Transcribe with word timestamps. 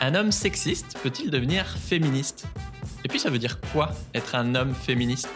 Un 0.00 0.14
homme 0.14 0.30
sexiste 0.30 0.96
peut-il 1.02 1.28
devenir 1.28 1.66
féministe? 1.66 2.46
Et 3.04 3.08
puis 3.08 3.18
ça 3.18 3.30
veut 3.30 3.38
dire 3.38 3.60
quoi 3.72 3.90
être 4.14 4.36
un 4.36 4.54
homme 4.54 4.72
féministe? 4.72 5.28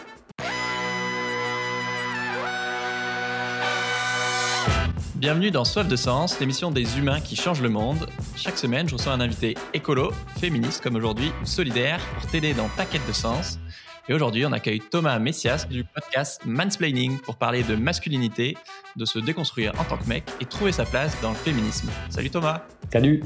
Bienvenue 5.15 5.51
dans 5.51 5.65
Soif 5.65 5.87
de 5.87 5.95
Sens, 5.97 6.39
l'émission 6.39 6.71
des 6.71 6.97
humains 6.97 7.19
qui 7.19 7.35
changent 7.35 7.61
le 7.61 7.67
monde. 7.67 8.07
Chaque 8.37 8.57
semaine, 8.57 8.87
je 8.87 8.95
reçois 8.95 9.11
un 9.11 9.19
invité 9.19 9.55
écolo, 9.73 10.11
féministe 10.39 10.81
comme 10.81 10.95
aujourd'hui, 10.95 11.31
ou 11.41 11.45
solidaire 11.45 11.99
pour 12.19 12.29
t'aider 12.29 12.53
dans 12.53 12.69
ta 12.69 12.85
quête 12.85 13.05
de 13.05 13.13
sens. 13.13 13.59
Et 14.07 14.13
aujourd'hui, 14.13 14.45
on 14.45 14.51
accueille 14.53 14.79
Thomas 14.79 15.19
Messias 15.19 15.65
du 15.69 15.83
podcast 15.83 16.41
Mansplaining 16.45 17.19
pour 17.19 17.35
parler 17.35 17.63
de 17.63 17.75
masculinité, 17.75 18.57
de 18.95 19.03
se 19.03 19.19
déconstruire 19.19 19.73
en 19.79 19.83
tant 19.83 19.97
que 19.97 20.07
mec 20.07 20.23
et 20.39 20.45
trouver 20.45 20.71
sa 20.71 20.85
place 20.85 21.19
dans 21.21 21.31
le 21.31 21.35
féminisme. 21.35 21.89
Salut 22.09 22.29
Thomas 22.29 22.61
Salut 22.91 23.23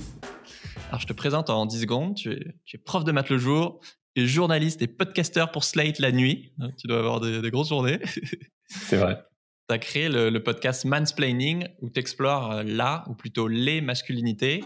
Alors 0.87 1.01
je 1.01 1.07
te 1.07 1.13
présente 1.13 1.49
en 1.49 1.65
10 1.65 1.81
secondes, 1.81 2.15
tu 2.15 2.31
es, 2.31 2.77
prof 2.77 3.03
de 3.03 3.11
maths 3.11 3.29
le 3.29 3.37
jour, 3.37 3.81
et 4.15 4.25
journaliste 4.25 4.81
et 4.81 4.87
podcasteur 4.87 5.51
pour 5.51 5.63
Slate 5.63 5.99
la 5.99 6.11
nuit. 6.11 6.53
Tu 6.79 6.87
dois 6.87 6.99
avoir 6.99 7.19
des, 7.19 7.51
grosses 7.51 7.69
journées. 7.69 7.99
C'est 8.67 8.97
vrai. 8.97 9.21
Tu 9.69 9.75
as 9.75 9.79
créé 9.79 10.09
le, 10.09 10.41
podcast 10.41 10.85
Mansplaining 10.85 11.67
où 11.81 11.89
tu 11.89 11.99
explores 11.99 12.51
euh, 12.51 12.63
la, 12.63 13.03
ou 13.09 13.15
plutôt 13.15 13.47
les 13.47 13.81
masculinités 13.81 14.63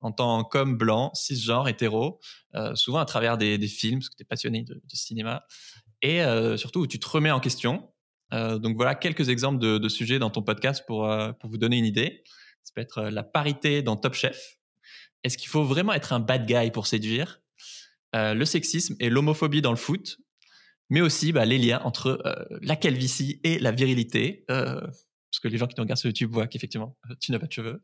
en 0.00 0.12
tant 0.12 0.44
qu'homme 0.44 0.76
blanc, 0.76 1.10
cisgenre, 1.14 1.68
hétéro, 1.68 2.20
euh, 2.54 2.74
souvent 2.76 2.98
à 2.98 3.04
travers 3.04 3.36
des, 3.36 3.58
films, 3.66 3.98
parce 3.98 4.08
que 4.08 4.16
tu 4.16 4.22
es 4.22 4.26
passionné 4.26 4.62
de, 4.62 4.80
cinéma, 4.92 5.44
et 6.00 6.22
euh, 6.22 6.56
surtout 6.56 6.80
où 6.80 6.86
tu 6.86 7.00
te 7.00 7.08
remets 7.08 7.32
en 7.32 7.40
question. 7.40 7.92
Euh, 8.32 8.58
donc 8.58 8.76
voilà 8.76 8.94
quelques 8.94 9.28
exemples 9.28 9.58
de, 9.58 9.88
sujets 9.88 10.18
dans 10.18 10.30
ton 10.30 10.42
podcast 10.42 10.84
pour, 10.86 11.12
pour 11.40 11.50
vous 11.50 11.58
donner 11.58 11.78
une 11.78 11.84
idée. 11.84 12.22
Ça 12.62 12.72
peut 12.74 12.80
être 12.80 13.02
la 13.02 13.24
parité 13.24 13.82
dans 13.82 13.96
Top 13.96 14.14
Chef. 14.14 14.56
Est-ce 15.26 15.36
qu'il 15.36 15.48
faut 15.48 15.64
vraiment 15.64 15.92
être 15.92 16.12
un 16.12 16.20
bad 16.20 16.46
guy 16.46 16.70
pour 16.70 16.86
séduire? 16.86 17.40
Le 18.14 18.44
sexisme 18.46 18.96
et 18.98 19.10
l'homophobie 19.10 19.60
dans 19.60 19.72
le 19.72 19.76
foot, 19.76 20.16
mais 20.88 21.02
aussi 21.02 21.32
bah, 21.32 21.44
les 21.44 21.58
liens 21.58 21.82
entre 21.84 22.24
la 22.62 22.74
calvitie 22.74 23.40
et 23.44 23.58
la 23.58 23.72
virilité. 23.72 24.44
parce 24.48 25.40
que 25.42 25.48
les 25.48 25.58
gens 25.58 25.66
qui 25.66 25.74
nous 25.76 25.82
regardent 25.82 25.98
sur 25.98 26.08
YouTube 26.08 26.30
voient 26.32 26.46
qu'effectivement, 26.46 26.96
tu 27.20 27.30
n'as 27.30 27.38
pas 27.38 27.46
de 27.46 27.52
cheveux 27.52 27.82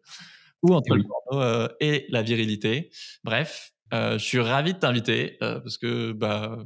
ou 0.63 0.75
entre 0.75 0.95
le 0.95 1.05
porno 1.05 1.43
euh, 1.43 1.69
et 1.81 2.07
la 2.09 2.23
virilité. 2.23 2.91
Bref, 3.25 3.73
euh, 3.93 4.19
je 4.19 4.25
suis 4.25 4.41
ravi 4.41 4.75
de 4.75 4.79
t'inviter 4.79 5.37
euh, 5.43 5.61
parce 5.61 5.79
que 5.79 6.13
bah 6.13 6.59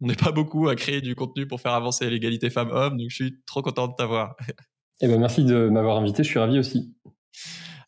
on 0.00 0.06
n'est 0.06 0.16
pas 0.16 0.32
beaucoup 0.32 0.68
à 0.68 0.74
créer 0.74 1.00
du 1.00 1.14
contenu 1.14 1.46
pour 1.46 1.60
faire 1.60 1.72
avancer 1.72 2.10
l'égalité 2.10 2.50
femmes-hommes, 2.50 2.96
donc 2.96 3.08
je 3.08 3.14
suis 3.14 3.42
trop 3.46 3.62
content 3.62 3.86
de 3.86 3.94
t'avoir. 3.96 4.34
Eh 5.00 5.08
ben 5.08 5.18
merci 5.18 5.44
de 5.44 5.68
m'avoir 5.68 5.96
invité, 5.96 6.22
je 6.22 6.28
suis 6.28 6.38
ravi 6.38 6.58
aussi. 6.58 6.94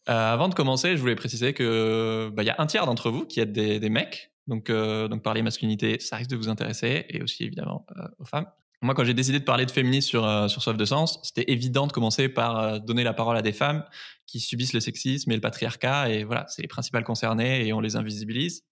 Avant 0.06 0.48
de 0.48 0.54
commencer, 0.54 0.96
je 0.96 1.00
voulais 1.00 1.14
préciser 1.14 1.52
que 1.54 2.30
bah, 2.34 2.42
il 2.42 2.46
y 2.46 2.50
a 2.50 2.56
un 2.58 2.66
tiers 2.66 2.86
d'entre 2.86 3.10
vous 3.10 3.24
qui 3.24 3.40
êtes 3.40 3.52
des, 3.52 3.80
des 3.80 3.88
mecs, 3.88 4.32
donc 4.46 4.70
donc 4.70 5.22
parler 5.22 5.42
masculinité, 5.42 5.98
ça 6.00 6.16
risque 6.16 6.30
de 6.30 6.36
vous 6.36 6.48
intéresser, 6.48 7.06
et 7.08 7.22
aussi 7.22 7.44
évidemment 7.44 7.86
aux 8.18 8.24
femmes. 8.24 8.46
Moi, 8.84 8.94
quand 8.94 9.04
j'ai 9.04 9.14
décidé 9.14 9.38
de 9.38 9.44
parler 9.44 9.64
de 9.64 9.70
féminisme 9.70 10.08
sur, 10.08 10.26
euh, 10.26 10.46
sur 10.46 10.62
Soif 10.62 10.76
de 10.76 10.84
Sens, 10.84 11.18
c'était 11.22 11.50
évident 11.50 11.86
de 11.86 11.92
commencer 11.92 12.28
par 12.28 12.58
euh, 12.58 12.78
donner 12.78 13.02
la 13.02 13.14
parole 13.14 13.34
à 13.34 13.40
des 13.40 13.54
femmes 13.54 13.82
qui 14.26 14.40
subissent 14.40 14.74
le 14.74 14.80
sexisme 14.80 15.32
et 15.32 15.36
le 15.36 15.40
patriarcat. 15.40 16.10
Et 16.10 16.24
voilà, 16.24 16.44
c'est 16.48 16.60
les 16.60 16.68
principales 16.68 17.02
concernées 17.02 17.66
et 17.66 17.72
on 17.72 17.80
les 17.80 17.96
invisibilise. 17.96 18.66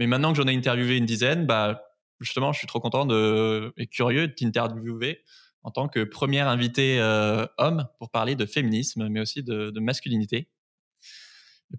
Mais 0.00 0.08
maintenant 0.08 0.32
que 0.32 0.38
j'en 0.42 0.48
ai 0.48 0.56
interviewé 0.56 0.96
une 0.96 1.06
dizaine, 1.06 1.46
bah, 1.46 1.84
justement, 2.18 2.52
je 2.52 2.58
suis 2.58 2.66
trop 2.66 2.80
content 2.80 3.06
de, 3.06 3.72
et 3.76 3.86
curieux 3.86 4.26
de 4.26 4.32
t'interviewer 4.32 5.22
en 5.62 5.70
tant 5.70 5.86
que 5.86 6.02
premier 6.02 6.40
invité 6.40 6.98
euh, 6.98 7.46
homme 7.56 7.86
pour 8.00 8.10
parler 8.10 8.34
de 8.34 8.46
féminisme, 8.46 9.08
mais 9.08 9.20
aussi 9.20 9.44
de, 9.44 9.70
de 9.70 9.80
masculinité. 9.80 10.48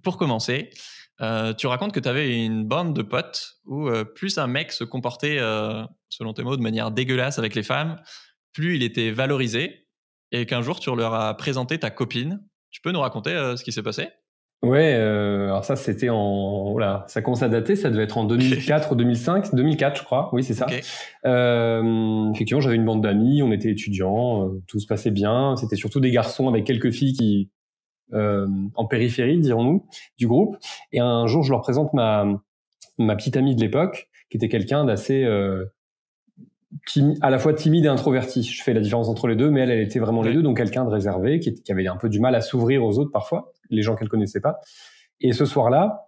Pour 0.04 0.18
commencer, 0.18 0.70
euh, 1.22 1.54
tu 1.54 1.68
racontes 1.68 1.94
que 1.94 2.00
tu 2.00 2.10
avais 2.10 2.46
une 2.46 2.66
bande 2.66 2.96
de 2.96 3.02
potes 3.02 3.58
où 3.66 3.88
euh, 3.88 4.04
plus 4.04 4.38
un 4.38 4.48
mec 4.48 4.72
se 4.72 4.84
comportait, 4.84 5.38
euh, 5.40 5.84
selon 6.10 6.34
tes 6.34 6.44
mots, 6.44 6.58
de 6.58 6.62
manière 6.62 6.92
dégueulasse 6.92 7.40
avec 7.40 7.56
les 7.56 7.64
femmes, 7.64 7.98
plus 8.54 8.76
il 8.76 8.84
était 8.84 9.12
valorisé, 9.12 9.88
et 10.32 10.46
qu'un 10.46 10.62
jour 10.62 10.80
tu 10.80 10.94
leur 10.96 11.14
as 11.14 11.36
présenté 11.38 11.80
ta 11.80 11.90
copine. 11.90 12.44
Tu 12.70 12.82
peux 12.82 12.92
nous 12.92 13.00
raconter 13.00 13.32
ce 13.56 13.64
qui 13.64 13.72
s'est 13.72 13.84
passé? 13.84 14.10
Ouais, 14.64 14.94
alors 14.94 15.64
ça 15.64 15.76
c'était 15.76 16.10
en 16.10 16.72
voilà, 16.72 17.06
ça 17.08 17.22
commence 17.22 17.44
à 17.44 17.48
dater, 17.48 17.76
ça 17.76 17.92
devait 17.92 18.04
être 18.04 18.18
en 18.18 18.24
2004 18.24 18.92
ou 18.92 18.96
2005, 18.96 19.54
2004 19.54 20.00
je 20.00 20.04
crois, 20.04 20.30
oui 20.34 20.44
c'est 20.44 20.56
ça. 20.56 20.66
effectivement, 20.66 22.60
j'avais 22.60 22.76
une 22.76 22.84
bande 22.84 23.02
d'amis, 23.02 23.42
on 23.42 23.52
était 23.52 23.70
étudiants, 23.70 24.50
tout 24.68 24.80
se 24.80 24.88
passait 24.88 25.12
bien. 25.12 25.56
C'était 25.56 25.76
surtout 25.76 26.00
des 26.00 26.12
garçons 26.12 26.50
avec 26.50 26.66
quelques 26.66 26.92
filles 26.92 27.14
qui 27.14 27.52
euh, 28.14 28.48
en 28.76 28.86
périphérie, 28.86 29.40
dirons-nous, 29.40 29.86
du 30.18 30.28
groupe. 30.28 30.58
Et 30.92 31.00
un 31.00 31.28
jour, 31.28 31.44
je 31.44 31.52
leur 31.52 31.62
présente 31.62 31.94
ma, 31.94 32.26
ma 32.98 33.16
petite 33.16 33.38
amie 33.38 33.56
de 33.56 33.62
l'époque, 33.62 34.10
qui 34.30 34.38
était 34.38 34.50
quelqu'un 34.50 34.86
d'assez 34.86 35.24
euh, 35.24 35.66
à 37.22 37.30
la 37.30 37.40
fois 37.40 37.54
timide 37.54 37.86
et 37.86 37.90
introverti. 37.90 38.44
Je 38.44 38.64
fais 38.64 38.74
la 38.74 38.82
différence 38.82 39.10
entre 39.10 39.28
les 39.28 39.36
deux, 39.36 39.50
mais 39.50 39.62
elle, 39.62 39.72
elle 39.72 39.82
était 39.82 40.00
vraiment 40.00 40.22
les 40.22 40.34
deux, 40.34 40.42
donc 40.42 40.58
quelqu'un 40.58 40.86
de 40.86 40.90
réservé, 40.90 41.40
qui, 41.40 41.54
qui, 41.54 41.72
avait 41.72 41.88
un 41.88 41.98
peu 41.98 42.10
du 42.10 42.20
mal 42.20 42.36
à 42.36 42.42
s'ouvrir 42.42 42.84
aux 42.84 43.00
autres 43.00 43.12
parfois, 43.12 43.52
les 43.70 43.82
gens 43.82 43.96
qu'elle 43.96 44.10
connaissait 44.10 44.42
pas. 44.42 44.60
Et 45.20 45.34
ce 45.34 45.46
soir-là, 45.46 46.07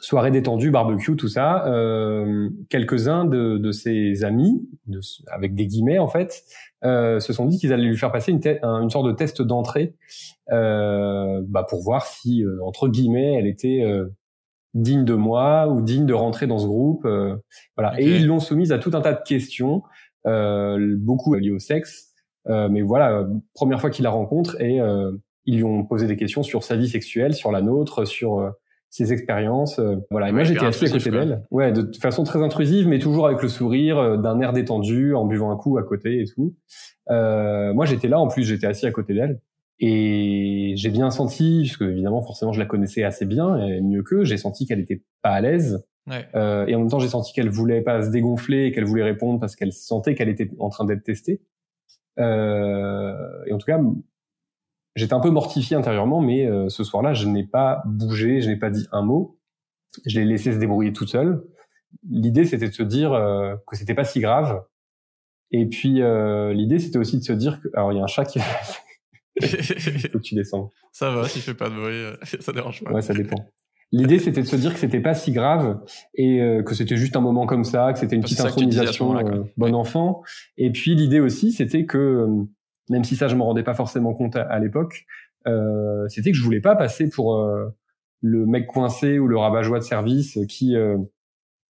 soirée 0.00 0.30
détendue, 0.30 0.70
barbecue, 0.70 1.16
tout 1.16 1.28
ça. 1.28 1.66
Euh, 1.66 2.50
quelques-uns 2.68 3.24
de, 3.24 3.58
de, 3.58 3.72
ses 3.72 4.24
amis, 4.24 4.68
de, 4.86 5.00
avec 5.28 5.54
des 5.54 5.66
guillemets 5.66 5.98
en 5.98 6.08
fait, 6.08 6.44
euh, 6.84 7.20
se 7.20 7.32
sont 7.32 7.46
dit 7.46 7.58
qu'ils 7.58 7.72
allaient 7.72 7.84
lui 7.84 7.96
faire 7.96 8.12
passer 8.12 8.32
une, 8.32 8.40
une 8.62 8.90
sorte 8.90 9.06
de 9.06 9.12
test 9.12 9.40
d'entrée 9.40 9.94
euh, 10.52 11.40
bah, 11.46 11.64
pour 11.68 11.82
voir 11.82 12.06
si, 12.06 12.44
euh, 12.44 12.58
entre 12.64 12.88
guillemets, 12.88 13.34
elle 13.34 13.46
était 13.46 13.82
euh, 13.82 14.08
digne 14.74 15.04
de 15.04 15.14
moi 15.14 15.68
ou 15.68 15.80
digne 15.80 16.06
de 16.06 16.14
rentrer 16.14 16.46
dans 16.46 16.58
ce 16.58 16.66
groupe. 16.66 17.04
Euh, 17.06 17.36
voilà. 17.76 17.98
Et 18.00 18.16
ils 18.16 18.26
l'ont 18.26 18.40
soumise 18.40 18.72
à 18.72 18.78
tout 18.78 18.90
un 18.94 19.00
tas 19.00 19.12
de 19.14 19.22
questions, 19.22 19.82
beaucoup 20.24 21.34
liées 21.34 21.50
au 21.50 21.58
sexe. 21.58 22.12
mais 22.46 22.82
voilà, 22.82 23.26
première 23.54 23.80
fois 23.80 23.90
qu'il 23.90 24.04
la 24.04 24.10
rencontre 24.10 24.60
et 24.60 24.78
ils 25.44 25.56
lui 25.56 25.64
ont 25.64 25.84
posé 25.84 26.06
des 26.06 26.16
questions 26.16 26.42
sur 26.42 26.64
sa 26.64 26.76
vie 26.76 26.88
sexuelle, 26.88 27.34
sur 27.34 27.52
la 27.52 27.60
nôtre, 27.60 28.06
sur 28.06 28.54
ses 28.94 29.12
expériences. 29.12 29.80
Euh, 29.80 29.96
voilà. 30.12 30.28
Et 30.28 30.32
moi, 30.32 30.44
j'étais 30.44 30.64
assis 30.64 30.84
à 30.84 30.88
côté 30.88 31.10
d'elle. 31.10 31.42
Ouais, 31.50 31.72
de 31.72 31.90
façon 32.00 32.22
très 32.22 32.40
intrusive, 32.40 32.86
mais 32.86 33.00
toujours 33.00 33.26
avec 33.26 33.42
le 33.42 33.48
sourire, 33.48 33.98
euh, 33.98 34.16
d'un 34.16 34.40
air 34.40 34.52
détendu, 34.52 35.14
en 35.14 35.24
buvant 35.24 35.50
un 35.50 35.56
coup 35.56 35.78
à 35.78 35.82
côté 35.82 36.20
et 36.20 36.26
tout. 36.26 36.54
Euh, 37.10 37.74
moi, 37.74 37.86
j'étais 37.86 38.06
là. 38.06 38.20
En 38.20 38.28
plus, 38.28 38.44
j'étais 38.44 38.68
assis 38.68 38.86
à 38.86 38.92
côté 38.92 39.12
d'elle. 39.12 39.40
Et 39.80 40.74
j'ai 40.76 40.90
bien 40.90 41.10
senti, 41.10 41.62
puisque 41.62 41.82
évidemment, 41.82 42.22
forcément, 42.22 42.52
je 42.52 42.60
la 42.60 42.66
connaissais 42.66 43.02
assez 43.02 43.26
bien, 43.26 43.58
et 43.58 43.80
mieux 43.80 44.04
qu'eux, 44.04 44.22
j'ai 44.22 44.36
senti 44.36 44.64
qu'elle 44.64 44.78
était 44.78 45.02
pas 45.22 45.30
à 45.30 45.40
l'aise. 45.40 45.84
Ouais. 46.08 46.28
Euh, 46.36 46.66
et 46.66 46.76
en 46.76 46.78
même 46.78 46.88
temps, 46.88 47.00
j'ai 47.00 47.08
senti 47.08 47.32
qu'elle 47.32 47.48
voulait 47.48 47.82
pas 47.82 48.00
se 48.02 48.10
dégonfler 48.10 48.66
et 48.66 48.72
qu'elle 48.72 48.84
voulait 48.84 49.02
répondre 49.02 49.40
parce 49.40 49.56
qu'elle 49.56 49.72
sentait 49.72 50.14
qu'elle 50.14 50.28
était 50.28 50.50
en 50.60 50.68
train 50.68 50.84
d'être 50.84 51.02
testée. 51.02 51.40
Euh, 52.20 53.12
et 53.46 53.52
en 53.52 53.58
tout 53.58 53.66
cas, 53.66 53.80
J'étais 54.96 55.14
un 55.14 55.20
peu 55.20 55.30
mortifié 55.30 55.76
intérieurement, 55.76 56.20
mais 56.20 56.46
euh, 56.46 56.68
ce 56.68 56.84
soir-là, 56.84 57.14
je 57.14 57.26
n'ai 57.26 57.44
pas 57.44 57.82
bougé, 57.84 58.40
je 58.40 58.48
n'ai 58.48 58.56
pas 58.56 58.70
dit 58.70 58.86
un 58.92 59.02
mot. 59.02 59.38
Je 60.06 60.20
l'ai 60.20 60.26
laissé 60.26 60.52
se 60.52 60.58
débrouiller 60.58 60.92
toute 60.92 61.08
seule. 61.08 61.44
L'idée, 62.08 62.44
c'était 62.44 62.68
de 62.68 62.74
se 62.74 62.82
dire 62.82 63.12
euh, 63.12 63.54
que 63.66 63.76
c'était 63.76 63.94
pas 63.94 64.04
si 64.04 64.20
grave. 64.20 64.62
Et 65.50 65.66
puis, 65.66 66.02
euh, 66.02 66.52
l'idée, 66.52 66.78
c'était 66.78 66.98
aussi 66.98 67.18
de 67.18 67.24
se 67.24 67.32
dire 67.32 67.60
que... 67.60 67.68
Alors, 67.74 67.92
il 67.92 67.96
y 67.96 68.00
a 68.00 68.04
un 68.04 68.08
chat 68.08 68.24
qui... 68.24 68.40
Faut 69.40 70.18
que 70.18 70.18
tu 70.18 70.34
descends. 70.34 70.70
Ça 70.92 71.10
va, 71.10 71.28
si 71.28 71.40
fait 71.40 71.54
pas 71.54 71.68
de 71.68 71.74
bruit, 71.74 71.92
euh, 71.92 72.16
ça 72.40 72.52
dérange 72.52 72.82
pas. 72.82 72.92
Ouais, 72.92 73.02
ça 73.02 73.14
dépend. 73.14 73.36
L'idée, 73.92 74.18
c'était 74.18 74.42
de 74.42 74.46
se 74.46 74.56
dire 74.56 74.72
que 74.72 74.78
c'était 74.78 75.00
pas 75.00 75.14
si 75.14 75.30
grave 75.30 75.80
et 76.14 76.40
que 76.66 76.74
c'était 76.74 76.96
juste 76.96 77.14
un 77.14 77.20
moment 77.20 77.46
comme 77.46 77.62
ça, 77.62 77.92
que 77.92 77.98
c'était 78.00 78.16
une 78.16 78.22
petite 78.22 78.40
intronisation 78.40 79.14
bon 79.56 79.74
enfant. 79.74 80.22
Et 80.56 80.72
puis 80.72 80.96
l'idée 80.96 81.20
aussi, 81.20 81.52
c'était 81.52 81.84
que 81.84 82.26
même 82.90 83.04
si 83.04 83.16
ça 83.16 83.28
je 83.28 83.36
me 83.36 83.42
rendais 83.42 83.62
pas 83.62 83.74
forcément 83.74 84.14
compte 84.14 84.36
à, 84.36 84.58
l'époque, 84.58 85.06
euh, 85.46 86.06
c'était 86.08 86.32
que 86.32 86.36
je 86.36 86.42
voulais 86.42 86.60
pas 86.60 86.76
passer 86.76 87.08
pour 87.08 87.36
euh, 87.36 87.68
le 88.20 88.46
mec 88.46 88.66
coincé 88.66 89.18
ou 89.18 89.28
le 89.28 89.36
rabat-joie 89.36 89.78
de 89.78 89.84
service 89.84 90.38
qui 90.48 90.76
euh, 90.76 90.98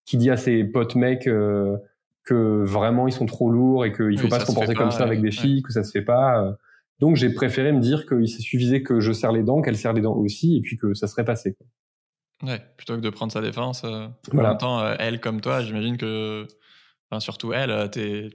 qui 0.04 0.16
dit 0.16 0.30
à 0.30 0.36
ses 0.36 0.64
potes 0.64 0.96
mecs 0.96 1.26
euh, 1.26 1.76
que 2.24 2.62
vraiment 2.62 3.06
ils 3.08 3.12
sont 3.12 3.26
trop 3.26 3.50
lourds 3.50 3.84
et 3.84 3.92
qu'il 3.92 4.18
faut 4.18 4.28
pas 4.28 4.40
se 4.40 4.46
comporter 4.46 4.74
comme 4.74 4.90
ça 4.90 5.04
avec 5.04 5.20
des 5.20 5.30
filles, 5.30 5.62
que 5.62 5.72
ça 5.72 5.84
se 5.84 5.90
fait 5.90 6.04
pas. 6.04 6.56
Donc 7.00 7.16
j'ai 7.16 7.32
préféré 7.32 7.72
me 7.72 7.80
dire 7.80 8.06
qu'il 8.06 8.28
suffisait 8.28 8.82
que 8.82 9.00
je 9.00 9.12
serre 9.12 9.32
les 9.32 9.42
dents, 9.42 9.60
qu'elle 9.60 9.76
serre 9.76 9.92
les 9.92 10.00
dents 10.00 10.14
aussi, 10.14 10.56
et 10.56 10.60
puis 10.60 10.76
que 10.76 10.94
ça 10.94 11.06
serait 11.06 11.24
passé. 11.24 11.54
Quoi. 11.54 12.50
Ouais, 12.50 12.62
plutôt 12.76 12.96
que 12.96 13.00
de 13.00 13.10
prendre 13.10 13.32
sa 13.32 13.42
défense. 13.42 13.84
voilà. 14.32 14.48
En 14.48 14.52
même 14.52 14.58
temps, 14.58 14.94
elle 14.98 15.20
comme 15.20 15.40
toi, 15.40 15.60
j'imagine 15.60 15.98
que, 15.98 16.46
enfin, 17.10 17.20
surtout 17.20 17.52
elle, 17.52 17.90
t'es 17.90 18.30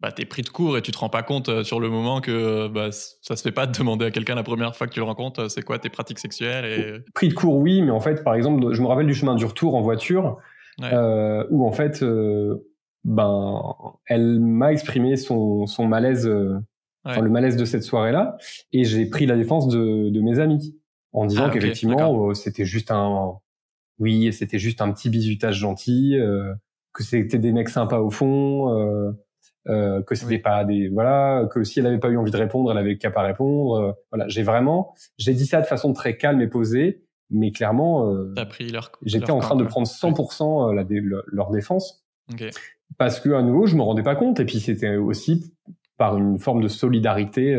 bah, 0.00 0.12
t'es 0.12 0.24
pris 0.24 0.42
de 0.42 0.48
court 0.48 0.78
et 0.78 0.82
tu 0.82 0.92
te 0.92 0.98
rends 0.98 1.08
pas 1.08 1.22
compte 1.22 1.48
euh, 1.48 1.64
sur 1.64 1.80
le 1.80 1.88
moment 1.88 2.20
que 2.20 2.30
euh, 2.30 2.68
bah, 2.68 2.90
ça 2.92 3.34
se 3.34 3.42
fait 3.42 3.52
pas 3.52 3.66
de 3.66 3.76
demander 3.76 4.06
à 4.06 4.10
quelqu'un 4.10 4.36
la 4.36 4.44
première 4.44 4.76
fois 4.76 4.86
que 4.86 4.92
tu 4.92 5.00
le 5.00 5.04
rencontres, 5.04 5.40
euh, 5.40 5.48
c'est 5.48 5.62
quoi 5.62 5.78
tes 5.78 5.88
pratiques 5.88 6.20
sexuelles 6.20 6.64
et... 6.64 7.10
Pris 7.14 7.28
de 7.28 7.34
court, 7.34 7.56
oui, 7.56 7.82
mais 7.82 7.90
en 7.90 8.00
fait, 8.00 8.22
par 8.22 8.34
exemple, 8.34 8.72
je 8.72 8.80
me 8.80 8.86
rappelle 8.86 9.06
du 9.06 9.14
chemin 9.14 9.34
du 9.34 9.44
retour 9.44 9.74
en 9.74 9.82
voiture, 9.82 10.38
euh, 10.82 11.44
où 11.50 11.66
en 11.66 11.72
fait, 11.72 12.04
ben, 13.04 13.74
elle 14.06 14.38
m'a 14.38 14.70
exprimé 14.70 15.16
son, 15.16 15.66
son 15.66 15.88
malaise, 15.88 16.30
enfin, 17.04 17.20
le 17.20 17.30
malaise 17.30 17.56
de 17.56 17.64
cette 17.64 17.82
soirée-là, 17.82 18.36
et 18.72 18.84
j'ai 18.84 19.06
pris 19.06 19.26
la 19.26 19.36
défense 19.36 19.66
de, 19.66 20.10
de 20.10 20.20
mes 20.20 20.38
amis 20.38 20.78
en 21.12 21.26
disant 21.26 21.46
ah, 21.46 21.50
qu'effectivement, 21.50 22.32
c'était 22.34 22.64
juste 22.64 22.92
un, 22.92 23.32
oui, 23.98 24.32
c'était 24.32 24.60
juste 24.60 24.80
un 24.80 24.92
petit 24.92 25.10
bisutage 25.10 25.56
gentil, 25.56 26.16
que 26.92 27.02
c'était 27.02 27.38
des 27.38 27.50
mecs 27.50 27.70
sympas 27.70 27.98
au 27.98 28.10
fond, 28.10 29.16
euh, 29.68 30.02
que 30.02 30.14
c'était 30.14 30.38
pas 30.38 30.64
des 30.64 30.88
voilà 30.88 31.46
que 31.50 31.62
si 31.62 31.80
elle 31.80 31.86
avait 31.86 31.98
pas 31.98 32.08
eu 32.08 32.16
envie 32.16 32.30
de 32.30 32.36
répondre 32.36 32.70
elle 32.70 32.78
avait 32.78 32.96
qu'à 32.96 33.10
pas 33.10 33.22
répondre 33.22 33.74
euh, 33.74 33.92
voilà. 34.10 34.26
J'ai 34.28 34.42
vraiment 34.42 34.94
j'ai 35.18 35.34
dit 35.34 35.46
ça 35.46 35.60
de 35.60 35.66
façon 35.66 35.92
très 35.92 36.16
calme 36.16 36.40
et 36.40 36.48
posée 36.48 37.04
mais 37.30 37.50
clairement 37.50 38.10
euh, 38.10 38.32
j'étais 39.04 39.30
en 39.30 39.40
train 39.40 39.56
de 39.56 39.64
prendre 39.64 39.86
100% 39.86 40.74
la, 40.74 40.84
leur 41.26 41.50
défense. 41.50 42.06
Parce 42.96 43.20
que 43.20 43.30
à 43.30 43.42
nouveau 43.42 43.66
je 43.66 43.76
me 43.76 43.82
rendais 43.82 44.02
pas 44.02 44.16
compte 44.16 44.40
et 44.40 44.44
puis 44.44 44.60
c'était 44.60 44.96
aussi 44.96 45.52
par 45.98 46.16
une 46.16 46.38
forme 46.38 46.62
de 46.62 46.68
solidarité 46.68 47.54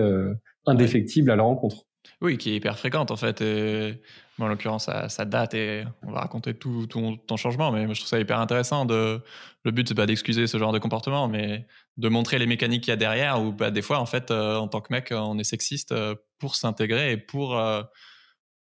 indéfectible 0.66 1.30
à 1.30 1.36
la 1.36 1.44
rencontre 1.44 1.86
oui, 2.22 2.38
qui 2.38 2.52
est 2.52 2.56
hyper 2.56 2.78
fréquente 2.78 3.12
en 3.12 3.18
fait. 3.18 3.42
Et, 3.42 4.02
en 4.44 4.48
l'occurrence, 4.48 4.90
ça, 5.08 5.26
date 5.26 5.54
et 5.54 5.84
on 6.04 6.12
va 6.12 6.22
raconter 6.22 6.54
tout, 6.54 6.88
ton 6.88 7.38
changement. 7.38 7.72
Mais 7.72 7.82
je 7.82 8.00
trouve 8.00 8.08
ça 8.08 8.20
hyper 8.20 8.40
intéressant. 8.40 8.86
De, 8.86 9.22
le 9.64 9.72
but, 9.72 9.88
c'est 9.88 9.96
pas 9.96 10.06
d'excuser 10.06 10.48
ce 10.48 10.58
genre 10.58 10.72
de 10.72 10.80
comportement, 10.80 11.28
mais 11.28 11.66
de 11.98 12.10
montrer 12.10 12.40
les 12.40 12.48
mécaniques 12.48 12.84
qu'il 12.84 12.92
y 12.92 12.94
a 12.94 12.98
derrière. 12.98 13.42
Ou 13.42 13.52
bah, 13.52 13.72
des 13.72 13.82
fois, 13.82 14.00
en 14.00 14.06
fait, 14.06 14.32
euh, 14.32 14.58
en 14.58 14.68
tant 14.68 14.82
que 14.82 14.94
mec, 14.94 15.14
on 15.16 15.38
est 15.38 15.44
sexiste 15.44 15.92
euh, 15.92 16.16
pour 16.40 16.56
s'intégrer 16.56 17.12
et 17.12 17.18
pour, 17.18 17.58
euh, 17.58 17.82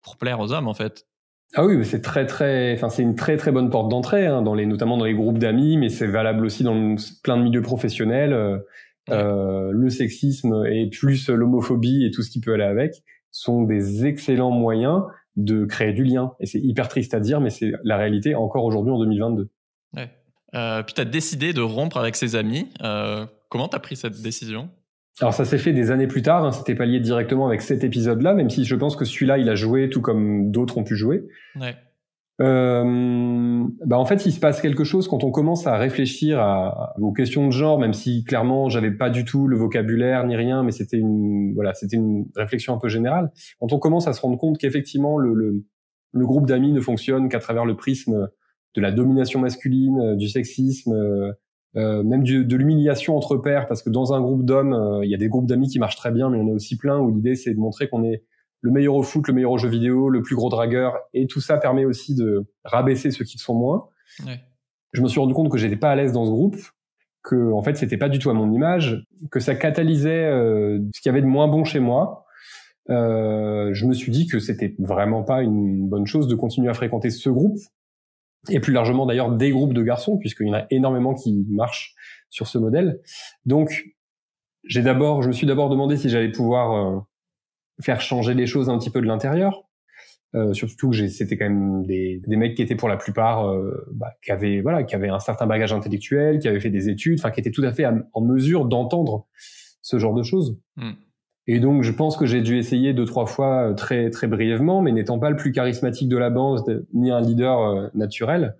pour 0.02 0.16
plaire 0.16 0.40
aux 0.40 0.52
hommes 0.52 0.68
en 0.68 0.74
fait. 0.74 1.06
Ah 1.54 1.66
oui, 1.66 1.84
c'est 1.84 2.00
très 2.00 2.24
très, 2.24 2.72
enfin 2.74 2.88
c'est 2.88 3.02
une 3.02 3.14
très 3.14 3.36
très 3.36 3.52
bonne 3.52 3.68
porte 3.68 3.90
d'entrée, 3.90 4.26
hein, 4.26 4.40
dans 4.40 4.54
les, 4.54 4.64
notamment 4.64 4.96
dans 4.96 5.04
les 5.04 5.12
groupes 5.12 5.36
d'amis, 5.36 5.76
mais 5.76 5.90
c'est 5.90 6.06
valable 6.06 6.46
aussi 6.46 6.62
dans 6.62 6.96
plein 7.22 7.36
de 7.36 7.42
milieux 7.42 7.60
professionnels. 7.60 8.62
le 9.08 9.88
sexisme 9.90 10.64
et 10.66 10.88
plus 10.88 11.28
l'homophobie 11.28 12.06
et 12.06 12.10
tout 12.10 12.22
ce 12.22 12.30
qui 12.30 12.40
peut 12.40 12.54
aller 12.54 12.64
avec 12.64 13.02
sont 13.32 13.62
des 13.62 14.06
excellents 14.06 14.50
moyens 14.50 15.02
de 15.36 15.64
créer 15.64 15.92
du 15.92 16.04
lien. 16.04 16.32
Et 16.38 16.46
c'est 16.46 16.60
hyper 16.60 16.88
triste 16.88 17.14
à 17.14 17.20
dire, 17.20 17.40
mais 17.40 17.50
c'est 17.50 17.72
la 17.82 17.96
réalité 17.96 18.34
encore 18.34 18.64
aujourd'hui 18.64 18.92
en 18.92 18.98
2022. 18.98 19.48
Ouais. 19.96 20.10
Euh, 20.54 20.82
puis 20.82 20.94
tu 20.94 21.00
as 21.00 21.06
décidé 21.06 21.52
de 21.52 21.62
rompre 21.62 21.96
avec 21.96 22.14
ses 22.14 22.36
amis. 22.36 22.68
Euh, 22.82 23.26
comment 23.48 23.68
tu 23.68 23.76
as 23.76 23.80
pris 23.80 23.96
cette 23.96 24.20
décision? 24.20 24.68
Alors 25.20 25.34
ça 25.34 25.44
s'est 25.44 25.58
fait 25.58 25.72
des 25.72 25.90
années 25.90 26.06
plus 26.06 26.22
tard, 26.22 26.44
hein, 26.44 26.52
c'était 26.52 26.74
pas 26.74 26.86
lié 26.86 26.98
directement 26.98 27.46
avec 27.46 27.60
cet 27.60 27.84
épisode-là, 27.84 28.32
même 28.32 28.48
si 28.48 28.64
je 28.64 28.74
pense 28.74 28.96
que 28.96 29.04
celui-là 29.04 29.36
il 29.36 29.48
a 29.50 29.54
joué 29.54 29.90
tout 29.90 30.00
comme 30.00 30.50
d'autres 30.50 30.78
ont 30.78 30.84
pu 30.84 30.96
jouer. 30.96 31.28
Ouais. 31.60 31.76
Euh, 32.42 33.64
bah 33.86 33.98
en 33.98 34.04
fait, 34.04 34.26
il 34.26 34.32
se 34.32 34.40
passe 34.40 34.60
quelque 34.60 34.84
chose 34.84 35.06
quand 35.06 35.22
on 35.22 35.30
commence 35.30 35.66
à 35.66 35.76
réfléchir 35.76 36.40
à, 36.40 36.94
aux 37.00 37.12
questions 37.12 37.46
de 37.46 37.52
genre, 37.52 37.78
même 37.78 37.92
si 37.92 38.24
clairement 38.24 38.68
j'avais 38.68 38.90
pas 38.90 39.10
du 39.10 39.24
tout 39.24 39.46
le 39.46 39.56
vocabulaire 39.56 40.26
ni 40.26 40.34
rien, 40.34 40.62
mais 40.62 40.72
c'était 40.72 40.98
une 40.98 41.54
voilà, 41.54 41.72
c'était 41.72 41.96
une 41.96 42.26
réflexion 42.34 42.74
un 42.74 42.78
peu 42.78 42.88
générale. 42.88 43.30
Quand 43.60 43.72
on 43.72 43.78
commence 43.78 44.08
à 44.08 44.12
se 44.12 44.20
rendre 44.20 44.38
compte 44.38 44.58
qu'effectivement 44.58 45.18
le, 45.18 45.34
le, 45.34 45.64
le, 46.12 46.26
groupe 46.26 46.46
d'amis 46.46 46.72
ne 46.72 46.80
fonctionne 46.80 47.28
qu'à 47.28 47.38
travers 47.38 47.64
le 47.64 47.76
prisme 47.76 48.28
de 48.74 48.80
la 48.80 48.90
domination 48.90 49.38
masculine, 49.38 50.16
du 50.16 50.28
sexisme, 50.28 51.34
euh, 51.76 52.02
même 52.02 52.22
du, 52.22 52.44
de 52.44 52.56
l'humiliation 52.56 53.16
entre 53.16 53.36
pairs, 53.36 53.66
parce 53.66 53.82
que 53.82 53.88
dans 53.88 54.12
un 54.12 54.20
groupe 54.20 54.44
d'hommes, 54.44 54.74
euh, 54.74 55.04
il 55.04 55.10
y 55.10 55.14
a 55.14 55.18
des 55.18 55.28
groupes 55.28 55.46
d'amis 55.46 55.68
qui 55.68 55.78
marchent 55.78 55.96
très 55.96 56.10
bien, 56.10 56.28
mais 56.28 56.38
en 56.38 56.48
a 56.48 56.52
aussi 56.52 56.76
plein 56.76 56.98
où 56.98 57.10
l'idée 57.10 57.34
c'est 57.34 57.54
de 57.54 57.58
montrer 57.58 57.88
qu'on 57.88 58.04
est 58.04 58.24
le 58.62 58.70
meilleur 58.70 58.94
au 58.94 59.02
foot, 59.02 59.26
le 59.28 59.34
meilleur 59.34 59.50
au 59.50 59.58
jeu 59.58 59.68
vidéo, 59.68 60.08
le 60.08 60.22
plus 60.22 60.36
gros 60.36 60.48
dragueur, 60.48 60.96
et 61.12 61.26
tout 61.26 61.40
ça 61.40 61.58
permet 61.58 61.84
aussi 61.84 62.14
de 62.14 62.46
rabaisser 62.64 63.10
ceux 63.10 63.24
qui 63.24 63.36
le 63.36 63.42
sont 63.42 63.54
moins. 63.54 63.88
Ouais. 64.24 64.40
Je 64.92 65.02
me 65.02 65.08
suis 65.08 65.20
rendu 65.20 65.34
compte 65.34 65.50
que 65.50 65.58
j'étais 65.58 65.76
pas 65.76 65.90
à 65.90 65.96
l'aise 65.96 66.12
dans 66.12 66.24
ce 66.24 66.30
groupe, 66.30 66.56
que 67.22 67.52
en 67.52 67.62
fait 67.62 67.76
c'était 67.76 67.96
pas 67.96 68.08
du 68.08 68.18
tout 68.18 68.30
à 68.30 68.34
mon 68.34 68.50
image, 68.52 69.04
que 69.30 69.40
ça 69.40 69.54
catalysait 69.54 70.24
euh, 70.24 70.78
ce 70.94 71.00
qu'il 71.00 71.10
y 71.10 71.12
avait 71.12 71.22
de 71.22 71.26
moins 71.26 71.48
bon 71.48 71.64
chez 71.64 71.80
moi. 71.80 72.24
Euh, 72.90 73.70
je 73.74 73.86
me 73.86 73.94
suis 73.94 74.12
dit 74.12 74.26
que 74.26 74.38
c'était 74.38 74.74
vraiment 74.78 75.22
pas 75.22 75.42
une 75.42 75.88
bonne 75.88 76.06
chose 76.06 76.28
de 76.28 76.34
continuer 76.34 76.68
à 76.68 76.74
fréquenter 76.74 77.10
ce 77.10 77.30
groupe, 77.30 77.58
et 78.48 78.60
plus 78.60 78.72
largement 78.72 79.06
d'ailleurs 79.06 79.32
des 79.32 79.50
groupes 79.50 79.74
de 79.74 79.82
garçons, 79.82 80.18
puisqu'il 80.18 80.46
y 80.46 80.50
en 80.50 80.54
a 80.54 80.66
énormément 80.70 81.14
qui 81.14 81.46
marchent 81.48 81.94
sur 82.30 82.46
ce 82.46 82.58
modèle. 82.58 83.00
Donc 83.44 83.84
j'ai 84.64 84.82
d'abord, 84.82 85.22
je 85.22 85.28
me 85.28 85.32
suis 85.32 85.46
d'abord 85.46 85.68
demandé 85.68 85.96
si 85.96 86.08
j'allais 86.08 86.30
pouvoir 86.30 86.72
euh, 86.72 87.00
faire 87.80 88.00
changer 88.00 88.34
les 88.34 88.46
choses 88.46 88.68
un 88.68 88.78
petit 88.78 88.90
peu 88.90 89.00
de 89.00 89.06
l'intérieur. 89.06 89.64
Euh, 90.34 90.54
surtout 90.54 90.90
que 90.90 91.08
c'était 91.08 91.36
quand 91.36 91.44
même 91.44 91.84
des, 91.84 92.22
des, 92.26 92.36
mecs 92.36 92.54
qui 92.54 92.62
étaient 92.62 92.74
pour 92.74 92.88
la 92.88 92.96
plupart 92.96 93.50
euh, 93.50 93.86
bah, 93.92 94.12
qui 94.24 94.32
avaient 94.32 94.62
voilà 94.62 94.82
qui 94.82 94.94
avaient 94.94 95.10
un 95.10 95.18
certain 95.18 95.46
bagage 95.46 95.74
intellectuel, 95.74 96.38
qui 96.38 96.48
avaient 96.48 96.60
fait 96.60 96.70
des 96.70 96.88
études, 96.88 97.18
enfin 97.18 97.30
qui 97.30 97.40
étaient 97.40 97.50
tout 97.50 97.64
à 97.64 97.72
fait 97.72 97.84
en 97.84 98.20
mesure 98.22 98.64
d'entendre 98.64 99.26
ce 99.82 99.98
genre 99.98 100.14
de 100.14 100.22
choses. 100.22 100.58
Hmm. 100.76 100.92
Et 101.46 101.58
donc 101.58 101.82
je 101.82 101.90
pense 101.90 102.16
que 102.16 102.24
j'ai 102.24 102.40
dû 102.40 102.56
essayer 102.56 102.92
deux 102.92 103.04
trois 103.04 103.26
fois 103.26 103.70
euh, 103.70 103.74
très 103.74 104.10
très 104.10 104.28
brièvement, 104.28 104.80
mais 104.80 104.92
n'étant 104.92 105.18
pas 105.18 105.30
le 105.30 105.36
plus 105.36 105.52
charismatique 105.52 106.08
de 106.08 106.16
la 106.16 106.30
bande 106.30 106.86
ni 106.94 107.10
un 107.10 107.20
leader 107.20 107.60
euh, 107.60 107.88
naturel, 107.94 108.56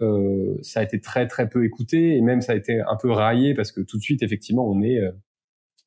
euh, 0.00 0.56
ça 0.62 0.80
a 0.80 0.82
été 0.82 1.00
très 1.00 1.26
très 1.26 1.48
peu 1.48 1.64
écouté 1.64 2.16
et 2.16 2.22
même 2.22 2.40
ça 2.40 2.52
a 2.52 2.54
été 2.54 2.80
un 2.80 2.96
peu 2.96 3.10
raillé 3.10 3.54
parce 3.54 3.70
que 3.70 3.82
tout 3.82 3.98
de 3.98 4.02
suite 4.02 4.22
effectivement 4.22 4.66
on 4.66 4.80
est 4.82 4.98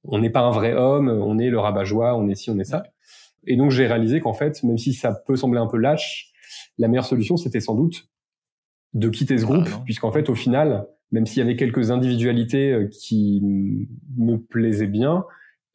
on 0.08 0.20
n'est 0.20 0.30
pas 0.30 0.42
un 0.42 0.52
vrai 0.52 0.74
homme, 0.74 1.10
on 1.10 1.38
est 1.40 1.50
le 1.50 1.60
rabat-joie, 1.60 2.16
on 2.16 2.28
est 2.28 2.36
ci, 2.36 2.50
on 2.50 2.60
est 2.60 2.66
ça. 2.66 2.84
Et 3.48 3.58
donc 3.58 3.72
j'ai 3.72 3.88
réalisé 3.88 4.20
qu'en 4.20 4.34
fait, 4.34 4.64
même 4.64 4.78
si 4.78 4.94
ça 4.94 5.14
peut 5.26 5.36
sembler 5.36 5.60
un 5.60 5.68
peu 5.68 5.78
lâche, 5.78 6.32
la 6.78 6.88
meilleure 6.88 7.06
solution 7.06 7.38
c'était 7.38 7.60
sans 7.60 7.76
doute 7.76 8.08
de 8.94 9.10
quitter 9.10 9.38
ce 9.38 9.46
groupe, 9.46 9.68
puisqu'en 9.84 10.12
fait 10.12 10.30
au 10.30 10.36
final, 10.36 10.88
même 11.12 11.26
s'il 11.26 11.40
y 11.40 11.42
avait 11.42 11.56
quelques 11.56 11.92
individualités 11.92 12.72
euh, 12.72 12.88
qui 12.88 13.42
me 14.18 14.38
plaisaient 14.38 14.88
bien, 14.88 15.26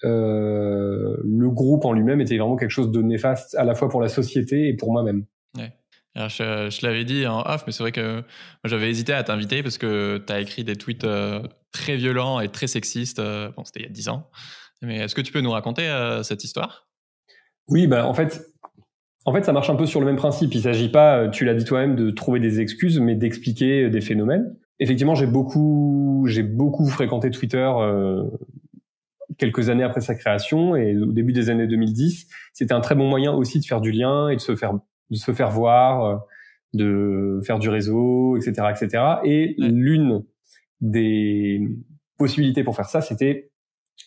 euh, 0.05 1.17
le 1.23 1.50
groupe 1.50 1.85
en 1.85 1.93
lui-même 1.93 2.21
était 2.21 2.38
vraiment 2.38 2.56
quelque 2.56 2.71
chose 2.71 2.91
de 2.91 3.03
néfaste 3.03 3.55
à 3.56 3.65
la 3.65 3.75
fois 3.75 3.88
pour 3.88 4.00
la 4.00 4.09
société 4.09 4.69
et 4.69 4.75
pour 4.75 4.93
moi-même. 4.93 5.25
Ouais. 5.56 5.73
Je, 6.17 6.87
l'avais 6.87 7.05
dit 7.05 7.27
en 7.27 7.41
off, 7.41 7.65
mais 7.67 7.73
c'est 7.73 7.83
vrai 7.83 7.93
que 7.93 8.23
j'avais 8.65 8.91
hésité 8.91 9.12
à 9.12 9.23
t'inviter 9.23 9.62
parce 9.62 9.79
que 9.79 10.23
tu 10.27 10.33
as 10.33 10.41
écrit 10.41 10.65
des 10.65 10.77
tweets 10.77 11.05
euh, 11.05 11.43
très 11.73 11.97
violent 11.97 12.41
et 12.41 12.49
très 12.49 12.67
sexiste. 12.67 13.19
Euh, 13.19 13.51
bon, 13.57 13.65
c'était 13.65 13.81
il 13.81 13.87
y 13.87 13.89
a 13.89 13.93
10 13.93 14.09
ans. 14.09 14.29
Mais 14.83 14.99
est-ce 14.99 15.15
que 15.15 15.21
tu 15.21 15.33
peux 15.33 15.41
nous 15.41 15.51
raconter 15.51 15.89
euh, 15.89 16.23
cette 16.23 16.43
histoire? 16.45 16.89
Oui, 17.69 17.87
bah, 17.87 18.07
en 18.07 18.15
fait, 18.15 18.43
en 19.25 19.33
fait, 19.33 19.45
ça 19.45 19.53
marche 19.53 19.71
un 19.71 19.77
peu 19.77 19.87
sur 19.87 20.01
le 20.01 20.07
même 20.07 20.17
principe. 20.17 20.55
Il 20.55 20.62
s'agit 20.62 20.89
pas, 20.89 21.29
tu 21.29 21.45
l'as 21.45 21.55
dit 21.55 21.65
toi-même, 21.65 21.95
de 21.95 22.11
trouver 22.11 22.41
des 22.41 22.61
excuses, 22.61 22.99
mais 22.99 23.15
d'expliquer 23.15 23.89
des 23.91 24.01
phénomènes. 24.01 24.57
Effectivement, 24.81 25.15
j'ai 25.15 25.27
beaucoup, 25.27 26.25
j'ai 26.27 26.43
beaucoup 26.43 26.89
fréquenté 26.89 27.31
Twitter 27.31 27.71
quelques 29.39 29.71
années 29.71 29.83
après 29.83 30.01
sa 30.01 30.15
création 30.15 30.77
et 30.77 30.97
au 30.97 31.12
début 31.12 31.33
des 31.33 31.51
années 31.51 31.67
2010. 31.67 32.27
C'était 32.53 32.75
un 32.75 32.81
très 32.81 32.95
bon 32.95 33.09
moyen 33.09 33.33
aussi 33.33 33.61
de 33.61 33.65
faire 33.65 33.81
du 33.81 33.93
lien 33.93 34.29
et 34.29 34.37
de 34.37 34.41
se 34.41 34.57
faire, 34.57 34.73
de 35.11 35.17
se 35.17 35.33
faire 35.33 35.51
voir, 35.51 36.23
de 36.75 37.41
faire 37.45 37.59
du 37.59 37.69
réseau, 37.69 38.37
etc., 38.37 38.69
etc. 38.71 39.05
Et 39.25 39.55
l'une 39.59 40.25
des 40.81 41.61
possibilités 42.17 42.64
pour 42.64 42.76
faire 42.76 42.88
ça, 42.88 43.00
c'était 43.00 43.50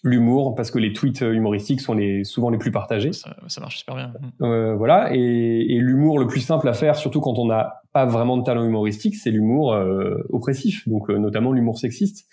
l'humour, 0.04 0.56
parce 0.56 0.72
que 0.72 0.80
les 0.80 0.92
tweets 0.92 1.22
humoristiques 1.22 1.80
sont 1.80 1.94
les, 1.94 2.24
souvent 2.24 2.50
les 2.50 2.58
plus 2.58 2.72
partagés. 2.72 3.14
Ça, 3.14 3.36
ça 3.48 3.62
marche 3.62 3.78
super 3.78 3.96
bien. 3.96 4.14
Euh, 4.42 4.76
voilà, 4.76 5.16
et, 5.16 5.20
et 5.20 5.78
l'humour 5.80 6.20
le 6.20 6.28
plus 6.28 6.42
simple 6.42 6.68
à 6.68 6.74
faire, 6.74 6.96
surtout 6.96 7.22
quand 7.22 7.38
on 7.38 7.46
n'a 7.46 7.84
pas 7.94 8.06
vraiment 8.06 8.38
de 8.38 8.44
talent 8.44 8.66
humoristique, 8.66 9.16
c'est 9.16 9.32
l'humour 9.32 9.74
euh, 9.74 10.26
oppressif, 10.30 10.88
donc 10.90 11.10
euh, 11.10 11.18
notamment 11.18 11.52
l'humour 11.52 11.78
sexiste. 11.78 12.28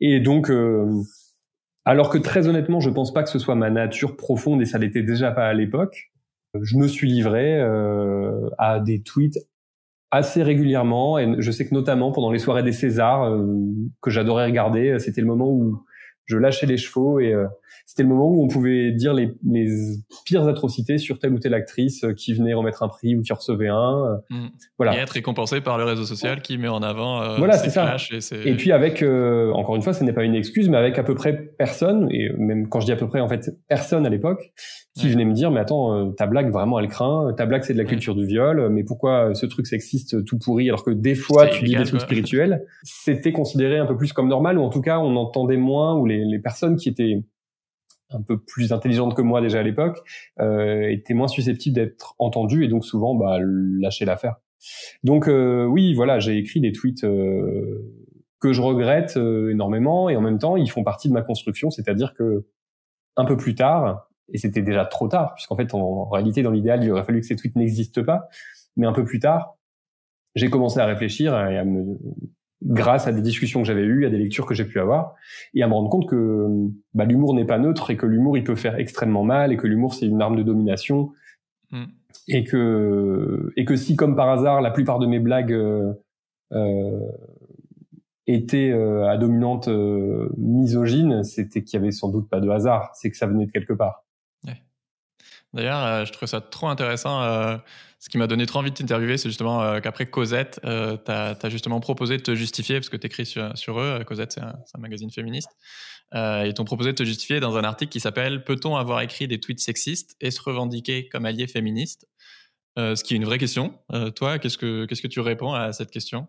Et 0.00 0.20
donc, 0.20 0.50
euh, 0.50 0.86
alors 1.84 2.10
que 2.10 2.18
très 2.18 2.48
honnêtement, 2.48 2.80
je 2.80 2.90
pense 2.90 3.12
pas 3.12 3.22
que 3.22 3.30
ce 3.30 3.38
soit 3.38 3.54
ma 3.54 3.70
nature 3.70 4.16
profonde, 4.16 4.60
et 4.60 4.66
ça 4.66 4.78
l'était 4.78 5.02
déjà 5.02 5.30
pas 5.32 5.48
à 5.48 5.54
l'époque, 5.54 6.09
je 6.60 6.76
me 6.76 6.88
suis 6.88 7.08
livré 7.08 7.60
à 8.58 8.80
des 8.80 9.02
tweets 9.02 9.38
assez 10.10 10.42
régulièrement. 10.42 11.18
Et 11.18 11.34
je 11.38 11.50
sais 11.50 11.68
que 11.68 11.74
notamment 11.74 12.12
pendant 12.12 12.30
les 12.30 12.38
soirées 12.38 12.62
des 12.62 12.72
Césars 12.72 13.24
euh, 13.24 13.46
que 14.00 14.10
j'adorais 14.10 14.46
regarder, 14.46 14.98
c'était 14.98 15.20
le 15.20 15.26
moment 15.26 15.50
où 15.50 15.82
je 16.26 16.36
lâchais 16.36 16.66
les 16.66 16.76
chevaux 16.76 17.20
et 17.20 17.32
euh, 17.32 17.46
c'était 17.90 18.04
le 18.04 18.08
moment 18.08 18.28
où 18.28 18.44
on 18.44 18.46
pouvait 18.46 18.92
dire 18.92 19.12
les, 19.12 19.32
les, 19.44 19.66
pires 20.24 20.46
atrocités 20.46 20.96
sur 20.96 21.18
telle 21.18 21.34
ou 21.34 21.40
telle 21.40 21.54
actrice 21.54 22.04
euh, 22.04 22.12
qui 22.12 22.34
venait 22.34 22.54
remettre 22.54 22.84
un 22.84 22.88
prix 22.88 23.16
ou 23.16 23.22
qui 23.22 23.32
recevait 23.32 23.66
un. 23.66 24.20
Mm. 24.30 24.46
Voilà. 24.78 24.94
Et 24.96 25.00
être 25.00 25.10
récompensé 25.10 25.60
par 25.60 25.76
le 25.76 25.82
réseau 25.82 26.04
social 26.04 26.40
qui 26.40 26.56
met 26.56 26.68
en 26.68 26.82
avant 26.82 27.20
euh, 27.20 27.36
voilà, 27.38 27.58
c'est 27.58 27.70
ça. 27.70 27.96
Et, 28.12 28.50
et, 28.50 28.54
puis 28.54 28.70
avec, 28.70 29.02
encore 29.02 29.74
une 29.74 29.82
fois, 29.82 29.92
ce 29.92 30.04
n'est 30.04 30.12
pas 30.12 30.22
une 30.22 30.36
excuse, 30.36 30.68
mais 30.68 30.76
avec 30.76 31.00
à 31.00 31.02
peu 31.02 31.16
près 31.16 31.36
personne, 31.58 32.06
et 32.12 32.30
même 32.38 32.68
quand 32.68 32.78
je 32.78 32.86
dis 32.86 32.92
à 32.92 32.96
peu 32.96 33.08
près, 33.08 33.18
en 33.18 33.28
fait, 33.28 33.50
personne 33.66 34.06
à 34.06 34.08
l'époque, 34.08 34.52
qui 34.96 35.08
venait 35.08 35.24
me 35.24 35.32
dire, 35.32 35.50
mais 35.50 35.60
attends, 35.60 36.12
ta 36.12 36.26
blague, 36.26 36.52
vraiment, 36.52 36.78
elle 36.78 36.88
craint, 36.88 37.32
ta 37.36 37.46
blague, 37.46 37.64
c'est 37.64 37.72
de 37.72 37.78
la 37.78 37.84
culture 37.84 38.14
du 38.14 38.24
viol, 38.26 38.68
mais 38.70 38.84
pourquoi 38.84 39.34
ce 39.34 39.46
truc 39.46 39.66
sexiste 39.66 40.24
tout 40.24 40.38
pourri 40.38 40.68
alors 40.68 40.84
que 40.84 40.90
des 40.90 41.14
fois, 41.14 41.48
tu 41.48 41.64
dis 41.64 41.74
des 41.74 41.84
trucs 41.84 42.02
spirituels 42.02 42.64
C'était 42.84 43.32
considéré 43.32 43.78
un 43.78 43.86
peu 43.86 43.96
plus 43.96 44.12
comme 44.12 44.28
normal, 44.28 44.58
ou 44.58 44.62
en 44.62 44.70
tout 44.70 44.82
cas, 44.82 44.98
on 44.98 45.16
entendait 45.16 45.56
moins, 45.56 45.96
ou 45.96 46.06
les 46.06 46.20
les, 46.24 46.38
personnes 46.38 46.76
qui 46.76 46.88
étaient 46.88 47.22
un 48.10 48.22
peu 48.22 48.38
plus 48.38 48.72
intelligentes 48.72 49.14
que 49.14 49.22
moi 49.22 49.40
déjà 49.40 49.60
à 49.60 49.62
l'époque 49.62 49.98
euh, 50.40 50.88
étaient 50.90 51.14
moins 51.14 51.28
susceptibles 51.28 51.74
d'être 51.74 52.14
entendues 52.18 52.64
et 52.64 52.68
donc 52.68 52.84
souvent 52.84 53.14
bah, 53.14 53.38
lâcher 53.40 54.04
l'affaire. 54.04 54.36
Donc 55.02 55.28
euh, 55.28 55.64
oui, 55.64 55.94
voilà, 55.94 56.18
j'ai 56.18 56.36
écrit 56.36 56.60
des 56.60 56.72
tweets 56.72 57.04
euh, 57.04 58.06
que 58.40 58.52
je 58.52 58.60
regrette 58.60 59.16
énormément 59.16 60.08
et 60.08 60.16
en 60.16 60.20
même 60.20 60.38
temps 60.38 60.56
ils 60.56 60.70
font 60.70 60.84
partie 60.84 61.08
de 61.08 61.12
ma 61.12 61.22
construction, 61.22 61.70
c'est-à-dire 61.70 62.14
que 62.14 62.46
un 63.16 63.24
peu 63.24 63.36
plus 63.36 63.54
tard, 63.54 64.08
et 64.32 64.38
c'était 64.38 64.62
déjà 64.62 64.84
trop 64.84 65.08
tard 65.08 65.34
puisqu'en 65.34 65.56
fait 65.56 65.74
en, 65.74 66.08
réalité 66.08 66.42
dans 66.42 66.50
l'idéal 66.50 66.82
il 66.82 66.90
aurait 66.90 67.04
fallu 67.04 67.20
que 67.20 67.26
ces 67.26 67.36
tweets 67.36 67.56
n'existent 67.56 68.04
pas, 68.04 68.28
mais 68.76 68.86
un 68.86 68.92
peu 68.92 69.04
plus 69.04 69.18
tard, 69.18 69.56
j'ai 70.34 70.48
commencé 70.48 70.78
à 70.78 70.86
réfléchir 70.86 71.34
et 71.48 71.58
à 71.58 71.64
me, 71.64 71.98
grâce 72.62 73.06
à 73.06 73.12
des 73.12 73.22
discussions 73.22 73.60
que 73.60 73.66
j'avais 73.66 73.84
eues, 73.84 74.04
à 74.04 74.10
des 74.10 74.18
lectures 74.18 74.46
que 74.46 74.54
j'ai 74.54 74.64
pu 74.64 74.80
avoir, 74.80 75.14
et 75.54 75.62
à 75.62 75.68
me 75.68 75.72
rendre 75.72 75.90
compte 75.90 76.08
que 76.08 76.46
bah, 76.94 77.04
l'humour 77.04 77.34
n'est 77.34 77.44
pas 77.44 77.58
neutre 77.58 77.90
et 77.90 77.96
que 77.96 78.06
l'humour 78.06 78.36
il 78.36 78.44
peut 78.44 78.56
faire 78.56 78.76
extrêmement 78.76 79.24
mal 79.24 79.52
et 79.52 79.56
que 79.56 79.66
l'humour 79.66 79.94
c'est 79.94 80.06
une 80.06 80.20
arme 80.20 80.36
de 80.36 80.42
domination 80.42 81.12
mm. 81.70 81.84
et 82.28 82.44
que 82.44 83.52
et 83.56 83.64
que 83.64 83.76
si 83.76 83.96
comme 83.96 84.14
par 84.16 84.28
hasard 84.28 84.60
la 84.60 84.70
plupart 84.70 84.98
de 84.98 85.06
mes 85.06 85.18
blagues 85.20 85.52
euh, 85.52 85.92
euh 86.52 87.08
étaient 88.26 88.70
euh, 88.70 89.08
à 89.08 89.16
dominante 89.16 89.68
euh, 89.68 90.28
misogyne, 90.36 91.24
c'était 91.24 91.62
qu'il 91.62 91.78
y 91.78 91.82
avait 91.82 91.90
sans 91.90 92.08
doute 92.08 92.28
pas 92.28 92.40
de 92.40 92.48
hasard, 92.48 92.90
c'est 92.94 93.10
que 93.10 93.16
ça 93.16 93.26
venait 93.26 93.46
de 93.46 93.50
quelque 93.50 93.72
part. 93.72 94.04
D'ailleurs, 95.52 95.84
euh, 95.84 96.04
je 96.04 96.12
trouve 96.12 96.28
ça 96.28 96.40
trop 96.40 96.68
intéressant. 96.68 97.22
Euh, 97.22 97.56
ce 97.98 98.08
qui 98.08 98.18
m'a 98.18 98.26
donné 98.26 98.46
trop 98.46 98.60
envie 98.60 98.70
de 98.70 98.76
t'interviewer, 98.76 99.18
c'est 99.18 99.28
justement 99.28 99.62
euh, 99.62 99.80
qu'après 99.80 100.06
Cosette, 100.06 100.60
tu 100.62 100.68
as, 100.68 101.48
justement 101.48 101.80
proposé 101.80 102.16
de 102.16 102.22
te 102.22 102.34
justifier, 102.34 102.76
parce 102.76 102.88
que 102.88 102.96
tu 102.96 103.06
écris 103.06 103.26
sur, 103.26 103.80
eux. 103.80 104.02
Cosette, 104.06 104.32
c'est 104.32 104.40
un, 104.40 104.54
magazine 104.78 105.10
féministe. 105.10 105.50
ils 106.14 106.54
t'ont 106.54 106.64
proposé 106.64 106.92
de 106.92 106.96
te 106.96 107.04
justifier 107.04 107.40
dans 107.40 107.56
un 107.56 107.64
article 107.64 107.92
qui 107.92 108.00
s'appelle 108.00 108.44
Peut-on 108.44 108.76
avoir 108.76 109.00
écrit 109.00 109.28
des 109.28 109.38
tweets 109.38 109.60
sexistes 109.60 110.16
et 110.20 110.30
se 110.30 110.40
revendiquer 110.40 111.08
comme 111.08 111.26
allié 111.26 111.46
féministe 111.46 112.08
Ce 112.78 113.04
qui 113.04 113.14
est 113.14 113.16
une 113.18 113.26
vraie 113.26 113.38
question. 113.38 113.78
toi, 114.16 114.38
qu'est-ce 114.38 114.56
que, 114.56 114.86
qu'est-ce 114.86 115.02
que 115.02 115.08
tu 115.08 115.20
réponds 115.20 115.52
à 115.52 115.74
cette 115.74 115.90
question? 115.90 116.26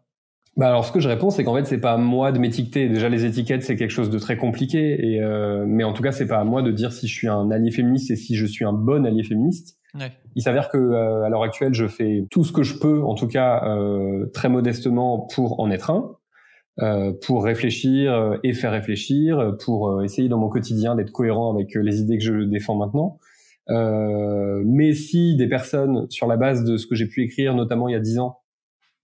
Bah 0.58 0.68
alors 0.68 0.84
ce 0.84 0.92
que 0.92 1.00
je 1.00 1.08
réponds 1.08 1.30
c'est 1.30 1.46
qu'en 1.46 1.56
fait 1.56 1.66
c'est 1.66 1.80
pas 1.80 1.94
à 1.94 1.98
moi 1.98 2.32
de 2.32 2.40
m'étiqueter. 2.40 2.90
Déjà 2.90 3.08
les 3.08 3.26
étiquettes 3.26 3.64
c'est 3.64 3.78
quelque 3.78 3.92
chose 3.92 4.10
de 4.10 4.20
très 4.20 4.36
compliqué 4.36 5.14
et 5.14 5.22
euh, 5.22 5.66
mais 5.66 5.84
en 5.86 5.94
tout 5.94 6.04
cas 6.04 6.12
c'est 6.12 6.28
pas 6.28 6.40
à 6.40 6.44
moi 6.44 6.62
de 6.62 6.72
dire 6.72 6.92
si 6.92 7.08
je 7.08 7.14
suis 7.14 7.28
un 7.30 7.52
allié 7.52 7.72
féministe 7.72 8.12
et 8.12 8.18
si 8.18 8.36
je 8.36 8.46
suis 8.46 8.66
un 8.66 8.74
bon 8.74 9.06
allié 9.06 9.24
féministe. 9.24 9.78
Ouais. 9.98 10.12
Il 10.36 10.42
s'avère 10.42 10.70
que 10.70 10.78
euh, 10.78 11.24
à 11.24 11.30
l'heure 11.30 11.44
actuelle 11.44 11.74
je 11.74 11.88
fais 11.88 12.26
tout 12.32 12.44
ce 12.44 12.52
que 12.52 12.64
je 12.64 12.78
peux 12.80 13.02
en 13.04 13.16
tout 13.16 13.28
cas 13.28 13.64
euh, 13.66 14.28
très 14.34 14.50
modestement 14.50 15.28
pour 15.34 15.60
en 15.60 15.72
être 15.72 15.90
un, 15.90 16.16
euh, 16.80 17.14
pour 17.26 17.44
réfléchir 17.44 18.38
et 18.44 18.54
faire 18.54 18.72
réfléchir, 18.72 19.56
pour 19.64 20.04
essayer 20.04 20.28
dans 20.28 20.38
mon 20.38 20.50
quotidien 20.50 20.96
d'être 20.96 21.12
cohérent 21.12 21.54
avec 21.54 21.76
les 21.76 22.00
idées 22.00 22.18
que 22.18 22.24
je 22.24 22.44
défends 22.44 22.76
maintenant. 22.76 23.20
mais 23.70 24.94
si 24.94 25.38
des 25.38 25.48
personnes 25.48 26.08
sur 26.10 26.28
la 26.28 26.36
base 26.36 26.66
de 26.66 26.76
ce 26.76 26.88
que 26.88 26.96
j'ai 26.96 27.08
pu 27.08 27.24
écrire 27.24 27.56
notamment 27.56 27.88
il 27.88 27.94
y 27.94 27.96
a 27.96 28.02
dix 28.02 28.20
ans 28.20 28.41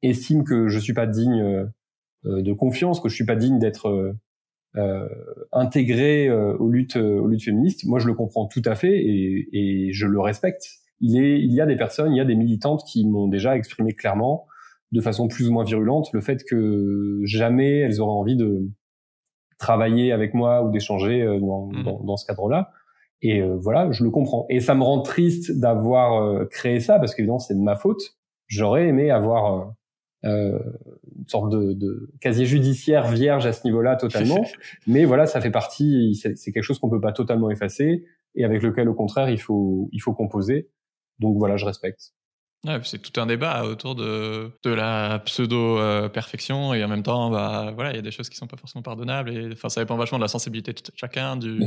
estime 0.03 0.43
que 0.43 0.67
je 0.67 0.79
suis 0.79 0.93
pas 0.93 1.07
digne 1.07 1.41
euh, 1.41 1.65
euh, 2.25 2.41
de 2.41 2.53
confiance, 2.53 2.99
que 2.99 3.09
je 3.09 3.15
suis 3.15 3.25
pas 3.25 3.35
digne 3.35 3.59
d'être 3.59 3.89
euh, 3.89 4.13
euh 4.75 5.07
intégré 5.51 6.29
aux 6.29 6.69
luttes 6.69 6.97
aux 6.97 7.27
luttes 7.27 7.43
féministes. 7.43 7.85
Moi, 7.85 7.99
je 7.99 8.07
le 8.07 8.13
comprends 8.13 8.47
tout 8.47 8.61
à 8.65 8.75
fait 8.75 8.95
et, 8.95 9.47
et 9.53 9.93
je 9.93 10.05
le 10.05 10.19
respecte. 10.19 10.67
Il 10.99 11.17
est 11.17 11.39
il 11.39 11.53
y 11.53 11.61
a 11.61 11.65
des 11.65 11.77
personnes, 11.77 12.11
il 12.11 12.17
y 12.17 12.21
a 12.21 12.25
des 12.25 12.35
militantes 12.35 12.83
qui 12.85 13.07
m'ont 13.07 13.27
déjà 13.27 13.55
exprimé 13.55 13.93
clairement, 13.93 14.45
de 14.91 15.01
façon 15.01 15.27
plus 15.27 15.47
ou 15.47 15.53
moins 15.53 15.63
virulente, 15.63 16.09
le 16.13 16.21
fait 16.21 16.43
que 16.43 17.21
jamais 17.23 17.79
elles 17.79 18.01
auraient 18.01 18.19
envie 18.19 18.35
de 18.35 18.69
travailler 19.57 20.11
avec 20.11 20.33
moi 20.33 20.63
ou 20.63 20.69
d'échanger 20.69 21.25
dans, 21.41 21.67
mmh. 21.67 21.83
dans, 21.83 22.03
dans, 22.03 22.17
ce 22.17 22.25
cadre-là. 22.27 22.71
Et 23.21 23.41
voilà, 23.41 23.89
je 23.91 24.03
le 24.03 24.11
comprends. 24.11 24.45
Et 24.49 24.59
ça 24.59 24.75
me 24.75 24.83
rend 24.83 25.01
triste 25.01 25.57
d'avoir 25.57 26.47
créé 26.49 26.79
ça 26.79 26.99
parce 26.99 27.15
qu'évidemment 27.15 27.39
c'est 27.39 27.55
de 27.55 27.63
ma 27.63 27.75
faute. 27.75 28.17
J'aurais 28.47 28.87
aimé 28.87 29.09
avoir 29.09 29.73
euh, 30.25 30.59
une 31.15 31.27
sorte 31.27 31.51
de, 31.51 31.73
de, 31.73 32.11
casier 32.21 32.45
judiciaire 32.45 33.07
vierge 33.07 33.45
à 33.45 33.53
ce 33.53 33.63
niveau-là 33.65 33.95
totalement. 33.95 34.43
Mais 34.87 35.05
voilà, 35.05 35.27
ça 35.27 35.41
fait 35.41 35.51
partie, 35.51 36.15
c'est 36.15 36.51
quelque 36.51 36.63
chose 36.63 36.79
qu'on 36.79 36.89
peut 36.89 37.01
pas 37.01 37.11
totalement 37.11 37.51
effacer 37.51 38.05
et 38.35 38.43
avec 38.43 38.61
lequel, 38.61 38.89
au 38.89 38.93
contraire, 38.93 39.29
il 39.29 39.39
faut, 39.39 39.89
il 39.91 39.99
faut 39.99 40.13
composer. 40.13 40.69
Donc 41.19 41.37
voilà, 41.37 41.57
je 41.57 41.65
respecte. 41.65 42.13
Ouais, 42.65 42.79
c'est 42.83 42.99
tout 42.99 43.21
un 43.21 43.27
débat 43.27 43.63
autour 43.65 43.93
de, 43.93 44.51
de 44.63 44.69
la 44.71 45.19
pseudo-perfection 45.19 46.73
et 46.73 46.83
en 46.83 46.87
même 46.87 47.03
temps, 47.03 47.29
bah, 47.29 47.71
voilà, 47.75 47.91
il 47.91 47.95
y 47.95 47.99
a 47.99 48.01
des 48.01 48.11
choses 48.11 48.29
qui 48.29 48.35
sont 48.35 48.47
pas 48.47 48.57
forcément 48.57 48.81
pardonnables 48.81 49.31
et 49.31 49.51
enfin, 49.53 49.69
ça 49.69 49.81
dépend 49.81 49.95
vachement 49.95 50.17
de 50.17 50.23
la 50.23 50.27
sensibilité 50.27 50.73
de 50.73 50.79
chacun, 50.95 51.37
du, 51.37 51.59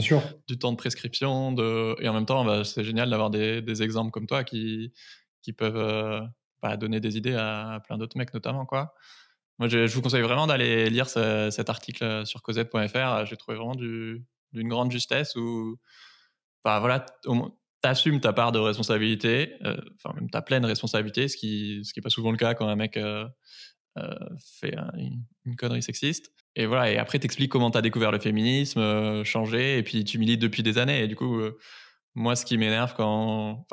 du 0.48 0.58
temps 0.58 0.72
de 0.72 0.76
prescription 0.76 1.52
de, 1.52 1.94
et 2.02 2.08
en 2.08 2.12
même 2.12 2.26
temps, 2.26 2.44
bah, 2.44 2.64
c'est 2.64 2.82
génial 2.82 3.08
d'avoir 3.08 3.30
des, 3.30 3.62
des, 3.62 3.82
exemples 3.84 4.10
comme 4.10 4.26
toi 4.26 4.42
qui, 4.42 4.92
qui 5.42 5.52
peuvent 5.52 5.76
euh, 5.76 6.20
bah, 6.62 6.76
donner 6.76 7.00
des 7.00 7.16
idées 7.16 7.34
à, 7.34 7.80
plein 7.86 7.98
d'autres 7.98 8.16
mecs 8.18 8.34
notamment 8.34 8.66
quoi. 8.66 8.94
Moi, 9.58 9.68
je, 9.68 9.86
vous 9.92 10.00
conseille 10.00 10.22
vraiment 10.22 10.46
d'aller 10.46 10.88
lire 10.88 11.06
cet 11.06 11.68
article 11.68 12.24
sur 12.24 12.40
cosette.fr. 12.40 13.26
J'ai 13.26 13.36
trouvé 13.36 13.58
vraiment 13.58 13.74
d'une 13.74 14.24
grande 14.68 14.90
justesse 14.90 15.36
où, 15.36 15.76
bah 16.64 16.80
voilà, 16.80 17.04
t'assumes 17.80 18.20
ta 18.20 18.32
part 18.32 18.52
de 18.52 18.58
responsabilité, 18.58 19.54
euh, 19.64 19.76
enfin 19.96 20.14
même 20.14 20.30
ta 20.30 20.42
pleine 20.42 20.64
responsabilité, 20.64 21.28
ce 21.28 21.36
qui 21.36 21.80
ce 21.84 21.92
qui 21.92 22.00
est 22.00 22.02
pas 22.02 22.10
souvent 22.10 22.30
le 22.30 22.36
cas 22.36 22.54
quand 22.54 22.68
un 22.68 22.76
mec 22.76 22.96
euh, 22.96 23.26
euh, 23.98 24.14
fait 24.60 24.74
une, 25.44 25.56
connerie 25.56 25.82
sexiste. 25.82 26.32
Et 26.56 26.66
voilà, 26.66 26.90
et 26.90 26.98
après 26.98 27.18
t'expliques 27.18 27.50
comment 27.50 27.70
t'as 27.70 27.82
découvert 27.82 28.12
le 28.12 28.18
féminisme, 28.18 29.24
changé, 29.24 29.78
et 29.78 29.82
puis 29.82 30.04
tu 30.04 30.18
milites 30.18 30.40
depuis 30.40 30.62
des 30.62 30.78
années. 30.78 31.02
Et 31.02 31.08
du 31.08 31.16
coup, 31.16 31.40
moi, 32.14 32.36
ce 32.36 32.44
qui 32.44 32.58
m'énerve 32.58 32.94
quand, 32.96 33.66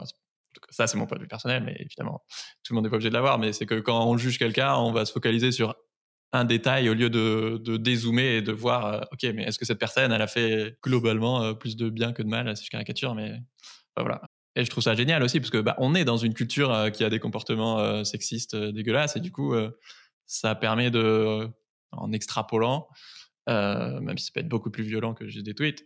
ça 0.70 0.88
c'est 0.88 0.98
mon 0.98 1.06
point 1.06 1.18
de 1.18 1.24
vue 1.24 1.28
personnel, 1.28 1.64
mais 1.64 1.76
évidemment, 1.80 2.24
tout 2.64 2.74
le 2.74 2.76
monde 2.76 2.86
n'est 2.86 2.90
pas 2.90 2.96
obligé 2.96 3.10
de 3.10 3.14
l'avoir, 3.14 3.40
mais 3.40 3.54
c'est 3.54 3.66
que 3.66 3.80
quand 3.80 4.08
on 4.08 4.18
juge 4.18 4.38
quelqu'un, 4.38 4.76
on 4.76 4.92
va 4.92 5.06
se 5.06 5.12
focaliser 5.12 5.52
sur 5.52 5.76
un 6.34 6.46
détail 6.46 6.90
au 6.90 6.94
lieu 6.94 7.10
de, 7.10 7.60
de 7.64 7.78
dézoomer 7.78 8.38
et 8.38 8.42
de 8.42 8.52
voir, 8.52 8.86
euh, 8.86 9.02
ok, 9.12 9.24
mais 9.34 9.44
est-ce 9.44 9.58
que 9.58 9.66
cette 9.66 9.80
personne, 9.80 10.12
elle 10.12 10.22
a 10.22 10.28
fait 10.28 10.78
globalement 10.84 11.44
euh, 11.44 11.54
plus 11.54 11.78
de 11.78 11.90
bien 11.90 12.14
que 12.14 12.22
de 12.22 12.28
mal, 12.28 12.56
si 12.58 12.66
je 12.66 12.70
caricature, 12.70 13.16
mais 13.16 13.40
voilà. 13.96 14.22
Et 14.56 14.66
je 14.66 14.70
trouve 14.70 14.84
ça 14.84 14.96
génial 14.96 15.24
aussi, 15.24 15.40
parce 15.40 15.52
que 15.52 15.60
bah, 15.60 15.76
on 15.78 15.96
est 15.96 16.04
dans 16.04 16.18
une 16.18 16.34
culture 16.34 16.74
euh, 16.74 16.90
qui 16.90 17.04
a 17.04 17.10
des 17.10 17.20
comportements 17.20 18.04
sexistes 18.04 18.56
dégueulasses, 18.56 19.16
et 19.16 19.20
du 19.20 19.32
coup, 19.32 19.54
ça 20.26 20.56
permet 20.56 20.92
de, 20.92 21.48
en 21.92 22.12
extrapolant, 22.12 22.88
même 23.48 24.18
si 24.18 24.26
ça 24.26 24.32
peut 24.34 24.40
être 24.42 24.50
beaucoup 24.50 24.72
plus 24.72 24.84
violent 24.84 25.14
que 25.14 25.28
juste 25.28 25.46
des 25.46 25.54
tweets, 25.54 25.86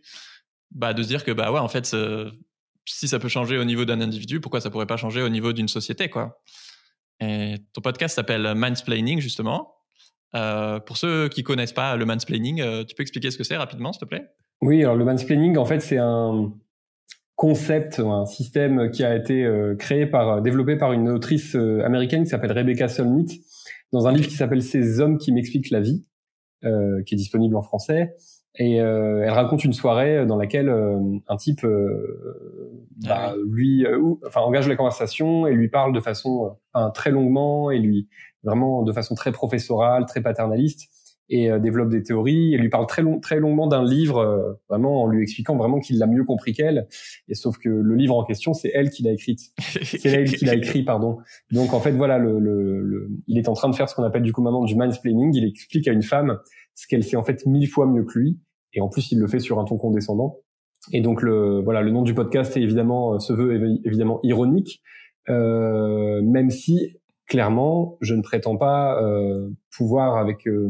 bah, 0.72 0.94
de 0.94 1.02
se 1.02 1.08
dire 1.08 1.22
que 1.22 1.30
bah 1.30 1.52
ouais, 1.52 1.60
en 1.60 1.68
fait, 1.68 1.94
si 2.84 3.08
ça 3.08 3.18
peut 3.18 3.28
changer 3.28 3.58
au 3.58 3.64
niveau 3.64 3.84
d'un 3.84 4.00
individu, 4.00 4.40
pourquoi 4.40 4.60
ça 4.60 4.70
pourrait 4.70 4.86
pas 4.86 4.96
changer 4.96 5.22
au 5.22 5.28
niveau 5.28 5.52
d'une 5.52 5.68
société, 5.68 6.08
quoi? 6.08 6.42
Et 7.20 7.56
ton 7.72 7.80
podcast 7.80 8.16
s'appelle 8.16 8.54
Mansplaining, 8.54 9.20
justement. 9.20 9.74
Euh, 10.34 10.80
pour 10.80 10.96
ceux 10.96 11.28
qui 11.28 11.42
connaissent 11.42 11.72
pas 11.72 11.96
le 11.96 12.06
mansplaining, 12.06 12.60
euh, 12.60 12.84
tu 12.84 12.94
peux 12.94 13.02
expliquer 13.02 13.30
ce 13.30 13.38
que 13.38 13.44
c'est 13.44 13.56
rapidement, 13.56 13.92
s'il 13.92 14.00
te 14.00 14.06
plaît? 14.06 14.28
Oui, 14.62 14.82
alors 14.82 14.96
le 14.96 15.04
mansplaining, 15.04 15.56
en 15.58 15.66
fait, 15.66 15.80
c'est 15.80 15.98
un 15.98 16.52
concept, 17.36 17.98
un 17.98 18.24
système 18.24 18.90
qui 18.90 19.04
a 19.04 19.14
été 19.14 19.44
euh, 19.44 19.74
créé 19.76 20.06
par, 20.06 20.40
développé 20.40 20.76
par 20.76 20.92
une 20.92 21.08
autrice 21.08 21.54
américaine 21.54 22.24
qui 22.24 22.30
s'appelle 22.30 22.52
Rebecca 22.52 22.88
Solnit 22.88 23.42
dans 23.92 24.06
un 24.06 24.12
livre 24.12 24.28
qui 24.28 24.34
s'appelle 24.34 24.62
Ces 24.62 25.00
hommes 25.00 25.18
qui 25.18 25.32
m'expliquent 25.32 25.70
la 25.70 25.80
vie, 25.80 26.06
qui 26.62 27.14
est 27.14 27.16
disponible 27.16 27.56
en 27.56 27.62
français. 27.62 28.14
Et 28.56 28.80
euh, 28.80 29.22
elle 29.24 29.30
raconte 29.30 29.64
une 29.64 29.72
soirée 29.72 30.26
dans 30.26 30.36
laquelle 30.36 30.68
euh, 30.68 30.98
un 31.26 31.36
type 31.36 31.64
euh, 31.64 32.84
bah, 33.02 33.32
ah 33.32 33.34
lui, 33.46 33.86
enfin 34.26 34.40
engage 34.40 34.68
la 34.68 34.76
conversation 34.76 35.46
et 35.46 35.54
lui 35.54 35.68
parle 35.68 35.94
de 35.94 36.00
façon 36.00 36.56
très 36.94 37.10
longuement 37.10 37.70
et 37.70 37.78
lui 37.78 38.08
vraiment 38.44 38.82
de 38.82 38.92
façon 38.92 39.14
très 39.14 39.32
professorale, 39.32 40.04
très 40.06 40.20
paternaliste 40.20 40.90
et 41.30 41.50
développe 41.60 41.88
des 41.88 42.02
théories 42.02 42.52
et 42.52 42.58
lui 42.58 42.68
parle 42.68 42.86
très 42.86 43.00
long, 43.00 43.18
très 43.18 43.40
longuement 43.40 43.66
d'un 43.66 43.82
livre 43.82 44.60
vraiment 44.68 45.02
en 45.02 45.06
lui 45.06 45.22
expliquant 45.22 45.56
vraiment 45.56 45.80
qu'il 45.80 45.98
l'a 45.98 46.06
mieux 46.06 46.24
compris 46.24 46.52
qu'elle. 46.52 46.88
Et 47.28 47.34
sauf 47.34 47.56
que 47.56 47.70
le 47.70 47.94
livre 47.94 48.16
en 48.16 48.24
question 48.24 48.52
c'est 48.52 48.70
elle 48.74 48.90
qui 48.90 49.02
l'a 49.02 49.12
écrite. 49.12 49.40
C'est 49.82 50.04
elle 50.10 50.30
qui 50.30 50.44
l'a 50.44 50.54
écrit 50.54 50.82
pardon. 50.82 51.18
Donc 51.50 51.72
en 51.72 51.80
fait 51.80 51.92
voilà 51.92 52.18
le, 52.18 52.38
le, 52.38 52.82
le, 52.82 53.10
il 53.26 53.38
est 53.38 53.48
en 53.48 53.54
train 53.54 53.70
de 53.70 53.74
faire 53.74 53.88
ce 53.88 53.94
qu'on 53.94 54.04
appelle 54.04 54.22
du 54.22 54.32
coup 54.32 54.42
maintenant 54.42 54.64
du 54.64 54.76
mansplaining. 54.76 55.34
Il 55.34 55.44
explique 55.44 55.88
à 55.88 55.92
une 55.92 56.02
femme 56.02 56.38
ce 56.74 56.86
qu'elle 56.86 57.04
sait 57.04 57.16
en 57.16 57.22
fait 57.22 57.46
mille 57.46 57.68
fois 57.68 57.86
mieux 57.86 58.04
que 58.04 58.18
lui. 58.18 58.40
Et 58.74 58.80
en 58.80 58.88
plus, 58.88 59.12
il 59.12 59.18
le 59.18 59.26
fait 59.26 59.40
sur 59.40 59.58
un 59.58 59.64
ton 59.64 59.76
condescendant. 59.76 60.38
Et 60.92 61.00
donc 61.00 61.22
le 61.22 61.60
voilà, 61.62 61.82
le 61.82 61.90
nom 61.90 62.02
du 62.02 62.14
podcast 62.14 62.56
est 62.56 62.62
évidemment 62.62 63.14
euh, 63.14 63.18
se 63.18 63.32
veut 63.32 63.54
évidemment 63.84 64.18
ironique, 64.22 64.82
euh, 65.28 66.20
même 66.22 66.50
si 66.50 66.96
clairement, 67.32 67.96
je 68.00 68.14
ne 68.14 68.22
prétends 68.22 68.56
pas 68.56 69.02
euh, 69.02 69.48
pouvoir 69.74 70.16
avec 70.16 70.46
euh, 70.46 70.68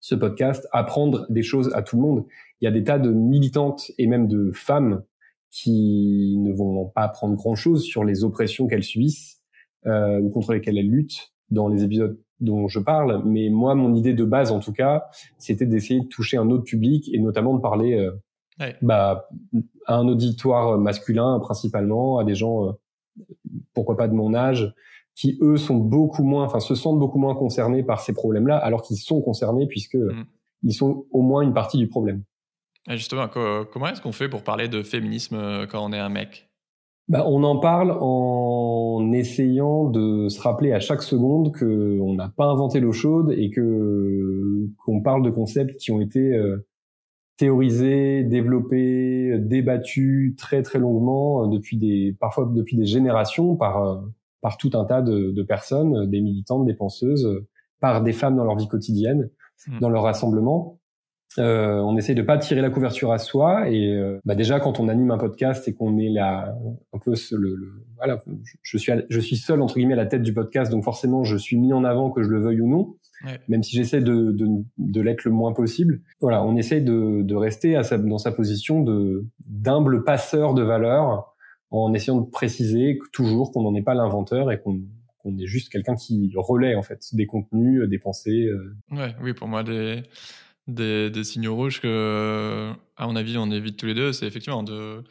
ce 0.00 0.14
podcast 0.14 0.68
apprendre 0.70 1.26
des 1.28 1.42
choses 1.42 1.72
à 1.74 1.82
tout 1.82 1.96
le 1.96 2.02
monde. 2.02 2.24
Il 2.60 2.66
y 2.66 2.68
a 2.68 2.70
des 2.70 2.84
tas 2.84 3.00
de 3.00 3.10
militantes 3.10 3.90
et 3.98 4.06
même 4.06 4.28
de 4.28 4.52
femmes 4.52 5.02
qui 5.50 6.36
ne 6.38 6.52
vont 6.52 6.86
pas 6.86 7.02
apprendre 7.02 7.34
grand 7.34 7.56
chose 7.56 7.82
sur 7.82 8.04
les 8.04 8.22
oppressions 8.22 8.68
qu'elles 8.68 8.84
subissent 8.84 9.40
euh, 9.86 10.20
ou 10.20 10.30
contre 10.30 10.52
lesquelles 10.52 10.78
elles 10.78 10.90
luttent 10.90 11.32
dans 11.50 11.68
les 11.68 11.82
épisodes 11.82 12.20
dont 12.40 12.68
je 12.68 12.78
parle, 12.78 13.22
mais 13.24 13.48
moi, 13.48 13.74
mon 13.74 13.94
idée 13.94 14.14
de 14.14 14.24
base, 14.24 14.52
en 14.52 14.60
tout 14.60 14.72
cas, 14.72 15.08
c'était 15.38 15.66
d'essayer 15.66 16.00
de 16.00 16.06
toucher 16.06 16.36
un 16.36 16.50
autre 16.50 16.64
public 16.64 17.10
et 17.12 17.18
notamment 17.18 17.54
de 17.54 17.60
parler 17.60 17.94
euh, 17.94 18.72
bah, 18.82 19.28
à 19.86 19.96
un 19.96 20.06
auditoire 20.08 20.78
masculin 20.78 21.38
principalement, 21.40 22.18
à 22.18 22.24
des 22.24 22.34
gens, 22.34 22.68
euh, 22.68 22.72
pourquoi 23.74 23.96
pas 23.96 24.08
de 24.08 24.14
mon 24.14 24.34
âge, 24.34 24.72
qui 25.14 25.38
eux 25.42 25.56
sont 25.56 25.76
beaucoup 25.76 26.22
moins, 26.22 26.44
enfin 26.44 26.60
se 26.60 26.74
sentent 26.74 27.00
beaucoup 27.00 27.18
moins 27.18 27.34
concernés 27.34 27.82
par 27.82 28.00
ces 28.00 28.12
problèmes-là, 28.12 28.56
alors 28.56 28.82
qu'ils 28.82 28.98
sont 28.98 29.20
concernés 29.20 29.66
puisque 29.66 29.96
mm. 29.96 30.24
ils 30.62 30.74
sont 30.74 31.06
au 31.10 31.22
moins 31.22 31.42
une 31.42 31.54
partie 31.54 31.78
du 31.78 31.88
problème. 31.88 32.22
justement, 32.88 33.28
comment 33.28 33.88
est-ce 33.88 34.00
qu'on 34.00 34.12
fait 34.12 34.28
pour 34.28 34.44
parler 34.44 34.68
de 34.68 34.82
féminisme 34.82 35.34
euh, 35.36 35.66
quand 35.66 35.84
on 35.84 35.92
est 35.92 35.98
un 35.98 36.08
mec? 36.08 36.47
Bah, 37.08 37.24
on 37.26 37.42
en 37.42 37.58
parle 37.58 37.96
en 38.00 39.12
essayant 39.12 39.88
de 39.88 40.28
se 40.28 40.40
rappeler 40.40 40.72
à 40.72 40.80
chaque 40.80 41.02
seconde 41.02 41.52
que 41.52 41.98
on 42.00 42.14
n'a 42.14 42.28
pas 42.28 42.44
inventé 42.44 42.80
l'eau 42.80 42.92
chaude 42.92 43.32
et 43.32 43.48
que 43.48 44.68
qu'on 44.84 45.00
parle 45.00 45.22
de 45.22 45.30
concepts 45.30 45.78
qui 45.78 45.90
ont 45.90 46.02
été 46.02 46.34
euh, 46.34 46.66
théorisés, 47.38 48.24
développés, 48.24 49.38
débattus 49.38 50.36
très 50.36 50.62
très 50.62 50.78
longuement 50.78 51.44
euh, 51.44 51.48
depuis 51.48 51.78
des 51.78 52.14
parfois 52.20 52.50
depuis 52.54 52.76
des 52.76 52.84
générations 52.84 53.56
par 53.56 53.82
euh, 53.82 54.00
par 54.42 54.58
tout 54.58 54.70
un 54.74 54.84
tas 54.84 55.02
de, 55.02 55.32
de, 55.32 55.42
personnes, 55.42 56.08
des 56.08 56.20
militantes, 56.20 56.64
des 56.64 56.74
penseuses, 56.74 57.26
par 57.80 58.02
des 58.02 58.12
femmes 58.12 58.36
dans 58.36 58.44
leur 58.44 58.56
vie 58.56 58.68
quotidienne, 58.68 59.30
mmh. 59.66 59.80
dans 59.80 59.88
leur 59.88 60.04
rassemblement. 60.04 60.77
Euh, 61.38 61.78
on 61.80 61.96
essaye 61.96 62.14
de 62.14 62.22
pas 62.22 62.36
tirer 62.38 62.60
la 62.60 62.70
couverture 62.70 63.12
à 63.12 63.18
soi 63.18 63.68
et 63.68 63.94
euh, 63.94 64.18
bah 64.24 64.34
déjà 64.34 64.58
quand 64.60 64.80
on 64.80 64.88
anime 64.88 65.10
un 65.10 65.18
podcast 65.18 65.68
et 65.68 65.74
qu'on 65.74 65.96
est 65.98 66.08
là 66.08 66.56
un 66.92 66.98
peu 66.98 67.12
le, 67.32 67.54
le, 67.54 67.84
voilà 67.96 68.18
je 68.62 68.78
suis 68.78 68.92
je 69.08 69.20
suis 69.20 69.36
seul 69.36 69.62
entre 69.62 69.76
guillemets 69.76 69.92
à 69.94 69.98
la 69.98 70.06
tête 70.06 70.22
du 70.22 70.32
podcast 70.32 70.70
donc 70.70 70.84
forcément 70.84 71.24
je 71.24 71.36
suis 71.36 71.56
mis 71.56 71.72
en 71.72 71.84
avant 71.84 72.10
que 72.10 72.22
je 72.22 72.28
le 72.28 72.40
veuille 72.40 72.60
ou 72.60 72.68
non 72.68 72.96
même 73.48 73.62
si 73.62 73.76
j'essaie 73.76 74.00
de, 74.00 74.30
de, 74.32 74.46
de 74.78 75.00
l'être 75.00 75.24
le 75.24 75.30
moins 75.30 75.52
possible 75.52 76.00
voilà 76.20 76.44
on 76.44 76.56
essaye 76.56 76.82
de, 76.82 77.22
de 77.22 77.34
rester 77.34 77.76
à 77.76 77.82
sa, 77.82 77.98
dans 77.98 78.18
sa 78.18 78.32
position 78.32 78.82
de 78.82 79.24
d'humble 79.46 80.04
passeur 80.04 80.54
de 80.54 80.62
valeur 80.62 81.34
en 81.70 81.92
essayant 81.94 82.20
de 82.20 82.30
préciser 82.30 82.98
toujours 83.12 83.52
qu'on 83.52 83.62
n'en 83.62 83.74
est 83.74 83.82
pas 83.82 83.94
l'inventeur 83.94 84.50
et 84.50 84.60
qu'on 84.60 84.80
qu'on 85.18 85.36
est 85.36 85.46
juste 85.46 85.68
quelqu'un 85.70 85.96
qui 85.96 86.32
relaie 86.36 86.74
en 86.74 86.82
fait 86.82 87.00
des 87.12 87.26
contenus 87.26 87.88
des 87.88 87.98
pensées 87.98 88.46
euh. 88.46 88.76
ouais 88.92 89.14
oui 89.22 89.34
pour 89.34 89.48
moi 89.48 89.62
des 89.62 90.02
des, 90.68 91.24
signaux 91.24 91.56
rouges 91.56 91.80
que, 91.80 92.72
à 92.96 93.06
mon 93.06 93.16
avis, 93.16 93.36
on 93.38 93.50
évite 93.50 93.78
tous 93.78 93.86
les 93.86 93.94
deux, 93.94 94.12
c'est 94.12 94.26
effectivement 94.26 94.62
de, 94.62 95.02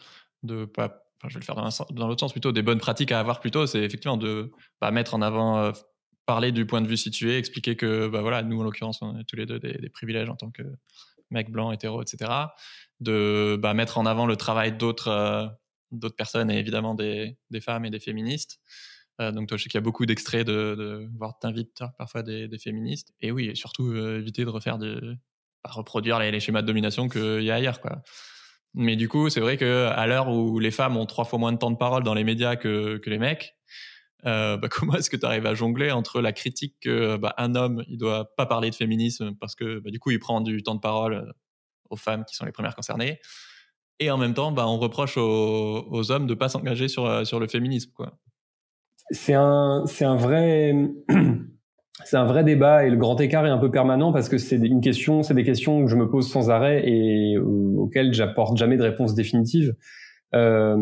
de 0.43 0.65
pas. 0.65 1.03
Je 1.27 1.33
vais 1.33 1.39
le 1.39 1.45
faire 1.45 1.55
dans, 1.55 2.07
l'autre 2.07 2.19
sens 2.19 2.31
plutôt, 2.31 2.51
des 2.51 2.61
bonnes 2.61 2.79
pratiques 2.79 3.11
à 3.11 3.19
avoir 3.19 3.39
plutôt, 3.39 3.65
c'est 3.65 3.81
effectivement 3.81 4.17
de 4.17 4.51
pas 4.79 4.91
mettre 4.91 5.15
en 5.15 5.21
avant, 5.23 5.57
euh, 5.57 5.71
parler 6.27 6.51
du 6.51 6.67
point 6.67 6.79
de 6.81 6.87
vue 6.87 6.95
situé, 6.95 7.37
expliquer 7.37 7.75
que, 7.75 8.07
bah 8.07 8.21
voilà, 8.21 8.43
nous 8.43 8.59
en 8.59 8.63
l'occurrence, 8.63 9.01
on 9.01 9.15
a 9.15 9.23
tous 9.23 9.35
les 9.35 9.47
deux 9.47 9.59
des, 9.59 9.73
des, 9.73 9.89
privilèges 9.89 10.29
en 10.29 10.35
tant 10.35 10.51
que 10.51 10.61
mec 11.31 11.49
blanc, 11.49 11.71
hétéro, 11.71 12.03
etc. 12.03 12.31
De 12.99 13.57
bah, 13.59 13.73
mettre 13.73 13.97
en 13.97 14.05
avant 14.05 14.27
le 14.27 14.35
travail 14.35 14.77
d'autres 14.77 15.07
euh, 15.07 15.47
d'autres 15.91 16.15
personnes 16.15 16.51
et 16.51 16.59
évidemment 16.59 16.93
des, 16.93 17.37
des, 17.49 17.61
femmes 17.61 17.85
et 17.85 17.89
des 17.89 17.99
féministes. 17.99 18.59
Euh, 19.19 19.31
donc 19.31 19.47
toi, 19.47 19.57
je 19.57 19.63
sais 19.63 19.69
qu'il 19.69 19.77
y 19.77 19.81
a 19.81 19.81
beaucoup 19.81 20.05
d'extraits 20.05 20.45
de, 20.45 20.75
de 20.77 21.09
voir 21.17 21.39
t'invites 21.39 21.81
parfois 21.97 22.21
des, 22.21 22.47
des, 22.47 22.59
féministes. 22.59 23.13
Et 23.21 23.31
oui, 23.31 23.47
et 23.47 23.55
surtout 23.55 23.95
éviter 23.95 24.45
de 24.45 24.49
refaire 24.49 24.77
reproduire 25.63 26.19
les, 26.19 26.39
schémas 26.39 26.61
de 26.61 26.67
domination 26.67 27.09
qu'il 27.09 27.43
y 27.43 27.51
a 27.51 27.55
ailleurs. 27.55 27.81
Quoi. 27.81 28.01
Mais 28.73 28.95
du 28.95 29.09
coup, 29.09 29.29
c'est 29.29 29.39
vrai 29.39 29.57
qu'à 29.57 30.07
l'heure 30.07 30.29
où 30.29 30.59
les 30.59 30.71
femmes 30.71 30.97
ont 30.97 31.05
trois 31.05 31.25
fois 31.25 31.39
moins 31.39 31.51
de 31.51 31.57
temps 31.57 31.71
de 31.71 31.77
parole 31.77 32.03
dans 32.03 32.13
les 32.13 32.23
médias 32.23 32.55
que, 32.55 32.97
que 32.97 33.09
les 33.09 33.17
mecs, 33.17 33.57
euh, 34.25 34.57
bah, 34.57 34.67
comment 34.71 34.93
est-ce 34.95 35.09
que 35.09 35.17
tu 35.17 35.25
arrives 35.25 35.45
à 35.45 35.53
jongler 35.53 35.91
entre 35.91 36.21
la 36.21 36.33
critique 36.33 36.75
que 36.81 37.17
bah, 37.17 37.33
un 37.37 37.55
homme 37.55 37.83
il 37.87 37.97
doit 37.97 38.35
pas 38.35 38.45
parler 38.45 38.69
de 38.69 38.75
féminisme 38.75 39.35
parce 39.39 39.55
que 39.55 39.79
bah, 39.79 39.91
du 39.91 39.99
coup 39.99 40.11
il 40.11 40.19
prend 40.19 40.41
du 40.41 40.63
temps 40.63 40.75
de 40.75 40.79
parole 40.79 41.13
euh, 41.13 41.31
aux 41.89 41.95
femmes 41.95 42.25
qui 42.25 42.35
sont 42.35 42.45
les 42.45 42.51
premières 42.51 42.75
concernées 42.75 43.19
et 43.99 44.11
en 44.11 44.17
même 44.17 44.33
temps 44.33 44.53
on 44.57 44.77
reproche 44.77 45.17
aux, 45.17 45.87
aux 45.89 46.11
hommes 46.11 46.27
de 46.27 46.33
pas 46.33 46.49
s'engager 46.49 46.87
sur, 46.87 47.05
euh, 47.05 47.23
sur 47.25 47.39
le 47.39 47.47
féminisme 47.47 47.91
quoi. 47.93 48.17
C'est 49.11 49.35
un 49.35 49.85
c'est 49.85 50.05
un 50.05 50.15
vrai 50.15 50.73
c'est 52.03 52.17
un 52.17 52.25
vrai 52.25 52.43
débat 52.43 52.85
et 52.85 52.89
le 52.89 52.97
grand 52.97 53.19
écart 53.19 53.45
est 53.45 53.49
un 53.49 53.57
peu 53.57 53.71
permanent 53.71 54.11
parce 54.11 54.29
que 54.29 54.37
c'est 54.37 54.57
une 54.57 54.81
question, 54.81 55.23
c'est 55.23 55.33
des 55.33 55.43
questions 55.43 55.83
que 55.83 55.89
je 55.89 55.95
me 55.95 56.09
pose 56.09 56.29
sans 56.29 56.49
arrêt 56.49 56.87
et 56.87 57.37
auxquelles 57.37 58.13
j'apporte 58.13 58.57
jamais 58.57 58.77
de 58.77 58.83
réponse 58.83 59.15
définitive. 59.15 59.75
Euh, 60.35 60.77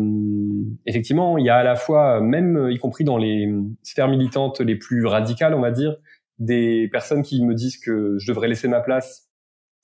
effectivement, 0.86 1.38
il 1.38 1.46
y 1.46 1.50
a 1.50 1.56
à 1.56 1.64
la 1.64 1.76
fois, 1.76 2.20
même 2.20 2.68
y 2.70 2.78
compris 2.78 3.04
dans 3.04 3.16
les 3.16 3.48
sphères 3.82 4.08
militantes 4.08 4.60
les 4.60 4.76
plus 4.76 5.06
radicales, 5.06 5.54
on 5.54 5.60
va 5.60 5.70
dire, 5.70 5.96
des 6.38 6.88
personnes 6.92 7.22
qui 7.22 7.44
me 7.44 7.54
disent 7.54 7.78
que 7.78 8.16
je 8.18 8.30
devrais 8.30 8.48
laisser 8.48 8.68
ma 8.68 8.80
place 8.80 9.28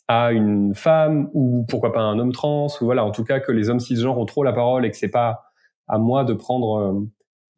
à 0.09 0.33
une 0.33 0.75
femme 0.75 1.31
ou 1.33 1.65
pourquoi 1.69 1.93
pas 1.93 2.01
un 2.01 2.19
homme 2.19 2.33
trans 2.33 2.67
ou 2.81 2.85
voilà, 2.85 3.05
en 3.05 3.13
tout 3.13 3.25
cas 3.25 3.41
que 3.41 3.53
les 3.53 3.71
hommes 3.71 3.81
cisgenres 3.81 4.19
ont 4.19 4.27
trop 4.27 4.43
la 4.43 4.53
parole 4.53 4.85
et 4.85 4.91
que 4.91 4.97
c'est 4.97 5.09
pas 5.09 5.45
à 5.89 5.99
moi 5.99 6.25
de 6.25 6.35
prendre 6.35 6.79
euh, 6.79 7.09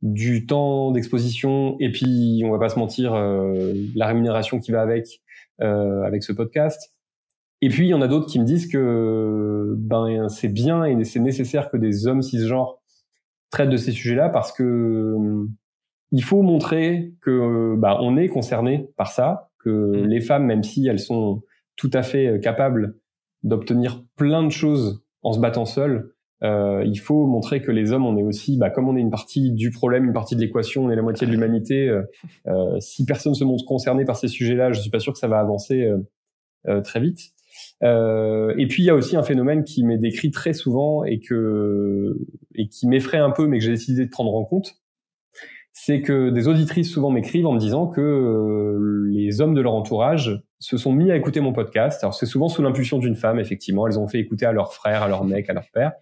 du 0.05 0.45
temps 0.45 0.93
d'exposition 0.93 1.77
et 1.81 1.91
puis 1.91 2.43
on 2.45 2.51
va 2.51 2.59
pas 2.59 2.69
se 2.69 2.79
mentir 2.79 3.15
euh, 3.15 3.73
la 3.97 4.07
rémunération 4.07 4.61
qui 4.61 4.71
va 4.71 4.83
avec 4.83 5.23
euh, 5.63 6.03
avec 6.03 6.23
ce 6.23 6.33
podcast 6.33 6.93
et 7.63 7.71
puis 7.71 7.87
il 7.87 7.89
y 7.89 7.95
en 7.95 8.03
a 8.03 8.07
d'autres 8.07 8.27
qui 8.27 8.39
me 8.39 8.45
disent 8.45 8.67
que 8.67 9.75
ben 9.79 10.29
c'est 10.29 10.49
bien 10.49 10.85
et 10.85 11.03
c'est 11.05 11.21
nécessaire 11.21 11.71
que 11.71 11.79
des 11.79 12.07
hommes 12.07 12.21
cisgenres 12.21 12.83
traitent 13.51 13.71
de 13.71 13.79
ces 13.79 13.93
sujets-là 13.93 14.29
parce 14.29 14.53
que 14.53 15.17
il 16.13 16.23
faut 16.23 16.43
montrer 16.43 17.15
que 17.23 17.75
bah, 17.77 17.97
on 18.03 18.19
est 18.19 18.29
concerné 18.29 18.91
par 18.99 19.11
ça 19.11 19.49
que 19.59 19.71
mmh. 19.71 20.07
les 20.07 20.21
femmes 20.21 20.45
même 20.45 20.63
si 20.63 20.87
elles 20.87 21.01
sont 21.01 21.43
tout 21.77 21.91
à 21.95 22.03
fait 22.03 22.41
capables 22.43 22.99
d'obtenir 23.43 24.05
plein 24.17 24.43
de 24.43 24.51
choses 24.51 25.03
en 25.23 25.33
se 25.33 25.41
battant 25.41 25.65
seules 25.65 25.97
euh, 26.01 26.14
il 26.45 26.97
faut 26.97 27.27
montrer 27.27 27.63
que 27.63 27.71
les 27.71 27.93
hommes, 27.93 28.07
on 28.07 28.17
est 28.17 28.23
aussi, 28.23 28.57
bah, 28.57 28.71
comme 28.71 28.89
on 28.89 28.97
est 28.97 29.01
une 29.01 29.11
partie 29.11 29.53
du 29.53 29.71
problème, 29.71 30.05
une 30.05 30.13
partie 30.13 30.37
de 30.37 30.41
l'équation, 30.41 30.85
on 30.85 30.91
est 30.91 30.97
la 30.97 31.03
moitié 31.03 31.27
de 31.27 31.33
l'humanité. 31.33 31.89
Euh, 31.89 32.03
euh, 32.49 32.79
si 32.81 33.05
personne 33.05 33.35
se 33.35 33.45
montre 33.45 33.65
concerné 33.65 34.05
par 34.05 34.17
ces 34.17 34.29
sujets-là, 34.29 34.73
je 34.73 34.81
suis 34.81 34.91
pas 34.91 35.01
sûr 35.01 35.13
que 35.13 35.19
ça 35.19 35.29
va 35.29 35.39
avancer 35.39 35.89
très 36.83 37.01
vite. 37.01 37.21
et 37.83 38.67
puis 38.69 38.83
il 38.83 38.87
y 38.87 38.91
a 38.91 38.95
aussi 38.95 39.17
un 39.17 39.23
phénomène 39.23 39.65
qui 39.65 39.85
m'est 39.85 39.99
décrit 39.99 40.31
très 40.31 40.55
souvent 40.55 41.05
et 41.05 41.21
que 41.21 42.17
et 42.55 42.69
qui 42.69 42.87
m'effraie 42.87 43.19
un 43.19 43.31
peu, 43.31 43.47
mais 43.47 43.59
que 43.59 43.65
j'ai 43.65 43.73
décidé 43.73 44.05
de 44.05 44.11
prendre 44.11 44.35
en 44.35 44.45
compte, 44.45 44.77
c'est 45.73 46.01
que 46.01 46.31
des 46.31 46.49
auditrices 46.49 46.91
souvent 46.91 47.11
m'écrivent 47.11 47.47
en 47.47 47.53
me 47.53 47.59
disant 47.59 47.87
que 47.87 48.79
les 49.11 49.41
hommes 49.41 49.55
de 49.55 49.61
leur 49.61 49.75
entourage 49.75 50.43
se 50.59 50.79
sont 50.79 50.93
mis 50.93 51.11
à 51.11 51.17
écouter 51.17 51.41
mon 51.41 51.53
podcast. 51.53 52.03
Alors 52.03 52.15
c'est 52.15 52.27
souvent 52.27 52.49
sous 52.49 52.63
l'impulsion 52.63 52.99
d'une 52.99 53.17
femme, 53.17 53.39
effectivement, 53.39 53.87
elles 53.87 53.99
ont 53.99 54.09
fait 54.09 54.21
écouter 54.21 54.47
à 54.47 54.53
leur 54.53 54.73
frère, 54.73 55.03
à 55.03 55.09
leur 55.09 55.25
mec, 55.25 55.51
à 55.51 55.53
leur 55.53 55.69
père. 55.71 55.93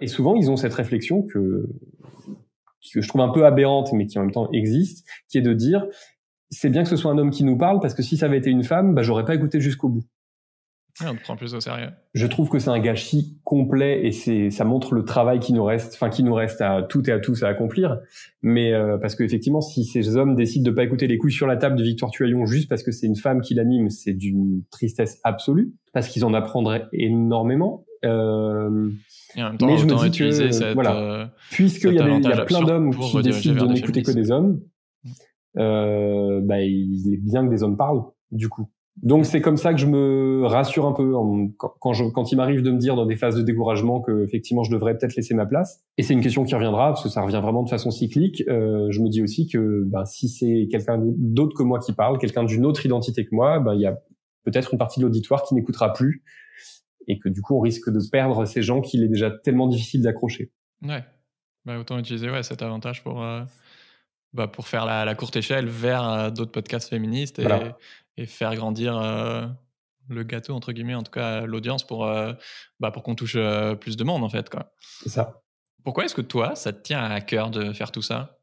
Et 0.00 0.06
souvent, 0.06 0.34
ils 0.36 0.50
ont 0.50 0.56
cette 0.56 0.74
réflexion 0.74 1.22
que, 1.22 1.68
que 2.92 3.00
je 3.00 3.08
trouve 3.08 3.20
un 3.20 3.30
peu 3.30 3.44
aberrante, 3.44 3.92
mais 3.92 4.06
qui 4.06 4.18
en 4.18 4.22
même 4.22 4.32
temps 4.32 4.50
existe, 4.52 5.06
qui 5.28 5.38
est 5.38 5.42
de 5.42 5.52
dire, 5.52 5.86
c'est 6.50 6.70
bien 6.70 6.82
que 6.82 6.88
ce 6.88 6.96
soit 6.96 7.10
un 7.10 7.18
homme 7.18 7.30
qui 7.30 7.44
nous 7.44 7.58
parle, 7.58 7.80
parce 7.80 7.94
que 7.94 8.02
si 8.02 8.16
ça 8.16 8.26
avait 8.26 8.38
été 8.38 8.50
une 8.50 8.64
femme, 8.64 8.94
bah, 8.94 9.02
j'aurais 9.02 9.24
pas 9.24 9.34
écouté 9.34 9.60
jusqu'au 9.60 9.88
bout. 9.88 10.04
on 11.04 11.14
te 11.14 11.22
prend 11.22 11.36
plus 11.36 11.54
au 11.54 11.60
sérieux. 11.60 11.90
Je 12.14 12.26
trouve 12.26 12.48
que 12.48 12.58
c'est 12.58 12.70
un 12.70 12.78
gâchis 12.78 13.38
complet 13.44 14.06
et 14.06 14.12
c'est 14.12 14.50
ça 14.50 14.64
montre 14.64 14.94
le 14.94 15.04
travail 15.04 15.40
qui 15.40 15.52
nous 15.52 15.64
reste, 15.64 15.94
enfin 15.94 16.10
qui 16.10 16.22
nous 16.22 16.34
reste 16.34 16.60
à 16.60 16.82
tout 16.82 17.08
et 17.08 17.12
à 17.12 17.18
tous 17.18 17.42
à 17.42 17.48
accomplir. 17.48 17.98
Mais 18.42 18.72
euh, 18.72 18.98
parce 18.98 19.14
qu'effectivement, 19.14 19.60
si 19.60 19.84
ces 19.84 20.16
hommes 20.16 20.34
décident 20.34 20.68
de 20.70 20.74
pas 20.74 20.84
écouter 20.84 21.06
les 21.06 21.18
couilles 21.18 21.32
sur 21.32 21.46
la 21.46 21.56
table 21.56 21.76
de 21.76 21.82
Victoire 21.82 22.10
Tuaillon 22.10 22.46
juste 22.46 22.68
parce 22.68 22.82
que 22.82 22.92
c'est 22.92 23.06
une 23.06 23.16
femme 23.16 23.40
qui 23.40 23.54
l'anime, 23.54 23.90
c'est 23.90 24.14
d'une 24.14 24.62
tristesse 24.70 25.20
absolue 25.22 25.72
parce 25.92 26.08
qu'ils 26.08 26.24
en 26.24 26.34
apprendraient 26.34 26.86
énormément. 26.92 27.84
Euh, 28.04 28.90
mais 29.36 29.78
je 29.78 29.86
me 29.86 30.08
dis 30.08 30.18
que, 30.18 30.30
cette, 30.30 30.74
voilà, 30.74 30.96
euh, 30.96 31.26
puisqu'il 31.50 31.94
y, 31.94 31.98
a, 31.98 32.18
y 32.18 32.32
a 32.32 32.44
plein 32.44 32.62
d'hommes 32.62 32.94
qui 32.94 33.22
décident 33.22 33.66
de 33.66 33.72
n'écouter 33.72 34.02
que 34.02 34.12
des 34.12 34.30
hommes, 34.30 34.60
mm. 35.04 35.10
euh, 35.58 36.40
bah, 36.42 36.60
il 36.60 37.12
est 37.12 37.18
bien 37.18 37.44
que 37.44 37.50
des 37.50 37.62
hommes 37.62 37.76
parlent, 37.76 38.04
du 38.30 38.48
coup. 38.48 38.68
Donc 39.02 39.26
c'est 39.26 39.40
comme 39.40 39.56
ça 39.56 39.72
que 39.72 39.78
je 39.78 39.86
me 39.86 40.44
rassure 40.44 40.86
un 40.86 40.92
peu 40.92 41.12
quand, 41.56 41.92
je, 41.92 42.04
quand 42.04 42.32
il 42.32 42.36
m'arrive 42.36 42.62
de 42.62 42.70
me 42.70 42.78
dire 42.78 42.96
dans 42.96 43.06
des 43.06 43.14
phases 43.14 43.36
de 43.36 43.42
découragement 43.42 44.00
que 44.00 44.24
effectivement 44.24 44.64
je 44.64 44.72
devrais 44.72 44.96
peut-être 44.96 45.14
laisser 45.14 45.34
ma 45.34 45.46
place. 45.46 45.80
Et 45.98 46.02
c'est 46.02 46.14
une 46.14 46.20
question 46.20 46.44
qui 46.44 46.54
reviendra 46.54 46.88
parce 46.88 47.04
que 47.04 47.08
ça 47.08 47.22
revient 47.22 47.40
vraiment 47.40 47.62
de 47.62 47.68
façon 47.68 47.90
cyclique. 47.90 48.42
Euh, 48.48 48.88
je 48.90 49.00
me 49.00 49.08
dis 49.08 49.22
aussi 49.22 49.46
que 49.46 49.84
bah, 49.86 50.04
si 50.04 50.28
c'est 50.28 50.66
quelqu'un 50.70 51.00
d'autre 51.00 51.56
que 51.56 51.62
moi 51.62 51.78
qui 51.78 51.92
parle, 51.92 52.18
quelqu'un 52.18 52.44
d'une 52.44 52.66
autre 52.66 52.84
identité 52.84 53.24
que 53.24 53.34
moi, 53.34 53.60
bah, 53.60 53.74
il 53.74 53.80
y 53.80 53.86
a 53.86 53.96
peut-être 54.44 54.72
une 54.72 54.78
partie 54.78 54.98
de 54.98 55.04
l'auditoire 55.04 55.44
qui 55.44 55.54
n'écoutera 55.54 55.92
plus 55.92 56.24
et 57.08 57.18
que 57.18 57.28
du 57.28 57.42
coup 57.42 57.56
on 57.56 57.60
risque 57.60 57.90
de 57.90 58.00
perdre 58.10 58.44
ces 58.44 58.62
gens 58.62 58.80
qu'il 58.80 59.02
est 59.02 59.08
déjà 59.08 59.30
tellement 59.30 59.66
difficile 59.66 60.02
d'accrocher. 60.02 60.52
Ouais, 60.82 61.04
bah, 61.64 61.78
autant 61.78 61.98
utiliser 61.98 62.30
ouais, 62.30 62.42
cet 62.42 62.62
avantage 62.62 63.02
pour, 63.02 63.24
euh, 63.24 63.42
bah, 64.32 64.46
pour 64.46 64.68
faire 64.68 64.86
la, 64.86 65.14
courte 65.14 65.36
échelle 65.36 65.66
vers 65.66 66.08
euh, 66.08 66.30
d'autres 66.30 66.52
podcasts 66.52 66.88
féministes 66.88 67.38
et, 67.38 67.46
et 68.16 68.26
faire 68.26 68.54
grandir 68.54 68.96
euh, 68.96 69.46
le 70.08 70.22
gâteau, 70.22 70.54
entre 70.54 70.72
guillemets, 70.72 70.94
en 70.94 71.02
tout 71.02 71.10
cas 71.10 71.42
l'audience 71.46 71.86
pour, 71.86 72.06
bah, 72.80 72.90
pour 72.90 73.02
qu'on 73.02 73.14
touche 73.14 73.36
plus 73.80 73.96
de 73.96 74.04
monde 74.04 74.24
en 74.24 74.28
fait. 74.28 74.48
C'est 75.02 75.10
ça. 75.10 75.42
Pourquoi 75.84 76.04
est-ce 76.04 76.14
que 76.14 76.22
toi, 76.22 76.54
ça 76.54 76.72
te 76.72 76.82
tient 76.82 77.02
à 77.02 77.20
cœur 77.20 77.50
de 77.50 77.72
faire 77.72 77.92
tout 77.92 78.02
ça? 78.02 78.37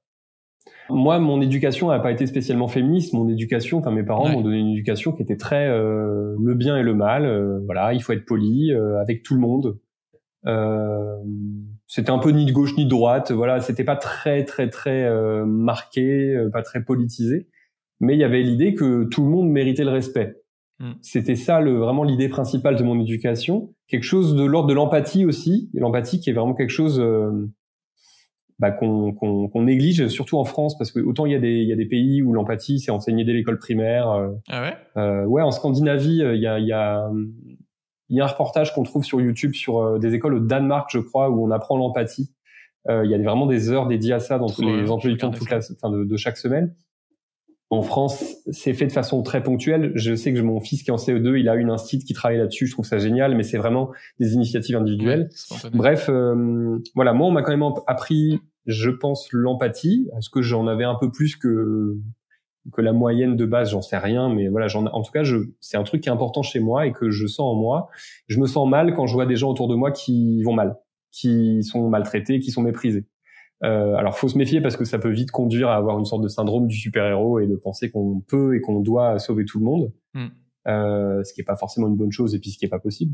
Moi, 0.90 1.20
mon 1.20 1.42
éducation 1.42 1.90
n'a 1.90 2.00
pas 2.00 2.12
été 2.12 2.28
spécialement 2.28 2.68
féministe. 2.68 3.14
Mon 3.14 3.28
éducation, 3.28 3.80
enfin 3.80 3.92
mes 3.92 4.04
parents 4.04 4.30
m'ont 4.30 4.42
donné 4.42 4.60
une 4.60 4.70
éducation 4.70 5.12
qui 5.12 5.24
était 5.24 5.38
très 5.38 5.68
euh, 5.68 6.36
le 6.42 6.54
bien 6.54 6.78
et 6.78 6.84
le 6.84 6.94
mal. 6.94 7.26
Euh, 7.26 7.60
voilà, 7.66 7.94
il 7.94 8.02
faut 8.02 8.14
être 8.14 8.26
poli 8.26 8.72
euh, 8.72 9.00
avec 9.02 9.24
tout 9.24 9.34
le 9.34 9.42
monde. 9.42 9.80
c'était 11.88 12.12
un 12.12 12.20
peu 12.20 12.30
ni 12.30 12.46
de 12.46 12.52
gauche 12.52 12.76
ni 12.78 12.86
de 12.86 12.90
droite. 12.90 13.32
Voilà, 13.32 13.60
c'était 13.62 13.84
pas 13.84 13.96
très 13.96 14.44
très 14.44 14.70
très 14.70 15.10
marqué, 15.46 16.38
pas 16.54 16.62
très 16.62 16.84
politisé. 16.84 17.48
Mais 18.00 18.14
il 18.14 18.20
y 18.20 18.24
avait 18.24 18.42
l'idée 18.42 18.74
que 18.74 19.06
tout 19.06 19.24
le 19.24 19.30
monde 19.30 19.50
méritait 19.50 19.86
le 19.86 19.92
respect. 19.92 20.36
Hmm. 20.80 20.92
C'était 21.02 21.36
ça 21.36 21.62
le, 21.62 21.78
vraiment 21.78 22.04
l'idée 22.04 22.28
principale 22.28 22.76
de 22.76 22.84
mon 22.84 23.00
éducation. 23.00 23.74
Quelque 23.88 24.04
chose 24.04 24.36
de 24.36 24.44
l'ordre 24.44 24.68
de 24.68 24.74
l'empathie 24.74 25.26
aussi. 25.26 25.70
L'empathie 25.74 26.20
qui 26.20 26.30
est 26.30 26.34
vraiment 26.34 26.54
quelque 26.54 26.70
chose 26.70 27.02
bah, 28.60 28.72
qu'on 28.72 29.62
néglige, 29.62 30.08
surtout 30.08 30.38
en 30.38 30.46
France, 30.46 30.78
parce 30.78 30.92
que 30.92 31.00
autant 31.00 31.26
il 31.26 31.34
y 31.34 31.36
a 31.36 31.40
des, 31.40 31.56
il 31.62 31.68
y 31.68 31.74
a 31.74 31.76
des 31.76 31.86
pays 31.86 32.22
où 32.22 32.34
l'empathie 32.34 32.80
c'est 32.80 32.92
enseigné 32.92 33.26
dès 33.26 33.34
l'école 33.34 33.60
primaire. 33.60 34.10
Euh, 34.12 34.32
ah 34.50 34.62
ouais? 34.62 34.74
euh, 34.98 35.26
Ouais, 35.26 35.42
en 35.42 35.52
Scandinavie, 35.52 36.20
il 36.20 36.40
y 36.42 36.48
a, 36.48 36.60
il 36.60 36.66
y 36.68 36.72
a, 36.72 37.10
il 38.10 38.18
y 38.18 38.22
a 38.22 38.24
un 38.24 38.28
reportage 38.28 38.74
qu'on 38.74 38.84
trouve 38.84 39.04
sur 39.04 39.20
YouTube 39.20 39.54
sur 39.54 40.00
des 40.00 40.14
écoles 40.14 40.36
au 40.36 40.40
Danemark, 40.40 40.90
je 40.92 41.00
crois, 41.00 41.30
où 41.30 41.46
on 41.46 41.52
apprend 41.52 41.76
l'empathie. 41.78 42.32
il 42.88 43.10
y 43.10 43.14
a 43.14 43.18
vraiment 43.18 43.48
des 43.48 43.72
heures 43.72 43.88
dédiées 43.88 44.14
à 44.14 44.20
ça 44.20 44.38
dans 44.38 44.48
tous 44.48 44.62
les 44.62 44.90
emplois 44.90 45.10
du 45.10 45.18
temps 45.18 45.30
de, 45.30 45.38
toute 45.38 45.50
la, 45.50 45.58
enfin 45.58 45.90
de, 45.90 46.04
de 46.06 46.18
chaque 46.18 46.38
semaine. 46.38 46.76
En 47.72 47.82
France, 47.82 48.24
c'est 48.52 48.74
fait 48.74 48.86
de 48.86 48.92
façon 48.92 49.24
très 49.24 49.42
ponctuelle. 49.42 49.92
Je 49.96 50.14
sais 50.14 50.32
que 50.34 50.40
mon 50.40 50.60
fils 50.60 50.84
qui 50.84 50.92
est 50.92 50.94
en 50.94 50.98
CE2, 50.98 51.40
il 51.40 51.50
a 51.50 51.56
une 51.56 51.72
instit 51.72 51.98
qui 51.98 52.14
travaille 52.14 52.38
là-dessus. 52.38 52.68
Je 52.68 52.74
trouve 52.74 52.86
ça 52.86 53.00
génial, 53.00 53.36
mais 53.36 53.42
c'est 53.42 53.58
vraiment 53.58 53.92
des 54.20 54.34
initiatives 54.34 54.76
individuelles. 54.76 55.30
Bref, 55.74 56.08
euh, 56.10 56.78
voilà, 56.94 57.14
moi, 57.14 57.28
on 57.28 57.32
m'a 57.32 57.42
quand 57.42 57.58
même 57.58 57.68
appris, 57.88 58.40
je 58.68 58.92
pense, 58.92 59.28
l'empathie. 59.32 60.08
Est-ce 60.16 60.30
que 60.30 60.44
j'en 60.44 60.68
avais 60.68 60.84
un 60.84 60.96
peu 60.96 61.10
plus 61.12 61.36
que 61.36 61.98
que 62.72 62.82
la 62.82 62.94
moyenne 62.94 63.36
de 63.36 63.46
base? 63.46 63.72
J'en 63.72 63.82
sais 63.82 63.98
rien, 63.98 64.30
mais 64.30 64.48
voilà, 64.48 64.68
en 64.76 65.02
tout 65.02 65.12
cas, 65.12 65.24
c'est 65.60 65.78
un 65.78 65.84
truc 65.84 66.02
qui 66.02 66.10
est 66.10 66.12
important 66.12 66.44
chez 66.44 66.60
moi 66.60 66.86
et 66.86 66.92
que 66.94 67.10
je 67.10 67.26
sens 67.26 67.52
en 67.52 67.56
moi. 67.56 67.90
Je 68.28 68.40
me 68.40 68.46
sens 68.46 68.70
mal 68.70 68.94
quand 68.94 69.08
je 69.08 69.14
vois 69.14 69.26
des 69.26 69.36
gens 69.36 69.50
autour 69.50 69.68
de 69.68 69.76
moi 69.76 69.92
qui 69.92 70.44
vont 70.44 70.54
mal, 70.54 70.78
qui 71.12 71.64
sont 71.64 71.90
maltraités, 71.90 72.40
qui 72.40 72.52
sont 72.52 72.62
méprisés. 72.62 73.06
Euh, 73.66 73.96
alors, 73.96 74.18
faut 74.18 74.28
se 74.28 74.38
méfier 74.38 74.62
parce 74.62 74.78
que 74.78 74.86
ça 74.86 75.00
peut 75.00 75.10
vite 75.10 75.32
conduire 75.32 75.70
à 75.70 75.76
avoir 75.76 75.98
une 75.98 76.06
sorte 76.06 76.22
de 76.22 76.28
syndrome 76.28 76.68
du 76.68 76.76
super-héros 76.76 77.40
et 77.40 77.48
de 77.48 77.56
penser 77.56 77.90
qu'on 77.90 78.22
peut 78.22 78.56
et 78.56 78.62
qu'on 78.62 78.80
doit 78.80 79.18
sauver 79.18 79.46
tout 79.46 79.60
le 79.60 79.66
monde, 79.66 79.92
mm. 80.14 80.26
euh, 80.68 81.24
ce 81.24 81.34
qui 81.34 81.42
est 81.42 81.46
pas 81.46 81.56
forcément 81.56 81.88
une 81.88 81.96
bonne 81.96 82.12
chose 82.12 82.36
et 82.36 82.40
puis 82.40 82.52
ce 82.52 82.58
qui 82.60 82.66
est 82.66 82.70
pas 82.70 82.80
possible. 82.80 83.14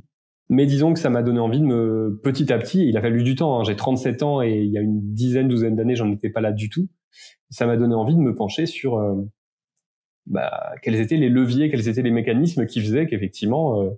Mais 0.50 0.66
disons 0.66 0.94
que 0.94 1.00
ça 1.00 1.10
m'a 1.10 1.24
donné 1.24 1.40
envie 1.40 1.62
de 1.62 1.66
me, 1.66 2.20
petit 2.24 2.52
à 2.52 2.58
petit, 2.58 2.86
il 2.86 2.98
a 2.98 3.02
fallu 3.02 3.24
du 3.24 3.36
temps, 3.36 3.60
hein, 3.60 3.64
j'ai 3.64 3.78
37 3.78 4.24
ans 4.24 4.42
et 4.42 4.62
il 4.62 4.72
y 4.72 4.78
a 4.78 4.82
une 4.82 5.14
dizaine, 5.14 5.48
douzaine 5.48 5.76
d'années, 5.76 5.96
j'en 5.96 6.12
étais 6.12 6.30
pas 6.30 6.42
là 6.42 6.52
du 6.52 6.70
tout. 6.70 6.90
Ça 7.50 7.66
m'a 7.66 7.78
donné 7.78 7.96
envie 7.96 8.16
de 8.16 8.20
me 8.20 8.36
pencher 8.36 8.66
sur 8.66 8.98
euh, 8.98 9.16
bah, 10.26 10.74
quels 10.82 10.96
étaient 10.96 11.16
les 11.16 11.30
leviers, 11.30 11.70
quels 11.70 11.88
étaient 11.88 12.02
les 12.02 12.12
mécanismes 12.12 12.66
qui 12.66 12.82
faisaient 12.82 13.08
qu'effectivement, 13.08 13.90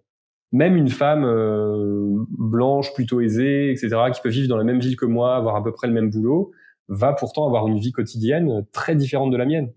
même 0.54 0.78
une 0.78 0.88
femme 0.88 1.26
euh, 1.26 2.26
blanche, 2.30 2.94
plutôt 2.94 3.20
aisée, 3.20 3.72
etc., 3.72 3.90
qui 4.14 4.22
peut 4.22 4.30
vivre 4.30 4.48
dans 4.48 4.58
la 4.58 4.64
même 4.64 4.80
ville 4.80 4.96
que 4.96 5.06
moi, 5.06 5.36
avoir 5.36 5.56
à 5.56 5.64
peu 5.64 5.72
près 5.74 5.88
le 5.88 5.94
même 5.94 6.10
boulot, 6.10 6.52
va 6.88 7.12
pourtant 7.14 7.46
avoir 7.48 7.68
une 7.68 7.80
vie 7.80 7.92
quotidienne 7.92 8.66
très 8.72 8.96
différente 8.96 9.32
de 9.32 9.38
la 9.38 9.46
mienne. 9.46 9.74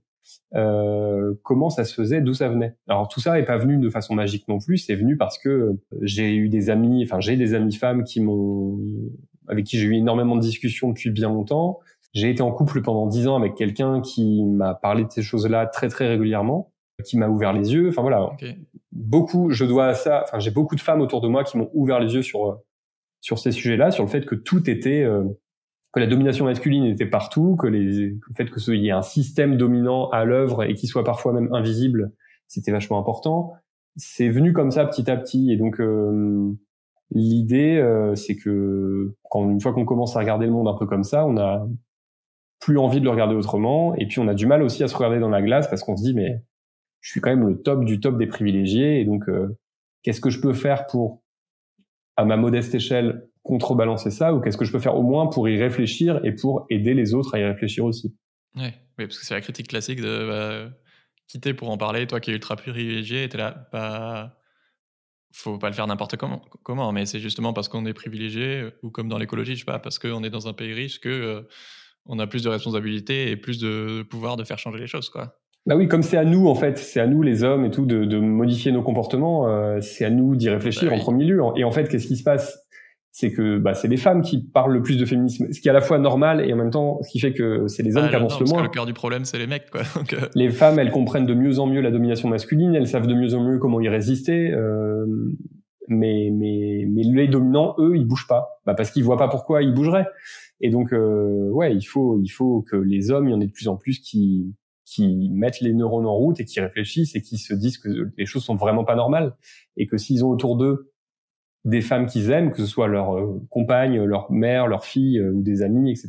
Euh, 0.54 1.34
comment 1.42 1.70
ça 1.70 1.84
se 1.84 1.94
faisait, 1.94 2.20
d'où 2.20 2.34
ça 2.34 2.48
venait? 2.48 2.76
Alors 2.88 3.08
tout 3.08 3.20
ça 3.20 3.34
n'est 3.34 3.44
pas 3.44 3.56
venu 3.56 3.78
de 3.78 3.88
façon 3.88 4.14
magique 4.14 4.46
non 4.48 4.58
plus, 4.58 4.76
c'est 4.76 4.94
venu 4.94 5.16
parce 5.16 5.38
que 5.38 5.72
j'ai 6.02 6.34
eu 6.34 6.48
des 6.48 6.68
amis, 6.68 7.04
enfin 7.04 7.20
j'ai 7.20 7.36
des 7.36 7.54
amis 7.54 7.74
femmes 7.74 8.04
qui 8.04 8.20
m'ont, 8.20 8.78
avec 9.48 9.64
qui 9.64 9.78
j'ai 9.78 9.86
eu 9.86 9.94
énormément 9.94 10.36
de 10.36 10.40
discussions 10.40 10.88
depuis 10.88 11.10
bien 11.10 11.28
longtemps. 11.28 11.78
J'ai 12.12 12.28
été 12.28 12.42
en 12.42 12.50
couple 12.50 12.82
pendant 12.82 13.06
dix 13.06 13.28
ans 13.28 13.36
avec 13.36 13.54
quelqu'un 13.54 14.00
qui 14.00 14.44
m'a 14.44 14.74
parlé 14.74 15.04
de 15.04 15.10
ces 15.10 15.22
choses-là 15.22 15.66
très 15.66 15.88
très 15.88 16.08
régulièrement 16.08 16.72
qui 17.04 17.18
m'a 17.18 17.28
ouvert 17.28 17.52
les 17.52 17.72
yeux. 17.72 17.88
Enfin 17.88 18.02
voilà, 18.02 18.30
beaucoup, 18.96 19.50
je 19.50 19.64
dois 19.64 19.86
à 19.86 19.94
ça. 19.94 20.22
Enfin, 20.24 20.38
j'ai 20.38 20.50
beaucoup 20.50 20.74
de 20.74 20.80
femmes 20.80 21.00
autour 21.00 21.20
de 21.20 21.28
moi 21.28 21.44
qui 21.44 21.56
m'ont 21.58 21.70
ouvert 21.74 22.00
les 22.00 22.14
yeux 22.14 22.22
sur 22.22 22.46
euh, 22.46 22.54
sur 23.20 23.38
ces 23.38 23.52
sujets-là, 23.52 23.90
sur 23.90 24.04
le 24.04 24.10
fait 24.10 24.24
que 24.24 24.34
tout 24.34 24.68
était, 24.70 25.02
euh, 25.02 25.24
que 25.92 26.00
la 26.00 26.06
domination 26.06 26.44
masculine 26.44 26.84
était 26.84 27.06
partout, 27.06 27.56
que 27.56 27.66
les, 27.66 28.10
le 28.10 28.34
fait 28.36 28.50
que 28.50 28.60
ce 28.60 28.72
y 28.72 28.88
ait 28.88 28.92
un 28.92 29.02
système 29.02 29.56
dominant 29.56 30.08
à 30.10 30.24
l'œuvre 30.24 30.64
et 30.64 30.74
qui 30.74 30.86
soit 30.86 31.04
parfois 31.04 31.32
même 31.32 31.52
invisible, 31.52 32.12
c'était 32.46 32.72
vachement 32.72 32.98
important. 32.98 33.52
C'est 33.96 34.28
venu 34.28 34.52
comme 34.52 34.70
ça 34.70 34.84
petit 34.84 35.10
à 35.10 35.16
petit, 35.16 35.50
et 35.50 35.56
donc 35.56 35.80
euh, 35.80 36.52
l'idée, 37.10 37.82
c'est 38.14 38.36
que 38.36 39.14
quand 39.30 39.50
une 39.50 39.60
fois 39.60 39.72
qu'on 39.72 39.86
commence 39.86 40.16
à 40.16 40.20
regarder 40.20 40.46
le 40.46 40.52
monde 40.52 40.68
un 40.68 40.74
peu 40.74 40.86
comme 40.86 41.04
ça, 41.04 41.26
on 41.26 41.36
a 41.38 41.66
plus 42.60 42.78
envie 42.78 43.00
de 43.00 43.04
le 43.04 43.10
regarder 43.10 43.34
autrement, 43.34 43.94
et 43.94 44.06
puis 44.06 44.20
on 44.20 44.28
a 44.28 44.34
du 44.34 44.46
mal 44.46 44.62
aussi 44.62 44.84
à 44.84 44.88
se 44.88 44.94
regarder 44.94 45.18
dans 45.18 45.30
la 45.30 45.42
glace 45.42 45.68
parce 45.68 45.82
qu'on 45.82 45.96
se 45.96 46.02
dit 46.02 46.14
mais 46.14 46.42
je 47.00 47.10
suis 47.10 47.20
quand 47.20 47.30
même 47.30 47.46
le 47.46 47.62
top 47.62 47.84
du 47.84 48.00
top 48.00 48.16
des 48.16 48.26
privilégiés. 48.26 49.00
Et 49.00 49.04
donc, 49.04 49.28
euh, 49.28 49.56
qu'est-ce 50.02 50.20
que 50.20 50.30
je 50.30 50.40
peux 50.40 50.52
faire 50.54 50.86
pour, 50.86 51.22
à 52.16 52.24
ma 52.24 52.36
modeste 52.36 52.74
échelle, 52.74 53.28
contrebalancer 53.42 54.10
ça 54.10 54.34
Ou 54.34 54.40
qu'est-ce 54.40 54.56
que 54.56 54.64
je 54.64 54.72
peux 54.72 54.80
faire 54.80 54.96
au 54.96 55.02
moins 55.02 55.26
pour 55.28 55.48
y 55.48 55.56
réfléchir 55.60 56.20
et 56.24 56.32
pour 56.32 56.66
aider 56.70 56.94
les 56.94 57.14
autres 57.14 57.34
à 57.34 57.38
y 57.38 57.44
réfléchir 57.44 57.84
aussi? 57.84 58.16
Oui, 58.56 58.70
parce 58.96 59.18
que 59.18 59.24
c'est 59.24 59.34
la 59.34 59.40
critique 59.40 59.68
classique 59.68 60.00
de 60.00 60.26
bah, 60.26 60.76
quitter 61.28 61.54
pour 61.54 61.70
en 61.70 61.76
parler. 61.76 62.06
Toi 62.06 62.20
qui 62.20 62.30
es 62.30 62.34
ultra 62.34 62.56
privilégié, 62.56 63.28
tu 63.28 63.36
es 63.36 63.38
là, 63.38 63.68
bah, 63.72 64.38
faut 65.36 65.58
pas 65.58 65.68
le 65.68 65.74
faire 65.74 65.86
n'importe 65.86 66.16
comment, 66.16 66.92
mais 66.92 67.04
c'est 67.06 67.20
justement 67.20 67.52
parce 67.52 67.68
qu'on 67.68 67.84
est 67.84 67.92
privilégié, 67.92 68.70
ou 68.82 68.90
comme 68.90 69.08
dans 69.08 69.18
l'écologie, 69.18 69.54
je 69.54 69.60
sais 69.60 69.64
pas, 69.64 69.78
parce 69.78 69.98
qu'on 69.98 70.24
est 70.24 70.30
dans 70.30 70.48
un 70.48 70.54
pays 70.54 70.72
riche 70.72 70.98
que 70.98 71.08
euh, 71.08 71.42
on 72.06 72.18
a 72.18 72.26
plus 72.26 72.42
de 72.42 72.48
responsabilités 72.48 73.30
et 73.30 73.36
plus 73.36 73.58
de 73.58 74.02
pouvoir 74.08 74.36
de 74.36 74.44
faire 74.44 74.58
changer 74.58 74.78
les 74.78 74.86
choses, 74.86 75.10
quoi. 75.10 75.38
Bah 75.66 75.74
oui, 75.76 75.88
comme 75.88 76.02
c'est 76.02 76.16
à 76.16 76.24
nous 76.24 76.46
en 76.46 76.54
fait, 76.54 76.78
c'est 76.78 77.00
à 77.00 77.06
nous 77.08 77.22
les 77.22 77.42
hommes 77.42 77.64
et 77.64 77.70
tout 77.70 77.86
de, 77.86 78.04
de 78.04 78.18
modifier 78.18 78.70
nos 78.70 78.82
comportements. 78.82 79.48
Euh, 79.48 79.80
c'est 79.80 80.04
à 80.04 80.10
nous 80.10 80.36
d'y 80.36 80.48
réfléchir 80.48 80.90
bah 80.90 80.96
en 80.96 81.00
premier 81.00 81.24
lieu. 81.24 81.40
Et 81.56 81.64
en 81.64 81.72
fait, 81.72 81.88
qu'est-ce 81.88 82.06
qui 82.06 82.16
se 82.16 82.22
passe? 82.22 82.62
C'est 83.10 83.32
que 83.32 83.58
bah, 83.58 83.74
c'est 83.74 83.88
les 83.88 83.96
femmes 83.96 84.20
qui 84.20 84.44
parlent 84.44 84.74
le 84.74 84.82
plus 84.82 84.98
de 84.98 85.06
féminisme, 85.06 85.50
ce 85.50 85.60
qui 85.60 85.68
est 85.68 85.70
à 85.70 85.74
la 85.74 85.80
fois 85.80 85.98
normal 85.98 86.46
et 86.46 86.52
en 86.52 86.56
même 86.56 86.70
temps 86.70 86.98
ce 87.02 87.10
qui 87.10 87.18
fait 87.18 87.32
que 87.32 87.66
c'est 87.66 87.82
les 87.82 87.96
hommes 87.96 88.04
ah, 88.06 88.10
qui 88.10 88.14
avancent 88.14 88.38
le 88.38 88.46
moins. 88.46 88.62
le 88.62 88.68
cœur 88.68 88.84
du 88.84 88.92
problème, 88.92 89.24
c'est 89.24 89.38
les 89.38 89.46
mecs. 89.46 89.70
Quoi. 89.70 89.82
Euh. 90.12 90.28
Les 90.34 90.50
femmes, 90.50 90.78
elles 90.78 90.92
comprennent 90.92 91.26
de 91.26 91.34
mieux 91.34 91.58
en 91.58 91.66
mieux 91.66 91.80
la 91.80 91.90
domination 91.90 92.28
masculine, 92.28 92.74
elles 92.74 92.86
savent 92.86 93.06
de 93.06 93.14
mieux 93.14 93.34
en 93.34 93.42
mieux 93.42 93.58
comment 93.58 93.80
y 93.80 93.88
résister. 93.88 94.52
Euh, 94.52 95.06
mais, 95.88 96.30
mais, 96.32 96.84
mais 96.88 97.02
les 97.02 97.28
dominants, 97.28 97.74
eux, 97.78 97.96
ils 97.96 98.06
bougent 98.06 98.26
pas, 98.28 98.60
bah, 98.66 98.74
parce 98.74 98.90
qu'ils 98.90 99.02
voient 99.02 99.16
pas 99.16 99.28
pourquoi 99.28 99.62
ils 99.62 99.72
bougeraient. 99.72 100.06
Et 100.60 100.70
donc, 100.70 100.92
euh, 100.92 101.48
ouais, 101.50 101.74
il 101.74 101.82
faut, 101.82 102.20
il 102.22 102.28
faut 102.28 102.62
que 102.62 102.76
les 102.76 103.10
hommes, 103.10 103.28
il 103.28 103.32
y 103.32 103.34
en 103.34 103.40
ait 103.40 103.46
de 103.46 103.52
plus 103.52 103.68
en 103.68 103.76
plus 103.76 103.98
qui 103.98 104.54
qui 104.86 105.28
mettent 105.30 105.60
les 105.60 105.74
neurones 105.74 106.06
en 106.06 106.14
route 106.14 106.40
et 106.40 106.44
qui 106.44 106.60
réfléchissent 106.60 107.16
et 107.16 107.20
qui 107.20 107.38
se 107.38 107.52
disent 107.52 107.76
que 107.76 107.88
les 108.16 108.24
choses 108.24 108.44
sont 108.44 108.54
vraiment 108.54 108.84
pas 108.84 108.94
normales 108.94 109.36
et 109.76 109.86
que 109.86 109.98
s'ils 109.98 110.24
ont 110.24 110.30
autour 110.30 110.56
d'eux 110.56 110.92
des 111.64 111.82
femmes 111.82 112.06
qu'ils 112.06 112.30
aiment, 112.30 112.52
que 112.52 112.58
ce 112.58 112.66
soit 112.66 112.86
leur 112.86 113.18
euh, 113.18 113.42
compagne, 113.50 114.00
leur 114.00 114.30
mère, 114.30 114.68
leur 114.68 114.84
fille 114.84 115.18
euh, 115.18 115.32
ou 115.32 115.42
des 115.42 115.62
amis, 115.62 115.90
etc. 115.90 116.08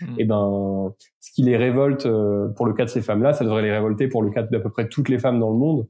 Et 0.00 0.04
eh 0.18 0.24
ben, 0.24 0.92
ce 1.20 1.30
qui 1.30 1.42
les 1.42 1.56
révolte 1.56 2.06
euh, 2.06 2.48
pour 2.48 2.66
le 2.66 2.72
cas 2.72 2.84
de 2.84 2.90
ces 2.90 3.00
femmes-là, 3.00 3.32
ça 3.32 3.44
devrait 3.44 3.62
les 3.62 3.70
révolter 3.70 4.08
pour 4.08 4.24
le 4.24 4.30
cas 4.30 4.42
d'à 4.42 4.58
peu 4.58 4.70
près 4.70 4.88
toutes 4.88 5.08
les 5.08 5.20
femmes 5.20 5.38
dans 5.38 5.50
le 5.50 5.56
monde 5.56 5.86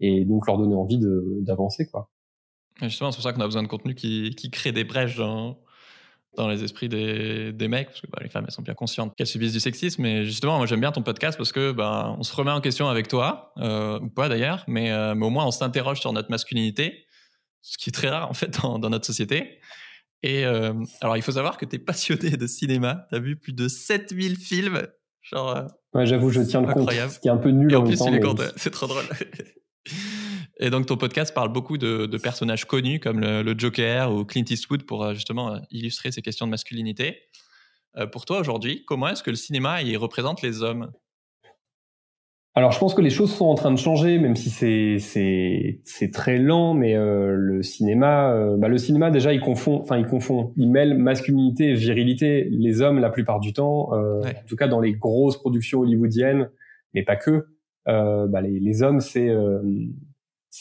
et 0.00 0.24
donc 0.24 0.48
leur 0.48 0.58
donner 0.58 0.74
envie 0.74 0.98
d'avancer, 1.42 1.86
quoi. 1.86 2.10
justement, 2.82 3.12
c'est 3.12 3.18
pour 3.18 3.22
ça 3.22 3.32
qu'on 3.32 3.40
a 3.40 3.46
besoin 3.46 3.62
de 3.62 3.68
contenu 3.68 3.94
qui, 3.94 4.30
qui 4.30 4.50
crée 4.50 4.72
des 4.72 4.84
brèches 4.84 5.16
dans, 5.16 5.58
dans 6.36 6.48
les 6.48 6.62
esprits 6.62 6.88
des, 6.88 7.52
des 7.52 7.68
mecs, 7.68 7.88
parce 7.88 8.00
que 8.00 8.06
bah, 8.06 8.18
les 8.22 8.28
femmes, 8.28 8.44
elles 8.46 8.52
sont 8.52 8.62
bien 8.62 8.74
conscientes 8.74 9.14
qu'elles 9.16 9.26
subissent 9.26 9.52
du 9.52 9.60
sexisme. 9.60 10.02
Mais 10.02 10.24
justement, 10.24 10.56
moi, 10.58 10.66
j'aime 10.66 10.80
bien 10.80 10.92
ton 10.92 11.02
podcast 11.02 11.36
parce 11.36 11.52
que 11.52 11.72
bah, 11.72 12.14
on 12.18 12.22
se 12.22 12.34
remet 12.34 12.50
en 12.50 12.60
question 12.60 12.88
avec 12.88 13.08
toi, 13.08 13.52
euh, 13.58 13.98
ou 14.00 14.08
pas 14.08 14.28
d'ailleurs, 14.28 14.64
mais, 14.68 14.92
euh, 14.92 15.14
mais, 15.14 15.26
au 15.26 15.30
moins 15.30 15.46
on 15.46 15.50
s'interroge 15.50 16.00
sur 16.00 16.12
notre 16.12 16.30
masculinité, 16.30 17.06
ce 17.62 17.76
qui 17.78 17.90
est 17.90 17.92
très 17.92 18.08
rare 18.08 18.30
en 18.30 18.34
fait 18.34 18.60
dans, 18.62 18.78
dans 18.78 18.90
notre 18.90 19.06
société. 19.06 19.58
Et 20.22 20.44
euh, 20.44 20.72
alors, 21.00 21.16
il 21.16 21.22
faut 21.22 21.32
savoir 21.32 21.56
que 21.58 21.64
tu 21.64 21.76
es 21.76 21.78
passionné 21.78 22.30
de 22.30 22.46
cinéma, 22.46 23.06
tu 23.08 23.16
as 23.16 23.20
vu 23.20 23.36
plus 23.36 23.52
de 23.52 23.68
7000 23.68 24.36
films. 24.36 24.82
Genre, 25.22 25.66
ouais, 25.94 26.06
j'avoue, 26.06 26.30
je 26.30 26.40
tiens 26.42 26.62
le 26.62 26.72
compte, 26.72 26.90
ce 26.90 27.18
qui 27.20 27.28
est 27.28 27.30
un 27.30 27.36
peu 27.36 27.50
nul 27.50 27.74
en, 27.76 27.80
en 27.80 27.84
plus, 27.84 27.96
temps, 27.96 28.10
mais... 28.10 28.20
c'est 28.56 28.70
trop 28.70 28.86
drôle. 28.86 29.04
Et 30.60 30.70
donc, 30.70 30.86
ton 30.86 30.96
podcast 30.96 31.32
parle 31.32 31.52
beaucoup 31.52 31.78
de, 31.78 32.06
personnages 32.18 32.64
connus 32.64 32.98
comme 32.98 33.20
le, 33.20 33.54
Joker 33.56 34.12
ou 34.12 34.24
Clint 34.24 34.44
Eastwood 34.48 34.82
pour 34.84 35.04
euh, 35.04 35.14
justement 35.14 35.54
euh, 35.54 35.58
illustrer 35.70 36.10
ces 36.10 36.22
questions 36.22 36.46
de 36.46 36.50
masculinité. 36.50 37.20
Euh, 37.96 38.06
pour 38.06 38.24
toi, 38.24 38.40
aujourd'hui, 38.40 38.84
comment 38.84 39.08
est-ce 39.08 39.22
que 39.22 39.30
le 39.30 39.36
cinéma 39.36 39.82
y 39.82 39.96
représente 39.96 40.42
les 40.42 40.62
hommes? 40.62 40.90
Alors 42.54 42.72
je 42.72 42.78
pense 42.80 42.92
que 42.92 43.00
les 43.00 43.10
choses 43.10 43.32
sont 43.32 43.44
en 43.44 43.54
train 43.54 43.70
de 43.70 43.78
changer, 43.78 44.18
même 44.18 44.34
si 44.34 44.50
c'est 44.50 46.10
très 46.10 46.38
lent, 46.38 46.74
mais 46.74 46.94
le 46.96 47.62
cinéma, 47.62 48.34
bah, 48.56 48.66
le 48.66 48.78
cinéma 48.78 49.12
déjà 49.12 49.32
il 49.32 49.38
confond, 49.38 49.80
enfin 49.80 49.96
il 49.96 50.06
confond, 50.06 50.52
il 50.56 50.68
mêle 50.68 50.98
masculinité 50.98 51.68
et 51.68 51.74
virilité. 51.74 52.48
Les 52.50 52.80
hommes 52.80 52.98
la 52.98 53.10
plupart 53.10 53.38
du 53.38 53.52
temps, 53.52 53.92
en 53.92 54.22
tout 54.48 54.56
cas 54.56 54.66
dans 54.66 54.80
les 54.80 54.92
grosses 54.92 55.36
productions 55.36 55.80
hollywoodiennes, 55.82 56.50
mais 56.94 57.04
pas 57.04 57.14
que, 57.14 57.46
bah, 57.86 58.40
les, 58.40 58.58
les, 58.58 58.82
hommes 58.82 58.98
c'est 58.98 59.32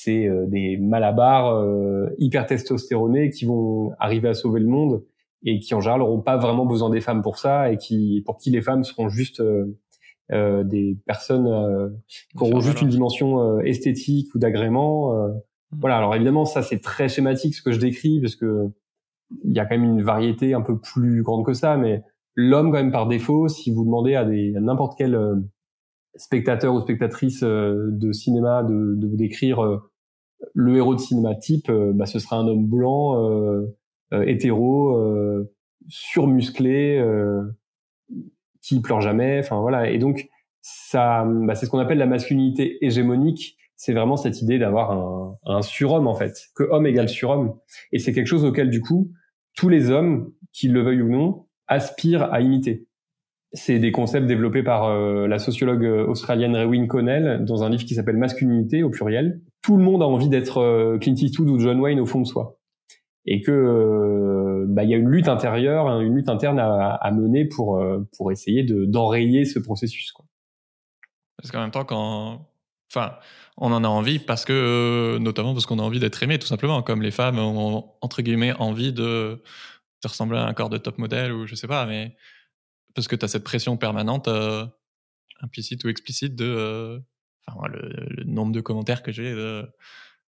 c'est 0.04 0.28
euh, 0.28 0.46
des 0.48 0.78
malabars 0.78 1.56
euh, 1.56 2.10
hyper 2.20 2.46
testostéronés 2.46 3.30
qui 3.30 3.46
vont 3.46 3.92
arriver 4.00 4.30
à 4.30 4.34
sauver 4.34 4.60
le 4.60 4.68
monde 4.68 5.04
et 5.44 5.60
qui 5.60 5.74
en 5.74 5.82
général 5.82 6.02
n'auront 6.02 6.22
pas 6.22 6.38
vraiment 6.38 6.66
besoin 6.66 6.90
des 6.90 7.02
femmes 7.02 7.22
pour 7.22 7.38
ça 7.38 7.72
et 7.72 7.78
qui 7.78 8.22
pour 8.26 8.38
qui 8.38 8.52
les 8.52 8.62
femmes 8.62 8.84
seront 8.84 9.10
juste 9.10 9.42
euh, 10.32 10.64
des 10.64 10.98
personnes 11.06 11.98
qui 12.08 12.44
auront 12.44 12.60
juste 12.60 12.82
une 12.82 12.90
dimension 12.90 13.60
esthétique 13.62 14.34
ou 14.36 14.40
d'agrément. 14.40 15.14
Mmh. 15.14 15.42
Voilà. 15.80 15.98
Alors 15.98 16.16
évidemment, 16.16 16.46
ça 16.46 16.62
c'est 16.62 16.80
très 16.80 17.08
schématique 17.08 17.56
ce 17.56 17.62
que 17.62 17.72
je 17.72 17.80
décris 17.80 18.20
parce 18.20 18.36
que 18.36 18.70
il 19.44 19.56
y 19.56 19.60
a 19.60 19.66
quand 19.66 19.78
même 19.78 19.84
une 19.84 20.04
variété 20.04 20.54
un 20.54 20.62
peu 20.62 20.80
plus 20.80 21.24
grande 21.24 21.46
que 21.46 21.54
ça, 21.54 21.78
mais 21.78 22.04
l'homme 22.36 22.72
quand 22.72 22.78
même 22.78 22.92
par 22.92 23.08
défaut, 23.08 23.48
si 23.48 23.72
vous 23.72 23.84
demandez 23.84 24.16
à 24.16 24.26
des 24.26 24.54
n'importe 24.60 24.98
quel 24.98 25.16
spectateur 26.18 26.74
ou 26.74 26.82
spectatrice 26.82 27.44
euh, 27.44 27.90
de 27.92 28.12
cinéma 28.12 28.64
de, 28.64 28.96
de 28.96 29.08
vous 29.08 29.16
décrire 29.16 29.64
euh, 29.64 29.78
le 30.54 30.76
héros 30.76 30.96
de 30.96 31.00
cinéma 31.00 31.36
type, 31.36 31.70
euh, 31.70 31.92
bah, 31.94 32.06
ce 32.06 32.20
sera 32.20 32.38
un 32.38 32.48
homme 32.48 32.66
blanc, 32.66 33.16
hétéro, 34.12 34.96
surmusclé, 35.88 37.04
qui 38.62 38.82
pleure 38.82 39.02
jamais. 39.02 39.40
Enfin 39.40 39.60
voilà. 39.60 39.90
Et 39.90 39.98
donc 39.98 40.30
ça, 40.62 41.26
bah, 41.26 41.56
c'est 41.56 41.66
ce 41.66 41.72
qu'on 41.72 41.80
appelle 41.80 41.98
la 41.98 42.06
masculinité 42.06 42.86
hégémonique. 42.86 43.58
C'est 43.76 43.94
vraiment 43.94 44.16
cette 44.18 44.42
idée 44.42 44.58
d'avoir 44.60 44.92
un, 44.92 45.36
un 45.46 45.62
surhomme 45.62 46.08
en 46.08 46.16
fait, 46.16 46.48
que 46.56 46.64
homme 46.64 46.88
égale 46.88 47.10
surhomme. 47.10 47.56
Et 47.92 48.00
c'est 48.00 48.14
quelque 48.14 48.28
chose 48.28 48.46
auquel 48.46 48.70
du 48.70 48.82
coup 48.82 49.12
tous 49.56 49.70
les 49.70 49.90
hommes, 49.90 50.32
qu'ils 50.54 50.72
le 50.72 50.82
veuillent 50.82 51.02
ou 51.02 51.10
non, 51.10 51.46
aspirent 51.68 52.32
à 52.32 52.40
imiter. 52.42 52.87
C'est 53.58 53.80
des 53.80 53.92
concepts 53.92 54.28
développés 54.28 54.62
par 54.62 54.86
euh, 54.86 55.28
la 55.28 55.40
sociologue 55.40 55.84
australienne 56.08 56.56
Rewin 56.56 56.86
Connell 56.86 57.44
dans 57.44 57.64
un 57.64 57.70
livre 57.70 57.86
qui 57.86 57.96
s'appelle 57.96 58.18
Masculinité 58.18 58.84
au 58.84 58.92
pluriel. 58.92 59.42
Tout 59.64 59.78
le 59.78 59.84
monde 59.84 60.04
a 60.04 60.06
envie 60.06 60.30
d'être 60.30 60.60
euh, 60.60 61.00
Clint 61.00 61.16
Eastwood 61.16 61.50
ou 61.50 61.60
John 61.60 61.80
Wayne 61.80 62.00
au 62.00 62.06
fond 62.06 62.22
de 62.22 62.28
soi, 62.28 62.60
et 63.26 63.42
euh, 63.48 64.66
bah, 64.68 64.84
y 64.84 64.94
a 64.94 64.98
une 64.98 65.10
lutte 65.10 65.28
intérieure, 65.28 65.88
hein, 65.88 66.02
une 66.02 66.16
lutte 66.16 66.30
interne 66.30 66.60
à, 66.60 67.12
mener 67.12 67.46
pour 67.46 67.84
pour 68.16 68.32
essayer 68.32 68.64
de 68.64 68.86
d'enrayer 68.86 69.44
ce 69.44 69.58
processus. 69.58 70.14
Parce 71.38 71.52
qu'en 71.52 71.62
même 71.62 71.72
temps, 71.72 71.84
quand, 71.84 72.48
enfin, 72.94 73.14
on 73.58 73.72
en 73.72 73.84
a 73.84 73.88
envie 73.88 74.20
parce 74.20 74.46
que, 74.46 75.18
notamment 75.20 75.54
parce 75.54 75.66
qu'on 75.66 75.80
a 75.80 75.84
envie 75.84 76.00
d'être 76.00 76.22
aimé, 76.22 76.38
tout 76.38 76.48
simplement, 76.48 76.84
comme 76.84 77.02
les 77.02 77.12
femmes 77.12 77.40
ont 77.40 77.86
entre 78.02 78.22
guillemets 78.22 78.54
envie 78.60 78.94
de, 78.94 79.42
de 80.04 80.08
ressembler 80.08 80.38
à 80.38 80.46
un 80.46 80.54
corps 80.54 80.70
de 80.70 80.78
top 80.78 81.00
modèle 81.00 81.34
ou 81.34 81.48
je 81.48 81.56
sais 81.56 81.68
pas, 81.68 81.88
mais 81.88 82.16
parce 82.98 83.08
que 83.08 83.16
tu 83.16 83.24
as 83.24 83.28
cette 83.28 83.44
pression 83.44 83.78
permanente, 83.78 84.28
euh, 84.28 84.66
implicite 85.42 85.84
ou 85.84 85.90
explicite, 85.90 86.36
de. 86.36 86.46
Euh, 86.46 87.00
enfin, 87.48 87.68
le, 87.68 88.24
nombre 88.26 88.52
de 88.52 88.62
commentaires 88.62 89.04
que 89.04 89.12
j'ai 89.12 89.34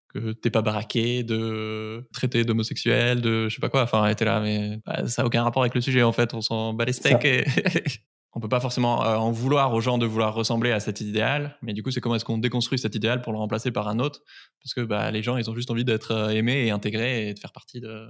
que 0.09 0.31
t'es 0.31 0.49
pas 0.49 0.61
baraqué, 0.61 1.23
de 1.23 2.07
traiter 2.13 2.43
d'homosexuel, 2.43 3.21
de 3.21 3.47
je 3.47 3.55
sais 3.55 3.61
pas 3.61 3.69
quoi. 3.69 3.83
Enfin, 3.83 4.07
était 4.07 4.25
là, 4.25 4.39
mais 4.39 4.79
bah, 4.85 5.07
ça 5.07 5.21
a 5.21 5.25
aucun 5.25 5.43
rapport 5.43 5.61
avec 5.61 5.75
le 5.75 5.81
sujet 5.81 6.03
en 6.03 6.11
fait. 6.11 6.33
On 6.33 6.41
s'en 6.41 6.73
bat 6.73 6.85
les 6.85 6.93
steaks. 6.93 7.25
Et 7.25 7.45
on 8.33 8.39
peut 8.39 8.49
pas 8.49 8.59
forcément 8.59 9.05
euh, 9.05 9.15
en 9.15 9.31
vouloir 9.31 9.73
aux 9.73 9.81
gens 9.81 9.97
de 9.97 10.05
vouloir 10.05 10.33
ressembler 10.33 10.71
à 10.71 10.79
cet 10.79 11.01
idéal, 11.01 11.57
mais 11.61 11.73
du 11.73 11.83
coup, 11.83 11.91
c'est 11.91 12.01
comment 12.01 12.15
est-ce 12.15 12.25
qu'on 12.25 12.39
déconstruit 12.39 12.79
cet 12.79 12.95
idéal 12.95 13.21
pour 13.21 13.33
le 13.33 13.39
remplacer 13.39 13.71
par 13.71 13.87
un 13.87 13.99
autre? 13.99 14.21
Parce 14.63 14.73
que 14.73 14.81
bah, 14.81 15.11
les 15.11 15.21
gens, 15.21 15.37
ils 15.37 15.49
ont 15.49 15.55
juste 15.55 15.69
envie 15.71 15.85
d'être 15.85 16.31
aimés 16.31 16.65
et 16.65 16.71
intégrés 16.71 17.29
et 17.29 17.33
de 17.33 17.39
faire 17.39 17.51
partie 17.51 17.79
de, 17.79 18.09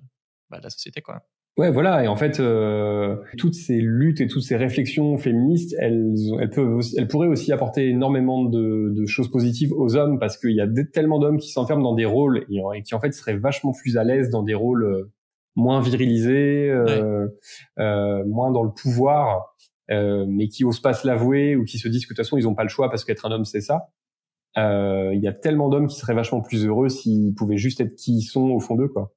bah, 0.50 0.60
de 0.60 0.64
la 0.64 0.70
société, 0.70 1.02
quoi. 1.02 1.22
Ouais, 1.60 1.72
voilà. 1.72 2.06
Et 2.06 2.08
en 2.08 2.16
fait, 2.16 2.40
euh, 2.40 3.18
toutes 3.38 3.54
ces 3.54 3.82
luttes 3.82 4.22
et 4.22 4.28
toutes 4.28 4.44
ces 4.44 4.56
réflexions 4.56 5.18
féministes, 5.18 5.76
elles, 5.78 6.16
elles 6.40 6.50
peuvent, 6.50 6.80
elles 6.98 7.08
pourraient 7.10 7.28
aussi 7.28 7.52
apporter 7.52 7.90
énormément 7.90 8.46
de, 8.46 8.94
de 8.96 9.06
choses 9.06 9.30
positives 9.30 9.74
aux 9.74 9.98
hommes 9.98 10.20
parce 10.20 10.38
qu'il 10.38 10.56
y 10.56 10.62
a 10.62 10.68
tellement 10.94 11.20
d'hommes 11.20 11.38
qui 11.38 11.52
s'enferment 11.52 11.84
dans 11.84 11.96
des 11.96 12.06
rôles 12.06 12.46
et, 12.50 12.82
qui 12.84 12.96
en 12.96 13.00
fait 13.02 13.12
seraient 13.12 13.36
vachement 13.36 13.74
plus 13.74 13.98
à 13.98 14.06
l'aise 14.06 14.30
dans 14.30 14.42
des 14.42 14.54
rôles 14.54 14.86
euh, 14.86 15.12
moins 15.58 15.82
virilisés, 15.82 16.70
euh, 16.70 17.28
euh, 17.78 18.24
moins 18.26 18.52
dans 18.52 18.64
le 18.64 18.72
pouvoir, 18.72 19.54
euh, 19.92 20.26
mais 20.30 20.48
qui 20.48 20.64
osent 20.64 20.80
pas 20.80 20.94
se 20.94 21.06
l'avouer 21.06 21.58
ou 21.58 21.66
qui 21.66 21.78
se 21.78 21.90
disent 21.90 22.06
que 22.06 22.14
de 22.14 22.16
toute 22.16 22.26
façon 22.26 22.38
ils 22.38 22.48
ont 22.48 22.56
pas 22.56 22.64
le 22.64 22.70
choix 22.70 22.90
parce 22.90 23.04
qu'être 23.04 23.26
un 23.26 23.32
homme 23.32 23.44
c'est 23.44 23.60
ça. 23.60 23.90
Il 24.56 25.20
y 25.22 25.28
a 25.28 25.34
tellement 25.34 25.68
d'hommes 25.68 25.88
qui 25.88 25.98
seraient 26.00 26.14
vachement 26.14 26.42
plus 26.42 26.66
heureux 26.66 26.88
s'ils 26.88 27.34
pouvaient 27.36 27.58
juste 27.58 27.82
être 27.82 27.96
qui 27.96 28.18
ils 28.18 28.24
sont 28.24 28.50
au 28.50 28.62
fond 28.62 28.76
d'eux, 28.76 28.88
quoi. 28.88 29.14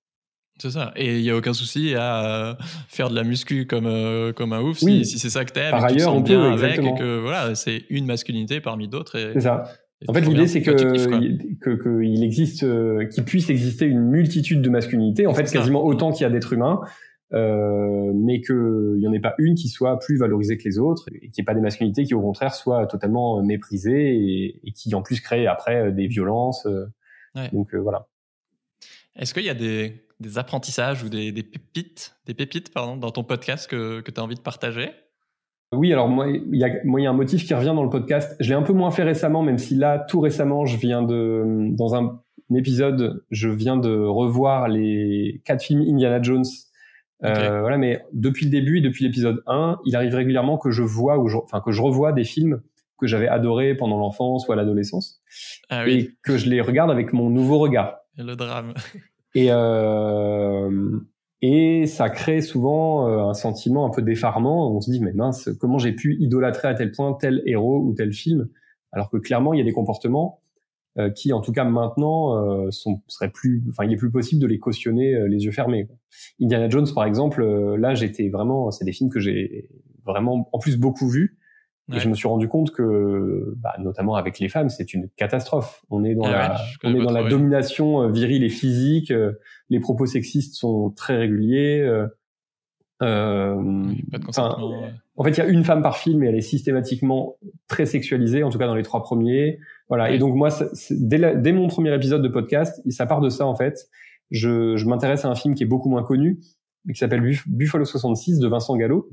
C'est 0.62 0.70
ça. 0.70 0.92
Et 0.94 1.16
il 1.18 1.22
n'y 1.22 1.30
a 1.30 1.36
aucun 1.36 1.54
souci 1.54 1.96
à 1.96 2.24
euh, 2.24 2.54
faire 2.86 3.10
de 3.10 3.16
la 3.16 3.24
muscu 3.24 3.66
comme, 3.66 3.86
euh, 3.86 4.32
comme 4.32 4.52
un 4.52 4.60
ouf 4.60 4.78
si, 4.78 5.04
si 5.04 5.18
c'est 5.18 5.28
ça 5.28 5.44
que 5.44 5.50
t'aimes. 5.50 5.72
Par 5.72 5.84
ailleurs, 5.84 6.14
on 6.14 6.22
peut, 6.22 6.36
avec 6.36 6.78
et 6.78 6.94
que 6.94 7.18
voilà, 7.18 7.56
c'est 7.56 7.82
une 7.90 8.06
masculinité 8.06 8.60
parmi 8.60 8.86
d'autres. 8.86 9.18
C'est 9.32 9.40
ça. 9.40 9.64
En 10.06 10.12
fait, 10.12 10.20
l'idée, 10.20 10.46
c'est 10.46 10.62
que, 10.62 10.70
que, 11.58 12.02
il 12.04 12.22
existe, 12.22 12.62
euh, 12.62 13.06
qu'il 13.06 13.24
puisse 13.24 13.50
exister 13.50 13.86
une 13.86 14.02
multitude 14.02 14.62
de 14.62 14.70
masculinités, 14.70 15.26
en 15.26 15.34
fait, 15.34 15.50
quasiment 15.50 15.84
autant 15.84 16.12
qu'il 16.12 16.22
y 16.22 16.26
a 16.26 16.30
d'êtres 16.30 16.52
humains, 16.52 16.78
euh, 17.32 18.12
mais 18.14 18.40
qu'il 18.40 18.98
n'y 18.98 19.08
en 19.08 19.12
ait 19.12 19.20
pas 19.20 19.34
une 19.38 19.56
qui 19.56 19.66
soit 19.66 19.98
plus 19.98 20.16
valorisée 20.16 20.58
que 20.58 20.64
les 20.64 20.78
autres, 20.78 21.06
et 21.12 21.18
qu'il 21.18 21.30
n'y 21.38 21.42
ait 21.42 21.44
pas 21.44 21.54
des 21.54 21.60
masculinités 21.60 22.04
qui, 22.04 22.14
au 22.14 22.20
contraire, 22.20 22.54
soient 22.54 22.86
totalement 22.86 23.42
méprisées 23.42 24.14
et, 24.14 24.60
et 24.62 24.70
qui, 24.70 24.94
en 24.94 25.02
plus, 25.02 25.20
créent 25.20 25.48
après 25.48 25.90
des 25.90 26.06
violences. 26.06 26.68
Donc, 27.52 27.74
voilà. 27.74 28.06
Est-ce 29.16 29.34
qu'il 29.34 29.44
y 29.44 29.50
a 29.50 29.54
des, 29.54 30.06
des 30.22 30.38
apprentissages 30.38 31.02
ou 31.02 31.08
des, 31.08 31.32
pépites, 31.42 32.16
des 32.26 32.34
pépites 32.34 32.72
pardon, 32.72 32.96
dans 32.96 33.10
ton 33.10 33.24
podcast 33.24 33.68
que, 33.68 34.00
que 34.00 34.10
tu 34.10 34.20
as 34.20 34.24
envie 34.24 34.36
de 34.36 34.40
partager? 34.40 34.90
Oui, 35.72 35.92
alors 35.92 36.08
moi, 36.08 36.28
il 36.28 36.54
y 36.54 36.58
y 36.58 37.06
a 37.06 37.10
un 37.10 37.14
motif 37.14 37.46
qui 37.46 37.54
revient 37.54 37.72
dans 37.74 37.82
le 37.82 37.88
podcast. 37.88 38.36
Je 38.40 38.50
l'ai 38.50 38.54
un 38.54 38.62
peu 38.62 38.74
moins 38.74 38.90
fait 38.90 39.04
récemment, 39.04 39.42
même 39.42 39.58
si 39.58 39.74
là, 39.74 39.98
tout 39.98 40.20
récemment, 40.20 40.66
je 40.66 40.76
viens 40.76 41.02
de, 41.02 41.70
dans 41.76 41.94
un, 41.94 42.20
épisode, 42.54 43.24
je 43.30 43.48
viens 43.48 43.78
de 43.78 43.96
revoir 43.96 44.68
les 44.68 45.40
quatre 45.46 45.62
films 45.62 45.80
Indiana 45.80 46.20
Jones. 46.20 46.44
Euh, 47.24 47.60
voilà, 47.60 47.78
mais 47.78 48.04
depuis 48.12 48.44
le 48.44 48.50
début 48.50 48.78
et 48.78 48.80
depuis 48.82 49.04
l'épisode 49.04 49.42
1, 49.46 49.78
il 49.86 49.96
arrive 49.96 50.14
régulièrement 50.14 50.58
que 50.58 50.70
je 50.70 50.82
vois 50.82 51.18
ou 51.18 51.30
enfin 51.42 51.62
que 51.64 51.72
je 51.72 51.80
revois 51.80 52.12
des 52.12 52.24
films 52.24 52.60
que 52.98 53.06
j'avais 53.06 53.28
adorés 53.28 53.74
pendant 53.74 53.96
l'enfance 53.96 54.46
ou 54.46 54.52
à 54.52 54.56
l'adolescence 54.56 55.22
ah 55.70 55.88
et 55.88 56.10
que 56.22 56.36
je 56.36 56.50
les 56.50 56.60
regarde 56.60 56.90
avec 56.90 57.12
mon 57.12 57.30
nouveau 57.30 57.58
regard. 57.58 57.96
Le 58.18 58.34
drame. 58.34 58.74
Et, 59.34 59.48
euh, 59.50 61.00
et 61.40 61.86
ça 61.86 62.08
crée 62.10 62.40
souvent 62.40 63.08
euh, 63.08 63.28
un 63.28 63.34
sentiment 63.34 63.86
un 63.86 63.90
peu 63.90 64.02
d'effarement. 64.02 64.74
On 64.74 64.80
se 64.80 64.90
dit, 64.90 65.00
mais 65.00 65.12
mince, 65.12 65.50
comment 65.60 65.78
j'ai 65.78 65.92
pu 65.92 66.16
idolâtrer 66.20 66.68
à 66.68 66.74
tel 66.74 66.92
point 66.92 67.14
tel 67.14 67.42
héros 67.46 67.80
ou 67.80 67.94
tel 67.94 68.12
film? 68.12 68.48
Alors 68.92 69.10
que 69.10 69.16
clairement, 69.16 69.54
il 69.54 69.58
y 69.58 69.60
a 69.60 69.64
des 69.64 69.72
comportements 69.72 70.40
euh, 70.98 71.10
qui, 71.10 71.32
en 71.32 71.40
tout 71.40 71.52
cas 71.52 71.64
maintenant, 71.64 72.36
euh, 72.36 72.70
seraient 73.08 73.30
plus, 73.30 73.62
enfin, 73.70 73.84
il 73.84 73.92
est 73.92 73.96
plus 73.96 74.10
possible 74.10 74.40
de 74.40 74.46
les 74.46 74.58
cautionner 74.58 75.28
les 75.28 75.44
yeux 75.44 75.50
fermés. 75.50 75.88
Indiana 76.40 76.68
Jones, 76.68 76.86
par 76.94 77.04
exemple, 77.04 77.42
là, 77.76 77.94
j'étais 77.94 78.28
vraiment, 78.28 78.70
c'est 78.70 78.84
des 78.84 78.92
films 78.92 79.10
que 79.10 79.18
j'ai 79.18 79.70
vraiment, 80.04 80.48
en 80.52 80.58
plus, 80.58 80.76
beaucoup 80.76 81.08
vus. 81.08 81.38
Et 81.90 81.98
je 81.98 82.08
me 82.08 82.14
suis 82.14 82.28
rendu 82.28 82.48
compte 82.48 82.70
que, 82.70 83.54
bah, 83.56 83.74
notamment 83.78 84.14
avec 84.14 84.38
les 84.38 84.48
femmes, 84.48 84.68
c'est 84.68 84.94
une 84.94 85.08
catastrophe. 85.16 85.82
On 85.90 86.04
est 86.04 86.14
dans 86.14 86.24
ah 86.24 86.30
la, 86.30 86.60
on 86.84 86.94
est 86.94 87.04
dans 87.04 87.12
la 87.12 87.28
domination 87.28 88.02
euh, 88.02 88.08
virile 88.08 88.44
et 88.44 88.48
physique. 88.48 89.10
Euh, 89.10 89.32
les 89.68 89.80
propos 89.80 90.06
sexistes 90.06 90.54
sont 90.54 90.90
très 90.90 91.16
réguliers. 91.16 91.80
Euh, 91.80 92.06
euh 93.02 93.56
en 95.16 95.24
fait, 95.24 95.30
il 95.30 95.38
y 95.38 95.40
a 95.40 95.46
une 95.46 95.64
femme 95.64 95.82
par 95.82 95.98
film 95.98 96.22
et 96.22 96.28
elle 96.28 96.36
est 96.36 96.40
systématiquement 96.40 97.36
très 97.68 97.84
sexualisée, 97.84 98.44
en 98.44 98.50
tout 98.50 98.58
cas 98.58 98.66
dans 98.66 98.76
les 98.76 98.82
trois 98.82 99.02
premiers. 99.02 99.58
Voilà. 99.88 100.10
Et 100.10 100.18
donc 100.18 100.34
moi, 100.34 100.48
dès, 100.90 101.36
dès, 101.36 101.52
mon 101.52 101.68
premier 101.68 101.94
épisode 101.94 102.22
de 102.22 102.28
podcast, 102.28 102.80
ça 102.90 103.06
part 103.06 103.20
de 103.20 103.28
ça 103.28 103.44
en 103.44 103.54
fait. 103.54 103.88
Je, 104.30 104.76
je 104.76 104.86
m'intéresse 104.86 105.24
à 105.24 105.28
un 105.28 105.34
film 105.34 105.54
qui 105.54 105.64
est 105.64 105.66
beaucoup 105.66 105.90
moins 105.90 106.02
connu, 106.02 106.40
qui 106.88 106.98
s'appelle 106.98 107.22
Buffalo 107.46 107.84
66 107.84 108.38
de 108.38 108.48
Vincent 108.48 108.76
Gallo, 108.76 109.10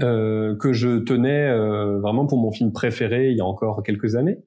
euh, 0.00 0.56
que 0.56 0.72
je 0.72 0.98
tenais 0.98 1.48
euh, 1.48 1.98
vraiment 2.00 2.26
pour 2.26 2.38
mon 2.38 2.50
film 2.50 2.72
préféré 2.72 3.30
il 3.30 3.36
y 3.36 3.40
a 3.40 3.46
encore 3.46 3.82
quelques 3.82 4.16
années. 4.16 4.38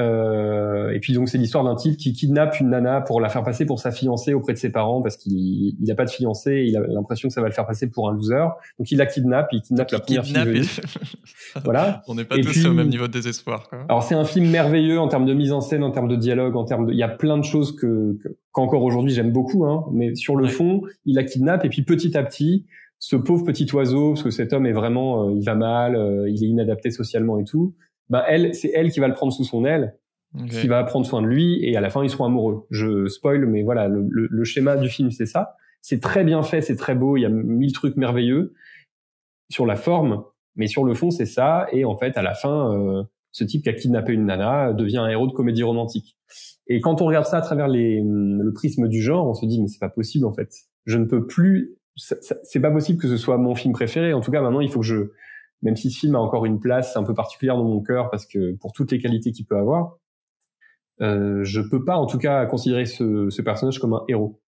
Euh, 0.00 0.90
et 0.90 1.00
puis 1.00 1.12
donc 1.12 1.28
c'est 1.28 1.36
l'histoire 1.36 1.64
d'un 1.64 1.74
type 1.74 1.98
qui 1.98 2.14
kidnappe 2.14 2.58
une 2.60 2.70
nana 2.70 3.02
pour 3.02 3.20
la 3.20 3.28
faire 3.28 3.42
passer 3.42 3.66
pour 3.66 3.78
sa 3.78 3.90
fiancée 3.90 4.32
auprès 4.32 4.54
de 4.54 4.58
ses 4.58 4.72
parents 4.72 5.02
parce 5.02 5.18
qu'il 5.18 5.76
n'a 5.80 5.94
pas 5.94 6.06
de 6.06 6.10
fiancée 6.10 6.52
et 6.52 6.64
il 6.64 6.76
a 6.78 6.80
l'impression 6.80 7.28
que 7.28 7.34
ça 7.34 7.42
va 7.42 7.48
le 7.48 7.52
faire 7.52 7.66
passer 7.66 7.90
pour 7.90 8.08
un 8.08 8.12
loser. 8.14 8.46
Donc 8.78 8.90
il 8.90 8.96
la 8.96 9.04
kidnappe, 9.04 9.48
il 9.52 9.60
kidnappe 9.60 9.90
la 9.90 10.00
première 10.00 10.24
fille. 10.24 10.66
voilà. 11.64 12.02
On 12.08 12.14
n'est 12.14 12.24
pas 12.24 12.38
tous 12.38 12.64
au 12.64 12.72
même 12.72 12.88
niveau 12.88 13.06
de 13.06 13.12
désespoir. 13.12 13.68
Quoi. 13.68 13.84
Alors 13.88 14.02
c'est 14.02 14.14
un 14.14 14.24
film 14.24 14.48
merveilleux 14.48 14.98
en 14.98 15.08
termes 15.08 15.26
de 15.26 15.34
mise 15.34 15.52
en 15.52 15.60
scène, 15.60 15.84
en 15.84 15.90
termes 15.90 16.08
de 16.08 16.16
dialogue, 16.16 16.56
en 16.56 16.64
termes 16.64 16.86
de, 16.86 16.92
il 16.92 16.98
y 16.98 17.02
a 17.02 17.08
plein 17.08 17.36
de 17.36 17.44
choses 17.44 17.76
que 17.76 18.16
qu'encore 18.50 18.82
aujourd'hui 18.82 19.12
j'aime 19.12 19.30
beaucoup. 19.30 19.66
Hein, 19.66 19.84
mais 19.92 20.14
sur 20.14 20.36
le 20.36 20.46
fond, 20.46 20.82
il 21.04 21.16
la 21.16 21.24
kidnappe 21.24 21.66
et 21.66 21.68
puis 21.68 21.82
petit 21.82 22.16
à 22.16 22.22
petit, 22.22 22.64
ce 23.02 23.16
pauvre 23.16 23.44
petit 23.44 23.66
oiseau, 23.74 24.10
parce 24.10 24.22
que 24.22 24.30
cet 24.30 24.52
homme 24.52 24.64
est 24.64 24.72
vraiment, 24.72 25.26
euh, 25.26 25.32
il 25.32 25.44
va 25.44 25.56
mal, 25.56 25.96
euh, 25.96 26.30
il 26.30 26.44
est 26.44 26.46
inadapté 26.46 26.92
socialement 26.92 27.40
et 27.40 27.44
tout. 27.44 27.74
Ben 28.10 28.22
elle, 28.28 28.54
c'est 28.54 28.70
elle 28.72 28.92
qui 28.92 29.00
va 29.00 29.08
le 29.08 29.14
prendre 29.14 29.32
sous 29.32 29.42
son 29.42 29.64
aile, 29.64 29.98
qui 30.48 30.68
va 30.68 30.84
prendre 30.84 31.04
soin 31.04 31.20
de 31.20 31.26
lui, 31.26 31.58
et 31.64 31.76
à 31.76 31.80
la 31.80 31.90
fin 31.90 32.04
ils 32.04 32.10
seront 32.10 32.26
amoureux. 32.26 32.64
Je 32.70 33.08
spoil, 33.08 33.44
mais 33.46 33.64
voilà, 33.64 33.88
le, 33.88 34.06
le, 34.08 34.44
schéma 34.44 34.76
du 34.76 34.88
film 34.88 35.10
c'est 35.10 35.26
ça. 35.26 35.56
C'est 35.80 36.00
très 36.00 36.22
bien 36.22 36.44
fait, 36.44 36.60
c'est 36.60 36.76
très 36.76 36.94
beau, 36.94 37.16
il 37.16 37.22
y 37.22 37.24
a 37.24 37.28
mille 37.28 37.72
trucs 37.72 37.96
merveilleux 37.96 38.54
sur 39.50 39.66
la 39.66 39.74
forme, 39.74 40.22
mais 40.54 40.68
sur 40.68 40.84
le 40.84 40.94
fond 40.94 41.10
c'est 41.10 41.26
ça. 41.26 41.66
Et 41.72 41.84
en 41.84 41.96
fait, 41.96 42.16
à 42.16 42.22
la 42.22 42.34
fin, 42.34 42.72
euh, 42.72 43.02
ce 43.32 43.42
type 43.42 43.64
qui 43.64 43.68
a 43.68 43.72
kidnappé 43.72 44.12
une 44.12 44.26
nana 44.26 44.72
devient 44.72 44.98
un 44.98 45.08
héros 45.08 45.26
de 45.26 45.32
comédie 45.32 45.64
romantique. 45.64 46.16
Et 46.68 46.80
quand 46.80 47.02
on 47.02 47.06
regarde 47.06 47.26
ça 47.26 47.38
à 47.38 47.42
travers 47.42 47.66
les, 47.66 48.00
le 48.00 48.52
prisme 48.52 48.86
du 48.86 49.02
genre, 49.02 49.26
on 49.26 49.34
se 49.34 49.44
dit 49.44 49.60
mais 49.60 49.66
c'est 49.66 49.80
pas 49.80 49.90
possible 49.90 50.24
en 50.24 50.32
fait. 50.32 50.52
Je 50.86 50.98
ne 50.98 51.04
peux 51.04 51.26
plus 51.26 51.78
c'est 51.96 52.60
pas 52.60 52.70
possible 52.70 53.00
que 53.00 53.08
ce 53.08 53.16
soit 53.16 53.36
mon 53.38 53.54
film 53.54 53.72
préféré. 53.72 54.12
En 54.12 54.20
tout 54.20 54.30
cas, 54.30 54.40
maintenant, 54.40 54.60
il 54.60 54.70
faut 54.70 54.80
que 54.80 54.86
je, 54.86 55.12
même 55.62 55.76
si 55.76 55.90
ce 55.90 56.00
film 56.00 56.14
a 56.14 56.18
encore 56.18 56.46
une 56.46 56.60
place 56.60 56.96
un 56.96 57.04
peu 57.04 57.14
particulière 57.14 57.56
dans 57.56 57.64
mon 57.64 57.82
cœur 57.82 58.10
parce 58.10 58.26
que 58.26 58.56
pour 58.56 58.72
toutes 58.72 58.92
les 58.92 58.98
qualités 58.98 59.32
qu'il 59.32 59.46
peut 59.46 59.56
avoir, 59.56 59.98
euh, 61.00 61.42
je 61.44 61.60
peux 61.60 61.84
pas, 61.84 61.96
en 61.96 62.06
tout 62.06 62.18
cas, 62.18 62.46
considérer 62.46 62.86
ce, 62.86 63.28
ce, 63.30 63.42
personnage 63.42 63.78
comme 63.78 63.94
un 63.94 64.04
héros. 64.08 64.40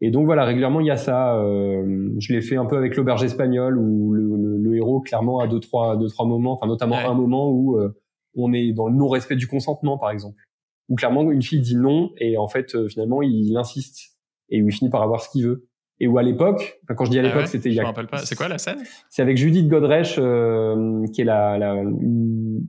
Et 0.00 0.10
donc 0.10 0.26
voilà, 0.26 0.44
régulièrement 0.44 0.80
il 0.80 0.86
y 0.86 0.90
a 0.90 0.96
ça. 0.96 1.36
Euh, 1.36 2.10
je 2.18 2.32
l'ai 2.32 2.40
fait 2.40 2.56
un 2.56 2.66
peu 2.66 2.76
avec 2.76 2.96
l'auberge 2.96 3.22
espagnole 3.22 3.78
où 3.78 4.12
le, 4.12 4.22
le, 4.36 4.56
le, 4.58 4.76
héros 4.76 5.00
clairement 5.00 5.40
a 5.40 5.46
deux 5.46 5.60
trois 5.60 5.96
deux 5.96 6.08
trois 6.08 6.26
moments, 6.26 6.52
enfin 6.52 6.66
notamment 6.66 6.98
un 6.98 7.14
moment 7.14 7.50
où 7.50 7.78
euh, 7.78 7.94
on 8.34 8.52
est 8.52 8.72
dans 8.72 8.88
le 8.88 8.94
non 8.94 9.08
respect 9.08 9.36
du 9.36 9.46
consentement 9.46 9.96
par 9.96 10.10
exemple, 10.10 10.42
où 10.88 10.96
clairement 10.96 11.30
une 11.30 11.42
fille 11.42 11.60
dit 11.60 11.76
non 11.76 12.10
et 12.18 12.36
en 12.36 12.48
fait 12.48 12.74
euh, 12.74 12.88
finalement 12.88 13.22
il 13.22 13.56
insiste 13.56 14.16
et 14.48 14.58
il 14.58 14.72
finit 14.72 14.90
par 14.90 15.02
avoir 15.02 15.22
ce 15.22 15.30
qu'il 15.30 15.46
veut. 15.46 15.68
Et 16.00 16.08
où 16.08 16.16
à 16.18 16.22
l'époque, 16.22 16.80
enfin, 16.84 16.94
quand 16.94 17.04
je 17.04 17.10
dis 17.10 17.18
à 17.18 17.22
ah 17.22 17.26
l'époque, 17.26 17.46
c'était 17.46 17.68
il 17.68 17.74
y 17.74 17.80
a. 17.80 17.92
pas. 17.92 18.18
C'est 18.18 18.34
quoi 18.34 18.48
la 18.48 18.58
scène? 18.58 18.78
C'est 19.10 19.20
avec 19.20 19.36
Judith 19.36 19.68
Godrèche, 19.68 20.16
euh, 20.18 21.06
qui 21.12 21.20
est 21.20 21.24
la, 21.24 21.58
la 21.58 21.74
une, 21.74 22.66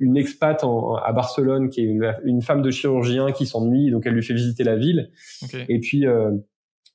une, 0.00 0.16
expat 0.16 0.64
en, 0.64 0.96
à 0.96 1.12
Barcelone, 1.12 1.68
qui 1.68 1.82
est 1.82 1.98
une, 2.24 2.42
femme 2.42 2.62
de 2.62 2.70
chirurgien 2.72 3.30
qui 3.30 3.46
s'ennuie, 3.46 3.92
donc 3.92 4.06
elle 4.06 4.14
lui 4.14 4.24
fait 4.24 4.34
visiter 4.34 4.64
la 4.64 4.74
ville. 4.74 5.10
Et 5.68 5.78
puis 5.78 6.04
euh, 6.06 6.32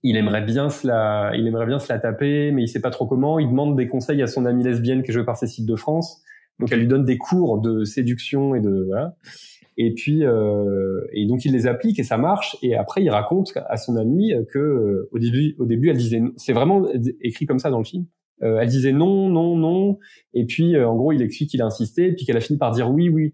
il 0.03 0.17
aimerait 0.17 0.43
bien 0.43 0.69
se 0.69 0.85
la, 0.85 1.31
il 1.35 1.47
aimerait 1.47 1.65
bien 1.65 1.79
se 1.79 1.91
la 1.91 1.97
taper, 1.97 2.51
mais 2.51 2.63
il 2.63 2.67
sait 2.67 2.81
pas 2.81 2.91
trop 2.91 3.07
comment. 3.07 3.39
Il 3.39 3.47
demande 3.47 3.77
des 3.77 3.87
conseils 3.87 4.21
à 4.21 4.27
son 4.27 4.45
amie 4.45 4.63
lesbienne 4.63 5.01
qui 5.01 5.11
est 5.11 5.13
jouée 5.13 5.25
par 5.25 5.37
Cécile 5.37 5.65
de 5.65 5.75
France. 5.75 6.21
Donc 6.59 6.73
elle 6.73 6.79
lui 6.79 6.87
donne 6.87 7.05
des 7.05 7.17
cours 7.17 7.61
de 7.61 7.85
séduction 7.85 8.53
et 8.53 8.59
de 8.59 8.83
voilà. 8.85 9.15
Et 9.81 9.93
puis, 9.93 10.25
euh, 10.25 10.99
et 11.13 11.25
donc 11.25 11.45
il 11.45 11.53
les 11.53 11.65
applique 11.65 11.99
et 11.99 12.03
ça 12.03 12.17
marche. 12.17 12.57
Et 12.61 12.75
après, 12.75 13.01
il 13.01 13.09
raconte 13.09 13.53
à 13.55 13.77
son 13.77 13.95
amie 13.95 14.33
que 14.51 14.59
euh, 14.59 15.09
au 15.13 15.19
début, 15.19 15.55
au 15.57 15.65
début, 15.65 15.89
elle 15.89 15.97
disait, 15.97 16.21
c'est 16.35 16.51
vraiment 16.51 16.85
écrit 17.21 17.45
comme 17.45 17.59
ça 17.59 17.69
dans 17.69 17.77
le 17.77 17.85
film. 17.85 18.05
Euh, 18.43 18.59
elle 18.59 18.67
disait 18.67 18.91
non, 18.91 19.29
non, 19.29 19.55
non. 19.55 19.97
Et 20.33 20.45
puis, 20.45 20.75
euh, 20.75 20.85
en 20.85 20.97
gros, 20.97 21.13
il 21.13 21.21
explique 21.21 21.51
qu'il 21.51 21.61
a 21.61 21.65
insisté, 21.65 22.07
et 22.07 22.13
puis 22.13 22.25
qu'elle 22.25 22.35
a 22.35 22.41
fini 22.41 22.59
par 22.59 22.71
dire 22.71 22.91
oui, 22.91 23.07
oui. 23.07 23.33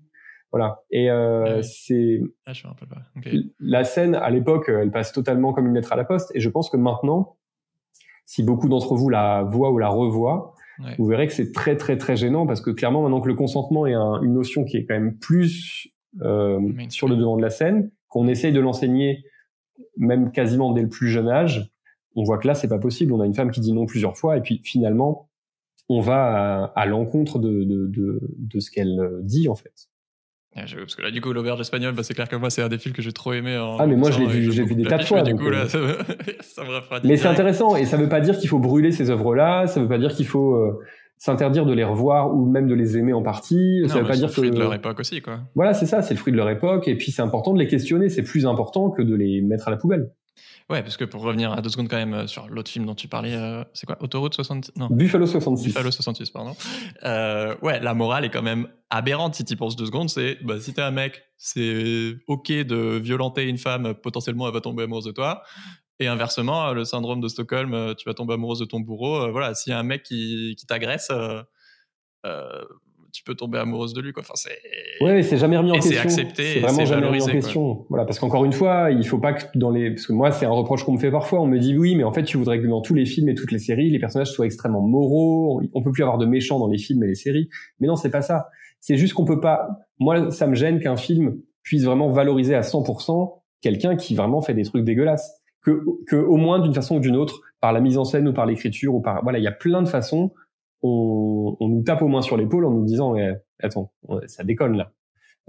Voilà. 0.52 0.84
Et 0.92 1.10
euh, 1.10 1.64
c'est 1.64 2.22
ah, 2.46 2.52
la 3.60 3.84
scène 3.84 4.14
à 4.14 4.30
l'époque, 4.30 4.70
elle 4.70 4.92
passe 4.92 5.14
totalement 5.14 5.52
comme 5.52 5.66
une 5.66 5.74
lettre 5.74 5.94
à 5.94 5.96
la 5.96 6.06
poste. 6.06 6.32
Et 6.36 6.40
je 6.40 6.50
pense 6.50 6.70
que 6.70 6.78
maintenant, 6.78 7.38
si 8.28 8.44
beaucoup 8.44 8.70
d'entre 8.70 8.94
vous 8.94 9.10
la 9.10 9.42
voient 9.42 9.72
ou 9.72 9.80
la 9.80 9.90
revoient, 9.90 10.54
vous 11.00 11.06
verrez 11.06 11.26
que 11.26 11.34
c'est 11.34 11.52
très 11.52 11.76
très 11.76 11.98
très 11.98 12.16
gênant 12.16 12.46
parce 12.46 12.62
que 12.62 12.70
clairement 12.70 13.02
maintenant 13.02 13.22
que 13.22 13.30
le 13.30 13.36
consentement 13.36 13.88
est 13.88 13.94
une 13.94 14.34
notion 14.34 14.66
qui 14.66 14.78
est 14.78 14.86
quand 14.86 14.94
même 14.94 15.18
plus 15.18 15.95
sur 16.90 17.08
le 17.08 17.16
devant 17.16 17.38
de 17.38 17.42
la 17.42 17.50
scène, 17.50 17.92
qu'on 18.08 18.28
essaye 18.28 18.54
de 18.54 18.60
l'enseigner 18.60 19.26
même 19.98 20.32
quasiment 20.32 20.72
dès 20.72 20.82
le 20.82 20.90
plus 20.90 21.10
jeune 21.10 21.28
âge, 21.28 21.72
on 22.16 22.24
voit 22.24 22.38
que 22.38 22.48
là 22.48 22.56
c'est 22.56 22.70
pas 22.70 22.80
possible. 22.80 23.14
On 23.14 23.22
a 23.22 23.26
une 23.26 23.34
femme 23.34 23.52
qui 23.52 23.60
dit 23.60 23.74
non 23.74 23.86
plusieurs 23.86 24.18
fois 24.18 24.38
et 24.38 24.42
puis 24.42 24.62
finalement 24.64 25.30
on 25.90 26.02
va 26.02 26.72
à, 26.76 26.86
l'encontre 26.86 27.40
de, 27.40 27.64
de, 27.64 27.88
de, 27.88 28.20
de, 28.38 28.60
ce 28.60 28.72
qu'elle 28.72 29.00
dit 29.22 29.48
en 29.48 29.56
fait. 29.56 29.90
parce 30.56 30.96
que 30.96 31.02
là, 31.04 31.12
du 31.12 31.22
coup, 31.22 31.32
l'auberge 31.32 31.62
espagnole, 31.62 31.94
bah, 31.94 32.02
c'est 32.02 32.16
clair 32.16 32.28
que 32.28 32.36
moi, 32.36 32.50
c'est 32.50 32.64
un 32.64 32.70
des 32.70 32.80
films 32.80 32.96
que 32.96 33.04
j'ai 33.04 33.12
trop 33.12 33.34
aimé. 33.34 33.56
ah, 33.56 33.86
mais 33.86 33.96
moi, 33.96 34.10
je 34.10 34.20
l'ai 34.20 34.26
vu, 34.26 34.52
j'ai 34.52 34.64
vu 34.64 34.76
des 34.76 34.86
tas 34.86 34.98
de 34.98 35.04
fois. 35.04 35.22
Du 35.22 35.36
coup, 35.36 35.50
là, 35.50 35.68
euh, 35.76 35.96
ça 36.42 36.64
me, 36.64 37.08
mais 37.08 37.18
c'est 37.18 37.28
intéressant, 37.28 37.76
et 37.76 37.86
ça 37.86 37.98
veut 37.98 38.10
pas 38.10 38.22
dire 38.22 38.38
qu'il 38.38 38.50
faut 38.50 38.60
brûler 38.60 38.92
ces 38.92 39.12
œuvres-là, 39.12 39.68
ça 39.68 39.80
veut 39.80 39.88
pas 39.88 40.00
dire 40.00 40.12
qu'il 40.12 40.26
faut 40.26 40.56
euh, 40.56 40.80
s'interdire 41.18 41.66
de 41.66 41.74
les 41.74 41.84
revoir 41.84 42.34
ou 42.34 42.46
même 42.46 42.68
de 42.68 42.76
les 42.76 42.98
aimer 42.98 43.14
en 43.14 43.22
partie. 43.22 43.84
ça 43.88 44.00
veut 44.00 44.08
pas 44.08 44.16
dire 44.16 44.28
que. 44.28 44.36
C'est 44.36 44.42
le 44.42 44.48
fruit 44.48 44.52
de 44.52 44.60
leur 44.60 44.74
époque 44.74 45.00
aussi, 45.00 45.22
quoi. 45.22 45.40
Voilà, 45.56 45.74
c'est 45.74 45.86
ça, 45.86 46.02
c'est 46.02 46.14
le 46.14 46.20
fruit 46.20 46.32
de 46.32 46.38
leur 46.38 46.50
époque. 46.50 46.88
Et 46.88 46.96
puis, 46.96 47.12
c'est 47.12 47.22
important 47.22 47.54
de 47.54 47.60
les 47.60 47.68
questionner. 47.68 48.10
C'est 48.10 48.24
plus 48.24 48.46
important 48.46 48.90
que 48.90 49.02
de 49.02 49.16
les 49.16 49.42
mettre 49.42 49.68
à 49.68 49.72
la 49.72 49.78
poubelle. 49.78 50.12
Ouais, 50.70 50.82
parce 50.82 50.98
que 50.98 51.06
pour 51.06 51.22
revenir 51.22 51.52
à 51.52 51.62
deux 51.62 51.70
secondes 51.70 51.88
quand 51.88 51.98
même 51.98 52.14
euh, 52.14 52.28
sur 52.28 52.48
l'autre 52.48 52.72
film 52.72 52.88
dont 52.88 52.96
tu 52.96 53.08
parlais, 53.08 53.36
euh, 53.36 53.64
c'est 53.74 53.86
quoi? 53.86 53.98
Autoroute 54.02 54.34
66 54.34 54.72
Non. 54.78 54.88
Buffalo 54.90 55.28
66. 55.28 55.68
Buffalo 55.68 55.92
66, 55.92 56.32
pardon. 56.32 56.56
Euh, 57.04 57.56
ouais, 57.62 57.80
la 57.80 57.94
morale 57.94 58.26
est 58.26 58.32
quand 58.32 58.42
même 58.42 58.68
aberrante 58.90 59.36
si 59.36 59.46
tu 59.46 59.56
penses 59.56 59.76
deux 59.76 59.86
secondes. 59.86 60.10
C'est 60.10 60.40
bah, 60.44 60.60
si 60.60 60.74
t'es 60.74 60.82
un 60.82 60.90
mec, 60.90 61.22
c'est 61.38 62.16
ok 62.28 62.52
de 62.52 62.98
violenter 62.98 63.44
une 63.44 63.60
femme, 63.60 63.94
potentiellement 63.94 64.48
elle 64.48 64.54
va 64.54 64.62
tomber 64.62 64.84
amoureuse 64.84 65.06
de 65.06 65.12
toi. 65.12 65.44
Et 66.00 66.08
inversement, 66.08 66.74
le 66.74 66.84
syndrome 66.84 67.22
de 67.22 67.28
Stockholm, 67.30 67.74
euh, 67.74 67.94
tu 67.94 68.08
vas 68.08 68.14
tomber 68.14 68.34
amoureuse 68.34 68.60
de 68.60 68.66
ton 68.66 68.82
bourreau. 68.82 69.16
Euh, 69.16 69.32
voilà, 69.32 69.54
s'il 69.54 69.72
y 69.72 69.74
a 69.74 69.80
un 69.80 69.84
mec 69.84 70.04
qui, 70.04 70.56
qui 70.58 70.66
t'agresse, 70.66 71.10
euh, 71.10 71.42
tu 73.14 73.24
peux 73.24 73.34
tomber 73.34 73.60
amoureuse 73.60 73.94
de 73.94 74.02
lui. 74.02 74.12
Quoi. 74.12 74.22
Enfin, 74.22 74.34
c'est... 74.36 74.58
Ouais, 75.00 75.24
c'est 75.24 75.38
jamais 75.38 75.56
remis 75.56 75.72
en 75.72 75.76
question. 75.76 75.94
C'est 75.94 76.00
accepté, 76.00 76.44
c'est 76.44 76.60
vraiment 76.60 76.84
jamais 76.84 77.08
remis 77.08 77.22
en 77.22 77.28
question. 77.28 77.86
Voilà, 77.90 78.04
parce 78.04 78.20
qu'encore 78.20 78.44
une 78.44 78.52
fois, 78.52 78.92
il 78.92 79.08
faut 79.08 79.20
pas 79.20 79.32
que 79.32 79.46
dans 79.58 79.70
les, 79.70 79.92
parce 79.92 80.06
que 80.06 80.12
moi, 80.12 80.32
c'est 80.32 80.46
un 80.46 80.52
reproche 80.52 80.84
qu'on 80.84 80.92
me 80.92 81.00
fait 81.00 81.12
parfois. 81.12 81.40
On 81.40 81.48
me 81.48 81.60
dit 81.60 81.78
oui, 81.78 81.96
mais 81.96 82.04
en 82.04 82.12
fait, 82.12 82.24
tu 82.24 82.36
voudrais 82.36 82.60
que 82.60 82.68
dans 82.68 82.82
tous 82.82 82.94
les 82.94 83.06
films 83.06 83.30
et 83.30 83.36
toutes 83.36 83.54
les 83.54 83.60
séries, 83.60 83.90
les 83.90 84.00
personnages 84.00 84.32
soient 84.32 84.46
extrêmement 84.46 84.82
moraux. 84.82 85.62
On 85.74 85.82
peut 85.82 85.94
plus 85.94 86.04
avoir 86.04 86.18
de 86.18 86.26
méchants 86.26 86.60
dans 86.60 86.68
les 86.68 86.78
films 86.78 87.04
et 87.04 87.08
les 87.08 87.16
séries. 87.16 87.48
Mais 87.80 87.88
non, 87.88 87.96
c'est 87.96 88.12
pas 88.12 88.22
ça. 88.22 88.50
C'est 88.82 88.98
juste 88.98 89.14
qu'on 89.14 89.26
peut 89.26 89.40
pas. 89.40 89.70
Moi, 90.00 90.30
ça 90.32 90.46
me 90.46 90.56
gêne 90.56 90.82
qu'un 90.82 90.98
film 90.98 91.38
puisse 91.64 91.86
vraiment 91.86 92.10
valoriser 92.10 92.54
à 92.54 92.62
100% 92.62 93.42
quelqu'un 93.62 93.96
qui 93.96 94.14
vraiment 94.14 94.42
fait 94.42 94.54
des 94.54 94.64
trucs 94.64 94.84
dégueulasses 94.84 95.35
que, 95.66 95.84
que 96.08 96.16
au 96.16 96.38
moins 96.38 96.60
d'une 96.60 96.74
façon 96.74 96.98
ou 96.98 97.00
d'une 97.00 97.16
autre, 97.16 97.42
par 97.60 97.74
la 97.74 97.82
mise 97.82 97.98
en 97.98 98.06
scène 98.06 98.28
ou 98.28 98.34
par 98.34 98.46
l'écriture 98.46 98.94
ou 98.94 99.02
par 99.02 99.24
voilà, 99.24 99.40
il 99.40 99.44
y 99.44 99.48
a 99.48 99.52
plein 99.52 99.82
de 99.82 99.90
façons. 99.90 100.32
On, 100.84 101.58
on 101.60 101.68
nous 101.68 101.82
tape 101.82 102.04
au 102.04 102.08
moins 102.08 102.22
sur 102.22 102.38
l'épaule 102.38 102.66
en 102.66 102.72
nous 102.72 102.86
disant 102.86 103.16
eh, 103.16 103.34
attends, 103.60 103.92
ça 104.28 104.44
déconne 104.44 104.78
là. 104.78 104.92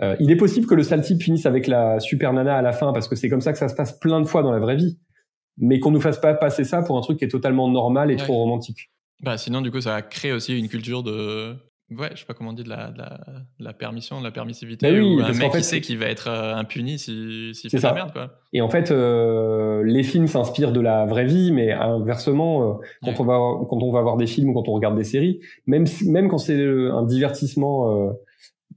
Euh, 0.03 0.17
il 0.19 0.31
est 0.31 0.37
possible 0.37 0.67
que 0.67 0.75
le 0.75 0.83
sale 0.83 1.03
type 1.03 1.23
finisse 1.23 1.47
avec 1.47 1.67
la 1.67 2.01
super 2.01 2.33
nana 2.33 2.57
à 2.57 2.63
la 2.63 2.73
fin 2.73 2.93
parce 2.93 3.09
que 3.09 3.17
c'est 3.17 3.29
comme 3.29 3.41
ça 3.41 3.53
que 3.53 3.59
ça 3.59 3.69
se 3.69 3.75
passe 3.75 3.99
plein 3.99 4.21
de 4.21 4.27
fois 4.27 4.43
dans 4.43 4.53
la 4.53 4.59
vraie 4.59 4.77
vie, 4.77 4.99
mais 5.59 5.79
qu'on 5.79 5.91
nous 5.91 6.01
fasse 6.01 6.21
pas 6.21 6.35
passer 6.35 6.65
ça 6.65 6.83
pour 6.83 6.97
un 6.97 7.01
truc 7.03 7.19
qui 7.19 7.25
est 7.25 7.29
totalement 7.29 7.69
normal 7.69 8.11
et 8.11 8.17
trop 8.17 8.35
romantique. 8.35 8.91
Bah 9.23 9.39
sinon 9.39 9.61
du 9.61 9.71
coup 9.71 9.81
ça 9.81 10.03
crée 10.03 10.33
aussi 10.33 10.59
une 10.59 10.69
culture 10.69 11.03
de 11.03 11.55
Ouais, 11.89 12.09
je 12.15 12.21
sais 12.21 12.27
pas 12.27 12.35
comment 12.35 12.51
on 12.51 12.53
dit, 12.53 12.65
de 12.65 12.69
la, 12.69 12.91
de 12.91 12.99
la, 12.99 13.21
de 13.61 13.65
la 13.65 13.73
permission, 13.73 14.19
de 14.19 14.25
la 14.25 14.33
permissivité. 14.33 14.91
Bah 14.91 14.93
oui, 14.93 15.01
ou 15.01 15.21
un 15.21 15.29
mec 15.29 15.53
fait, 15.53 15.59
qui 15.59 15.65
sait 15.65 15.81
qu'il 15.81 15.99
va 15.99 16.07
être 16.07 16.29
euh, 16.29 16.57
impuni 16.57 16.99
s'il 16.99 17.55
si, 17.55 17.71
fait 17.71 17.79
ça. 17.79 17.89
la 17.89 17.95
merde. 17.95 18.13
Quoi. 18.13 18.33
Et 18.53 18.61
en 18.61 18.69
fait, 18.69 18.91
euh, 18.91 19.85
les 19.85 20.03
films 20.03 20.27
s'inspirent 20.27 20.73
de 20.73 20.81
la 20.81 21.07
vraie 21.07 21.27
vie, 21.27 21.53
mais 21.53 21.71
inversement, 21.71 22.71
euh, 22.71 22.73
quand, 23.05 23.21
on 23.21 23.25
va, 23.25 23.39
quand 23.69 23.81
on 23.85 23.93
va 23.93 24.03
voir 24.03 24.17
des 24.17 24.27
films 24.27 24.51
ou 24.51 24.55
quand 24.55 24.69
on 24.69 24.73
regarde 24.73 24.97
des 24.97 25.05
séries, 25.05 25.39
même, 25.67 25.85
même 26.07 26.29
quand 26.29 26.39
c'est 26.39 26.61
un 26.61 27.05
divertissement 27.05 28.13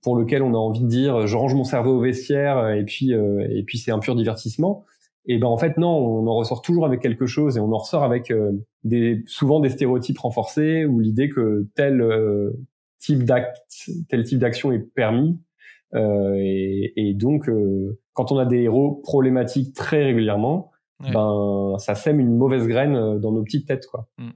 pour 0.04 0.16
lequel 0.16 0.44
on 0.44 0.54
a 0.54 0.58
envie 0.58 0.84
de 0.84 0.88
dire 0.88 1.26
je 1.26 1.36
range 1.36 1.56
mon 1.56 1.64
cerveau 1.64 1.98
au 1.98 2.00
vestiaire 2.00 2.70
et 2.70 2.86
puis, 2.86 3.12
et 3.12 3.64
puis 3.66 3.80
c'est 3.80 3.92
un 3.92 4.00
pur 4.00 4.16
divertissement, 4.16 4.86
et 5.26 5.40
ben 5.40 5.48
en 5.48 5.58
fait 5.58 5.78
non, 5.78 5.90
on 5.90 6.28
en 6.28 6.36
ressort 6.36 6.62
toujours 6.62 6.86
avec 6.86 7.02
quelque 7.02 7.26
chose 7.26 7.58
et 7.58 7.60
on 7.60 7.72
en 7.74 7.78
ressort 7.78 8.04
avec 8.04 8.32
des, 8.84 9.24
souvent 9.26 9.60
des 9.60 9.70
stéréotypes 9.70 10.20
renforcés 10.20 10.86
ou 10.86 11.00
l'idée 11.00 11.30
que 11.30 11.68
tel 11.76 12.02
type 13.00 13.24
d'acte, 13.24 13.90
tel 14.10 14.24
type 14.24 14.40
d'action 14.40 14.72
est 14.72 14.80
permis. 14.80 15.40
Euh, 15.96 16.36
et, 16.38 16.94
et, 16.96 17.14
donc, 17.14 17.50
euh, 17.50 18.00
quand 18.14 18.32
on 18.32 18.38
a 18.38 18.46
des 18.46 18.64
héros 18.64 19.02
problématiques 19.04 19.74
très 19.76 20.04
régulièrement, 20.04 20.72
ben 21.00 21.76
ça 21.80 21.96
sème 21.96 22.20
une 22.20 22.36
mauvaise 22.36 22.68
graine 22.68 22.96
euh, 22.96 23.20
dans 23.20 23.32
nos 23.32 23.44
petites 23.44 23.68
têtes, 23.68 23.88
quoi. 23.88 24.08
Mm. 24.18 24.32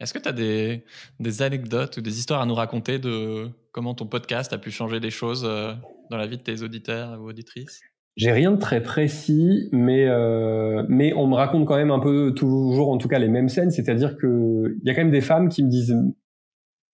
Est-ce 0.00 0.14
que 0.14 0.18
tu 0.18 0.28
as 0.28 0.32
des, 0.32 0.84
des, 1.20 1.42
anecdotes 1.42 1.98
ou 1.98 2.00
des 2.00 2.18
histoires 2.18 2.40
à 2.40 2.46
nous 2.46 2.54
raconter 2.54 2.98
de 2.98 3.50
comment 3.70 3.94
ton 3.94 4.06
podcast 4.06 4.52
a 4.54 4.58
pu 4.58 4.70
changer 4.70 4.98
des 4.98 5.10
choses 5.10 5.42
dans 5.42 6.16
la 6.16 6.26
vie 6.26 6.38
de 6.38 6.42
tes 6.42 6.62
auditeurs 6.62 7.20
ou 7.20 7.28
auditrices? 7.28 7.80
J'ai 8.16 8.32
rien 8.32 8.50
de 8.50 8.56
très 8.58 8.82
précis, 8.82 9.68
mais 9.72 10.06
euh, 10.06 10.84
mais 10.88 11.14
on 11.14 11.26
me 11.26 11.34
raconte 11.34 11.66
quand 11.66 11.76
même 11.76 11.90
un 11.90 12.00
peu 12.00 12.34
toujours, 12.34 12.90
en 12.90 12.98
tout 12.98 13.08
cas, 13.08 13.18
les 13.18 13.28
mêmes 13.28 13.48
scènes. 13.48 13.70
C'est-à-dire 13.70 14.16
que 14.16 14.76
il 14.82 14.86
y 14.86 14.90
a 14.90 14.94
quand 14.94 15.02
même 15.02 15.10
des 15.10 15.20
femmes 15.20 15.48
qui 15.48 15.62
me 15.62 15.70
disent, 15.70 15.96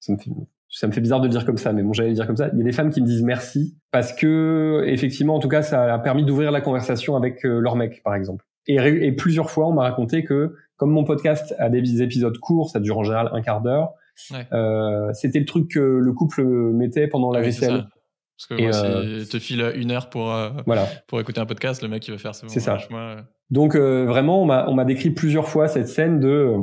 ça 0.01 0.13
me 0.13 0.19
fait 0.19 0.31
ça 0.69 0.87
me 0.87 0.93
fait 0.93 1.01
bizarre 1.01 1.21
de 1.21 1.27
le 1.27 1.31
dire 1.31 1.47
comme 1.47 1.57
ça, 1.57 1.73
mais 1.73 1.83
bon, 1.83 1.93
j'allais 1.93 2.11
le 2.11 2.15
dire 2.15 2.27
comme 2.27 2.37
ça. 2.37 2.51
Il 2.53 2.59
y 2.59 2.63
a 2.63 2.65
des 2.65 2.73
femmes 2.73 2.91
qui 2.91 3.01
me 3.01 3.07
disent 3.07 3.23
merci 3.23 3.77
parce 3.93 4.13
que, 4.13 4.85
effectivement, 4.87 5.37
en 5.37 5.39
tout 5.39 5.49
cas, 5.49 5.63
ça 5.63 5.93
a 5.93 5.99
permis 5.99 6.25
d'ouvrir 6.25 6.51
la 6.51 6.61
conversation 6.61 7.17
avec 7.17 7.45
euh, 7.45 7.61
leur 7.61 7.77
mec, 7.77 8.03
par 8.03 8.15
exemple. 8.15 8.45
Et, 8.67 8.77
et 8.77 9.13
plusieurs 9.13 9.51
fois, 9.51 9.69
on 9.69 9.73
m'a 9.73 9.83
raconté 9.83 10.25
que, 10.25 10.55
comme 10.77 10.91
mon 10.91 11.05
podcast 11.05 11.55
a 11.59 11.69
des 11.69 12.03
épisodes 12.03 12.37
courts, 12.39 12.71
ça 12.71 12.81
dure 12.81 12.99
en 12.99 13.05
général 13.05 13.31
un 13.33 13.41
quart 13.41 13.63
d'heure, 13.63 13.95
euh, 14.53 15.13
c'était 15.13 15.39
le 15.41 15.45
truc 15.45 15.71
que 15.71 15.81
le 15.81 16.13
couple 16.13 16.43
mettait 16.45 17.07
pendant 17.07 17.31
la 17.31 17.41
vaisselle. 17.41 17.87
Parce 18.37 18.47
que 18.49 18.63
moi, 18.63 18.85
euh, 18.85 19.25
te 19.25 19.39
file 19.39 19.73
une 19.77 19.91
heure 19.91 20.11
pour, 20.11 20.33
euh, 20.33 20.51
voilà. 20.67 20.87
pour 21.07 21.21
écouter 21.21 21.41
un 21.41 21.47
podcast, 21.47 21.83
le 21.83 21.89
mec, 21.89 22.07
il 22.07 22.11
va 22.11 22.19
faire 22.19 22.35
ça. 22.35 22.47
C'est 22.49 22.61
ça. 22.61 22.79
Donc, 23.51 23.77
vraiment, 23.77 24.43
on 24.43 24.75
m'a 24.75 24.85
décrit 24.85 25.11
plusieurs 25.11 25.49
fois 25.49 25.69
cette 25.69 25.89
scène 25.89 26.21
de 26.21 26.57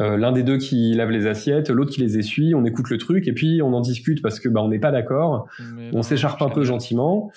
euh, 0.00 0.16
l'un 0.16 0.32
des 0.32 0.42
deux 0.42 0.56
qui 0.56 0.94
lave 0.94 1.10
les 1.10 1.26
assiettes, 1.26 1.68
l'autre 1.70 1.92
qui 1.92 2.00
les 2.00 2.18
essuie, 2.18 2.54
on 2.54 2.64
écoute 2.64 2.88
le 2.90 2.98
truc 2.98 3.28
et 3.28 3.32
puis 3.32 3.60
on 3.62 3.72
en 3.74 3.80
discute 3.80 4.22
parce 4.22 4.40
que 4.40 4.48
bah 4.48 4.62
on 4.62 4.68
n'est 4.68 4.78
pas 4.78 4.90
d'accord, 4.90 5.46
on 5.92 6.02
s'écharpe 6.02 6.40
un 6.42 6.48
peu 6.48 6.64
gentiment. 6.64 7.30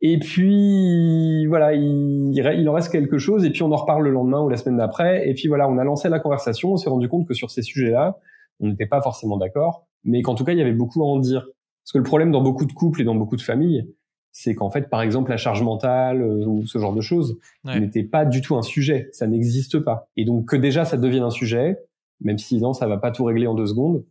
Et 0.00 0.18
puis 0.18 1.46
voilà, 1.46 1.74
il, 1.74 2.32
il 2.32 2.68
en 2.68 2.72
reste 2.72 2.90
quelque 2.90 3.18
chose 3.18 3.44
et 3.44 3.50
puis 3.50 3.62
on 3.62 3.72
en 3.72 3.76
reparle 3.76 4.04
le 4.04 4.10
lendemain 4.10 4.40
ou 4.40 4.48
la 4.48 4.56
semaine 4.56 4.78
d'après 4.78 5.28
et 5.28 5.34
puis 5.34 5.48
voilà, 5.48 5.68
on 5.68 5.76
a 5.76 5.84
lancé 5.84 6.08
la 6.08 6.20
conversation, 6.20 6.72
on 6.72 6.76
s'est 6.76 6.88
rendu 6.88 7.08
compte 7.08 7.26
que 7.26 7.34
sur 7.34 7.50
ces 7.50 7.62
sujets-là, 7.62 8.16
on 8.60 8.68
n'était 8.68 8.86
pas 8.86 9.02
forcément 9.02 9.36
d'accord, 9.36 9.86
mais 10.04 10.22
qu'en 10.22 10.34
tout 10.34 10.44
cas 10.44 10.52
il 10.52 10.58
y 10.58 10.62
avait 10.62 10.72
beaucoup 10.72 11.02
à 11.02 11.06
en 11.06 11.18
dire. 11.18 11.46
Parce 11.84 11.92
que 11.92 11.98
le 11.98 12.04
problème 12.04 12.30
dans 12.30 12.42
beaucoup 12.42 12.64
de 12.64 12.72
couples 12.72 13.00
et 13.02 13.04
dans 13.04 13.14
beaucoup 13.14 13.36
de 13.36 13.42
familles, 13.42 13.88
c'est 14.30 14.54
qu'en 14.54 14.70
fait, 14.70 14.88
par 14.88 15.02
exemple, 15.02 15.30
la 15.30 15.36
charge 15.36 15.62
mentale 15.62 16.22
euh, 16.22 16.44
ou 16.46 16.64
ce 16.66 16.78
genre 16.78 16.94
de 16.94 17.00
choses 17.00 17.38
n'était 17.64 18.04
pas 18.04 18.24
du 18.24 18.40
tout 18.40 18.56
un 18.56 18.62
sujet, 18.62 19.08
ça 19.10 19.26
n'existe 19.26 19.78
pas. 19.80 20.08
Et 20.16 20.24
donc 20.24 20.46
que 20.46 20.56
déjà 20.56 20.84
ça 20.84 20.96
devienne 20.96 21.24
un 21.24 21.30
sujet, 21.30 21.78
même 22.20 22.38
si 22.38 22.58
non, 22.60 22.72
ça 22.72 22.86
va 22.86 22.98
pas 22.98 23.10
tout 23.10 23.24
régler 23.24 23.46
en 23.46 23.54
deux 23.54 23.66
secondes. 23.66 24.04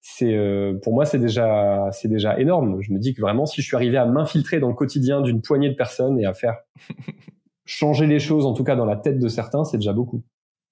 C'est 0.00 0.34
euh, 0.34 0.74
pour 0.82 0.94
moi 0.94 1.04
c'est 1.04 1.18
déjà 1.18 1.88
c'est 1.92 2.08
déjà 2.08 2.38
énorme. 2.38 2.82
Je 2.82 2.92
me 2.92 2.98
dis 2.98 3.14
que 3.14 3.20
vraiment 3.20 3.46
si 3.46 3.62
je 3.62 3.66
suis 3.66 3.76
arrivé 3.76 3.96
à 3.98 4.06
m'infiltrer 4.06 4.58
dans 4.58 4.68
le 4.68 4.74
quotidien 4.74 5.20
d'une 5.20 5.40
poignée 5.42 5.68
de 5.68 5.74
personnes 5.74 6.18
et 6.18 6.26
à 6.26 6.34
faire 6.34 6.56
changer 7.64 8.06
les 8.06 8.18
choses 8.18 8.44
en 8.44 8.52
tout 8.52 8.64
cas 8.64 8.74
dans 8.74 8.86
la 8.86 8.96
tête 8.96 9.18
de 9.18 9.28
certains, 9.28 9.64
c'est 9.64 9.78
déjà 9.78 9.92
beaucoup. 9.92 10.24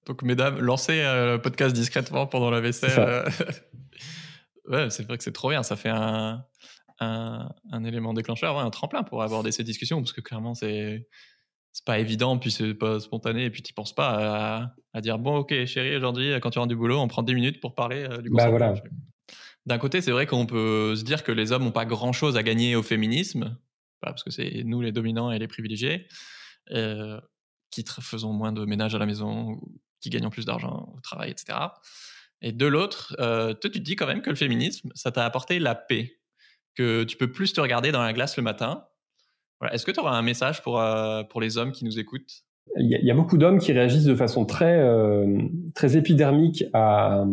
Donc 0.05 0.23
mesdames, 0.23 0.59
lancez 0.59 1.01
euh, 1.01 1.33
le 1.33 1.41
podcast 1.41 1.73
discrètement 1.73 2.27
pendant 2.27 2.49
la 2.49 2.59
vaisselle. 2.59 3.23
ouais, 4.67 4.89
c'est 4.89 5.03
vrai 5.03 5.17
que 5.17 5.23
c'est 5.23 5.31
trop 5.31 5.49
bien. 5.49 5.63
Ça 5.63 5.77
fait 5.77 5.89
un, 5.89 6.43
un, 6.99 7.49
un 7.71 7.83
élément 7.85 8.13
déclencheur, 8.13 8.59
un 8.59 8.69
tremplin 8.69 9.03
pour 9.03 9.21
aborder 9.21 9.51
ces 9.51 9.63
discussions 9.63 9.99
parce 9.99 10.11
que 10.11 10.21
clairement 10.21 10.55
c'est 10.55 11.07
c'est 11.73 11.85
pas 11.85 11.99
évident, 11.99 12.37
puis 12.37 12.51
c'est 12.51 12.73
pas 12.73 12.99
spontané, 12.99 13.45
et 13.45 13.49
puis 13.49 13.61
tu 13.61 13.73
penses 13.73 13.95
pas 13.95 14.73
à, 14.93 15.01
dire 15.01 15.17
bon, 15.19 15.37
ok, 15.37 15.65
chérie, 15.65 15.95
aujourd'hui, 15.95 16.33
quand 16.41 16.49
tu 16.49 16.59
rentres 16.59 16.69
du 16.69 16.75
boulot, 16.75 16.99
on 16.99 17.07
prend 17.07 17.23
10 17.23 17.33
minutes 17.33 17.61
pour 17.61 17.75
parler 17.75 18.07
du 18.21 18.29
bah, 18.29 18.49
voilà. 18.49 18.73
D'un 19.65 19.77
côté, 19.77 20.01
c'est 20.01 20.11
vrai 20.11 20.25
qu'on 20.25 20.45
peut 20.45 20.95
se 20.95 21.03
dire 21.03 21.23
que 21.23 21.31
les 21.31 21.51
hommes 21.51 21.63
n'ont 21.63 21.71
pas 21.71 21.85
grand 21.85 22.13
chose 22.13 22.35
à 22.35 22.43
gagner 22.43 22.75
au 22.75 22.81
féminisme, 22.81 23.57
parce 24.01 24.23
que 24.23 24.31
c'est 24.31 24.63
nous 24.65 24.81
les 24.81 24.91
dominants 24.91 25.31
et 25.31 25.39
les 25.39 25.47
privilégiés, 25.47 26.07
euh, 26.71 27.19
qui 27.69 27.85
faisons 28.01 28.33
moins 28.33 28.51
de 28.51 28.65
ménage 28.65 28.95
à 28.95 28.97
la 28.97 29.05
maison, 29.05 29.59
qui 30.01 30.09
gagnons 30.09 30.31
plus 30.31 30.45
d'argent 30.45 30.91
au 30.95 30.99
travail, 31.01 31.31
etc. 31.31 31.57
Et 32.41 32.51
de 32.51 32.65
l'autre, 32.65 33.15
euh, 33.19 33.53
toi, 33.53 33.69
tu 33.69 33.79
te 33.79 33.83
dis 33.83 33.95
quand 33.95 34.07
même 34.07 34.21
que 34.21 34.31
le 34.31 34.35
féminisme, 34.35 34.89
ça 34.95 35.11
t'a 35.11 35.25
apporté 35.25 35.59
la 35.59 35.75
paix, 35.75 36.19
que 36.73 37.03
tu 37.03 37.15
peux 37.15 37.31
plus 37.31 37.53
te 37.53 37.61
regarder 37.61 37.91
dans 37.91 38.01
la 38.01 38.13
glace 38.13 38.37
le 38.37 38.43
matin. 38.43 38.87
Est-ce 39.71 39.85
que 39.85 39.91
tu 39.91 39.99
auras 39.99 40.17
un 40.17 40.21
message 40.21 40.61
pour, 40.61 40.79
euh, 40.79 41.23
pour 41.23 41.41
les 41.41 41.57
hommes 41.57 41.71
qui 41.71 41.85
nous 41.85 41.99
écoutent? 41.99 42.43
Il 42.77 42.87
y, 42.87 43.11
a 43.11 43.13
beaucoup 43.13 43.37
d'hommes 43.37 43.59
qui 43.59 43.73
réagissent 43.73 44.05
de 44.05 44.15
façon 44.15 44.45
très 44.45 44.79
euh, 44.79 45.25
très 45.75 45.97
épidermique 45.97 46.63
à, 46.73 47.25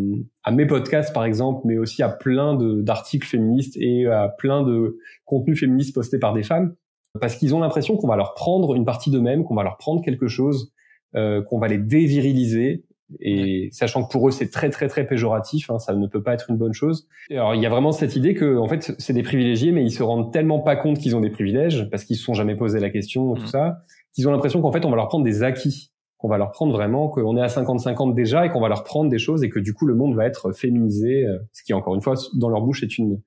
à, 0.43 0.51
mes 0.51 0.67
podcasts 0.67 1.15
par 1.15 1.25
exemple, 1.25 1.61
mais 1.65 1.79
aussi 1.79 2.03
à 2.03 2.09
plein 2.09 2.57
d'articles 2.57 3.27
féministes 3.27 3.77
et 3.77 4.07
à 4.07 4.29
plein 4.29 4.65
de 4.65 4.99
contenus 5.27 5.61
féministes 5.61 5.95
postés 5.95 6.19
par 6.19 6.33
des 6.33 6.43
femmes, 6.43 6.75
parce 7.21 7.37
qu'ils 7.37 7.55
ont 7.55 7.61
l'impression 7.61 7.97
qu'on 7.97 8.09
va 8.09 8.17
leur 8.17 8.35
prendre 8.35 8.75
une 8.75 8.85
partie 8.85 9.11
d'eux-mêmes, 9.11 9.45
qu'on 9.45 9.55
va 9.55 9.63
leur 9.63 9.77
prendre 9.77 10.03
quelque 10.03 10.27
chose, 10.27 10.73
euh, 11.15 11.43
qu'on 11.43 11.59
va 11.59 11.69
les 11.69 11.79
déviriliser. 11.79 12.85
Et 13.21 13.69
sachant 13.73 14.05
que 14.05 14.11
pour 14.11 14.29
eux 14.29 14.31
c'est 14.31 14.51
très 14.51 14.71
très 14.71 14.89
très 14.89 15.07
péjoratif, 15.07 15.71
hein, 15.71 15.79
ça 15.79 15.95
ne 15.95 16.07
peut 16.07 16.23
pas 16.23 16.35
être 16.35 16.51
une 16.51 16.57
bonne 16.57 16.75
chose. 16.75 17.09
Alors 17.31 17.55
il 17.55 17.63
y 17.63 17.67
a 17.67 17.71
vraiment 17.71 17.93
cette 17.93 18.17
idée 18.17 18.35
que 18.35 18.59
en 18.59 18.69
fait 18.69 18.95
c'est 18.99 19.15
des 19.15 19.23
privilégiés, 19.23 19.73
mais 19.73 19.83
ils 19.83 19.91
se 19.91 20.03
rendent 20.03 20.33
tellement 20.33 20.61
pas 20.61 20.77
compte 20.77 20.99
qu'ils 20.99 21.17
ont 21.17 21.21
des 21.21 21.31
privilèges 21.31 21.89
parce 21.91 22.05
qu'ils 22.05 22.17
se 22.17 22.25
sont 22.25 22.35
jamais 22.35 22.55
posé 22.55 22.81
la 22.81 22.91
question, 22.91 23.35
tout 23.35 23.43
mmh. 23.43 23.47
ça 23.47 23.79
qu'ils 24.19 24.27
ont 24.27 24.33
l'impression 24.33 24.61
qu'en 24.61 24.73
fait, 24.73 24.85
on 24.85 24.91
va 24.91 24.97
leur 24.97 25.07
prendre 25.07 25.25
des 25.25 25.45
acquis, 25.45 25.93
qu'on 26.17 26.29
va 26.29 26.39
leur 26.39 26.51
prendre 26.51 26.73
vraiment, 26.73 27.09
qu'on 27.09 27.37
est 27.37 27.41
à 27.41 27.47
50-50 27.47 28.15
déjà 28.15 28.45
et 28.45 28.51
qu'on 28.51 28.61
va 28.61 28.69
leur 28.69 28.83
prendre 28.83 29.09
des 29.09 29.19
choses 29.21 29.45
et 29.45 29.49
que 29.49 29.61
du 29.61 29.75
coup, 29.75 29.87
le 29.87 29.95
monde 29.95 30.17
va 30.17 30.27
être 30.27 30.51
féminisé, 30.51 31.25
euh, 31.25 31.39
ce 31.53 31.63
qui, 31.63 31.73
encore 31.73 31.95
une 31.95 32.03
fois, 32.03 32.15
dans 32.35 32.49
leur 32.49 32.63
bouche 32.63 32.83
est 32.83 32.99
une 32.99 33.21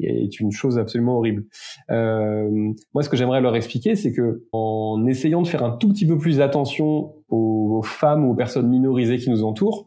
est 0.00 0.40
une 0.40 0.52
chose 0.52 0.78
absolument 0.78 1.18
horrible. 1.18 1.44
Euh, 1.90 2.72
moi, 2.94 3.02
ce 3.02 3.08
que 3.08 3.16
j'aimerais 3.16 3.40
leur 3.40 3.56
expliquer, 3.56 3.96
c'est 3.96 4.12
que 4.12 4.44
en 4.52 5.04
essayant 5.06 5.42
de 5.42 5.48
faire 5.48 5.64
un 5.64 5.76
tout 5.76 5.88
petit 5.88 6.06
peu 6.06 6.18
plus 6.18 6.40
attention 6.40 7.14
aux, 7.28 7.82
femmes 7.82 8.26
ou 8.26 8.32
aux 8.32 8.34
personnes 8.34 8.68
minorisées 8.68 9.18
qui 9.18 9.30
nous 9.30 9.42
entourent, 9.42 9.86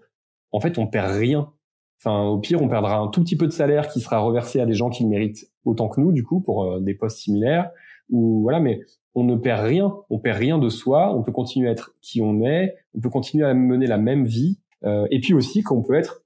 en 0.52 0.60
fait, 0.60 0.78
on 0.78 0.88
perd 0.88 1.12
rien. 1.12 1.52
Enfin, 2.00 2.24
au 2.24 2.38
pire, 2.38 2.62
on 2.62 2.68
perdra 2.68 2.98
un 2.98 3.08
tout 3.08 3.22
petit 3.24 3.38
peu 3.38 3.48
de 3.48 3.52
salaire 3.52 3.88
qui 3.88 4.02
sera 4.02 4.20
reversé 4.20 4.60
à 4.60 4.66
des 4.66 4.74
gens 4.74 4.90
qui 4.90 5.04
le 5.04 5.10
méritent 5.10 5.50
autant 5.64 5.88
que 5.88 6.02
nous, 6.02 6.12
du 6.12 6.24
coup, 6.24 6.42
pour 6.42 6.64
euh, 6.64 6.80
des 6.80 6.96
postes 6.96 7.20
similaires. 7.20 7.70
Ou 8.10 8.42
voilà, 8.42 8.60
mais 8.60 8.82
on 9.16 9.24
ne 9.24 9.36
perd 9.36 9.66
rien, 9.66 9.94
on 10.10 10.20
perd 10.20 10.38
rien 10.38 10.58
de 10.58 10.70
soi, 10.70 11.16
on 11.16 11.24
peut 11.24 11.32
continuer 11.32 11.70
à 11.70 11.72
être 11.72 11.96
qui 12.02 12.22
on 12.22 12.44
est, 12.44 12.76
on 12.94 13.00
peut 13.00 13.10
continuer 13.10 13.46
à 13.46 13.54
mener 13.54 13.88
la 13.88 13.98
même 13.98 14.26
vie, 14.26 14.60
euh, 14.84 15.08
et 15.12 15.20
puis 15.20 15.34
aussi 15.34 15.64
qu'on 15.64 15.82
peut 15.82 15.94
être 15.94 16.24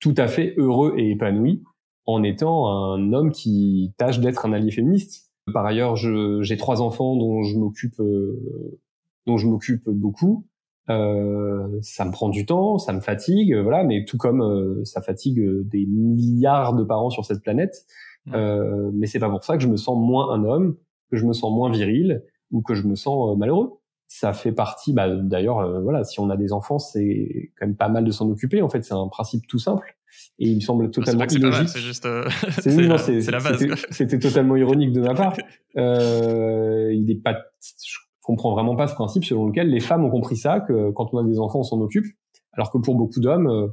tout 0.00 0.14
à 0.16 0.28
fait 0.28 0.54
heureux 0.56 0.94
et 0.98 1.10
épanoui 1.10 1.62
en 2.08 2.22
étant 2.22 2.68
un 2.68 3.12
homme 3.12 3.30
qui 3.30 3.92
tâche 3.98 4.18
d'être 4.18 4.46
un 4.46 4.52
allié 4.52 4.70
féministe. 4.70 5.30
Par 5.52 5.64
ailleurs, 5.64 5.96
j'ai 5.96 6.56
trois 6.56 6.82
enfants 6.82 7.16
dont 7.16 7.42
je 7.42 7.56
m'occupe, 7.56 8.00
euh, 8.00 8.78
dont 9.26 9.38
je 9.38 9.46
m'occupe 9.46 9.88
beaucoup. 9.88 10.46
Euh, 10.90 11.68
ça 11.82 12.04
me 12.04 12.10
prend 12.10 12.28
du 12.28 12.46
temps, 12.46 12.78
ça 12.78 12.92
me 12.92 13.00
fatigue, 13.00 13.54
voilà, 13.56 13.84
mais 13.84 14.04
tout 14.04 14.18
comme 14.18 14.84
ça 14.84 15.02
fatigue 15.02 15.40
des 15.68 15.86
milliards 15.86 16.74
de 16.74 16.82
parents 16.82 17.10
sur 17.10 17.24
cette 17.24 17.42
planète. 17.42 17.86
mais 18.26 19.06
c'est 19.06 19.18
pas 19.20 19.30
pour 19.30 19.44
ça 19.44 19.56
que 19.56 19.62
je 19.62 19.68
me 19.68 19.76
sens 19.76 19.96
moins 19.96 20.32
un 20.32 20.44
homme 20.44 20.76
que 21.10 21.16
je 21.16 21.26
me 21.26 21.32
sens 21.32 21.52
moins 21.52 21.70
viril 21.70 22.22
ou 22.50 22.62
que 22.62 22.74
je 22.74 22.86
me 22.86 22.94
sens 22.94 23.30
euh, 23.30 23.36
malheureux. 23.36 23.80
Ça 24.06 24.32
fait 24.32 24.52
partie, 24.52 24.92
bah, 24.92 25.08
d'ailleurs, 25.08 25.58
euh, 25.58 25.80
voilà, 25.80 26.04
si 26.04 26.18
on 26.20 26.30
a 26.30 26.36
des 26.36 26.52
enfants, 26.52 26.78
c'est 26.78 27.52
quand 27.58 27.66
même 27.66 27.76
pas 27.76 27.88
mal 27.88 28.04
de 28.04 28.10
s'en 28.10 28.28
occuper. 28.30 28.62
En 28.62 28.68
fait, 28.68 28.82
c'est 28.82 28.94
un 28.94 29.08
principe 29.08 29.46
tout 29.46 29.58
simple 29.58 29.97
et 30.38 30.48
il 30.48 30.56
me 30.56 30.60
semble 30.60 30.90
totalement 30.90 31.24
illogique. 31.24 31.68
C'est 31.68 31.80
juste, 31.80 32.06
euh, 32.06 32.28
c'est 32.60 32.70
la, 33.30 33.40
base. 33.40 33.64
C'était 33.90 34.18
totalement 34.18 34.56
ironique 34.56 34.92
de 34.92 35.00
ma 35.00 35.14
part. 35.14 35.36
Euh, 35.76 36.92
il 36.92 37.08
est 37.08 37.22
pas, 37.22 37.36
je 37.62 37.98
comprends 38.22 38.52
vraiment 38.52 38.74
pas 38.74 38.88
ce 38.88 38.94
principe 38.94 39.24
selon 39.24 39.46
lequel 39.46 39.68
les 39.70 39.78
femmes 39.78 40.04
ont 40.04 40.10
compris 40.10 40.36
ça, 40.36 40.58
que 40.58 40.90
quand 40.90 41.10
on 41.12 41.18
a 41.18 41.24
des 41.24 41.38
enfants, 41.38 41.60
on 41.60 41.62
s'en 41.62 41.80
occupe, 41.80 42.06
alors 42.52 42.72
que 42.72 42.78
pour 42.78 42.96
beaucoup 42.96 43.20
d'hommes, 43.20 43.72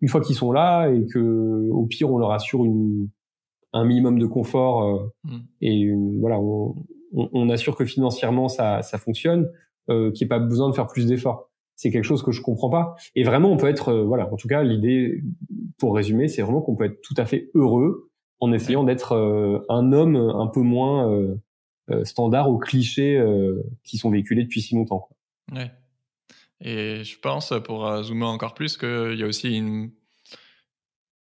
une 0.00 0.08
fois 0.08 0.22
qu'ils 0.22 0.36
sont 0.36 0.50
là 0.50 0.88
et 0.88 1.04
que 1.06 1.68
au 1.68 1.84
pire 1.84 2.10
on 2.10 2.16
leur 2.16 2.30
assure 2.30 2.64
une 2.64 3.08
un 3.72 3.84
minimum 3.84 4.18
de 4.18 4.26
confort 4.26 4.82
euh, 4.82 5.12
mm. 5.24 5.38
et 5.60 5.92
voilà, 6.20 6.38
on, 6.38 6.74
on, 7.12 7.48
assure 7.50 7.76
que 7.76 7.84
financièrement 7.84 8.48
ça, 8.48 8.82
ça 8.82 8.98
fonctionne, 8.98 9.50
euh, 9.90 10.10
qu'il 10.12 10.24
n'y 10.24 10.26
ait 10.26 10.38
pas 10.38 10.38
besoin 10.38 10.68
de 10.68 10.74
faire 10.74 10.86
plus 10.86 11.06
d'efforts. 11.06 11.50
C'est 11.82 11.90
quelque 11.90 12.04
chose 12.04 12.22
que 12.22 12.30
je 12.30 12.42
comprends 12.42 12.70
pas. 12.70 12.94
Et 13.16 13.24
vraiment, 13.24 13.50
on 13.50 13.56
peut 13.56 13.66
être, 13.66 13.88
euh, 13.88 14.04
voilà, 14.04 14.32
en 14.32 14.36
tout 14.36 14.46
cas, 14.46 14.62
l'idée, 14.62 15.20
pour 15.78 15.96
résumer, 15.96 16.28
c'est 16.28 16.40
vraiment 16.40 16.60
qu'on 16.60 16.76
peut 16.76 16.84
être 16.84 17.00
tout 17.02 17.14
à 17.16 17.24
fait 17.24 17.50
heureux 17.54 18.08
en 18.38 18.52
essayant 18.52 18.84
d'être 18.84 19.16
euh, 19.16 19.58
un 19.68 19.92
homme 19.92 20.14
un 20.14 20.46
peu 20.46 20.60
moins 20.60 21.12
standard 22.04 22.48
aux 22.48 22.58
clichés 22.58 23.22
qui 23.82 23.98
sont 23.98 24.10
véhiculés 24.10 24.44
depuis 24.44 24.62
si 24.62 24.76
longtemps. 24.76 25.00
Quoi. 25.00 25.60
Ouais. 25.60 25.70
Et 26.60 27.02
je 27.02 27.18
pense, 27.18 27.52
pour 27.64 28.02
zoomer 28.04 28.28
encore 28.28 28.54
plus, 28.54 28.76
qu'il 28.76 29.16
y 29.18 29.24
a 29.24 29.26
aussi 29.26 29.58
une 29.58 29.90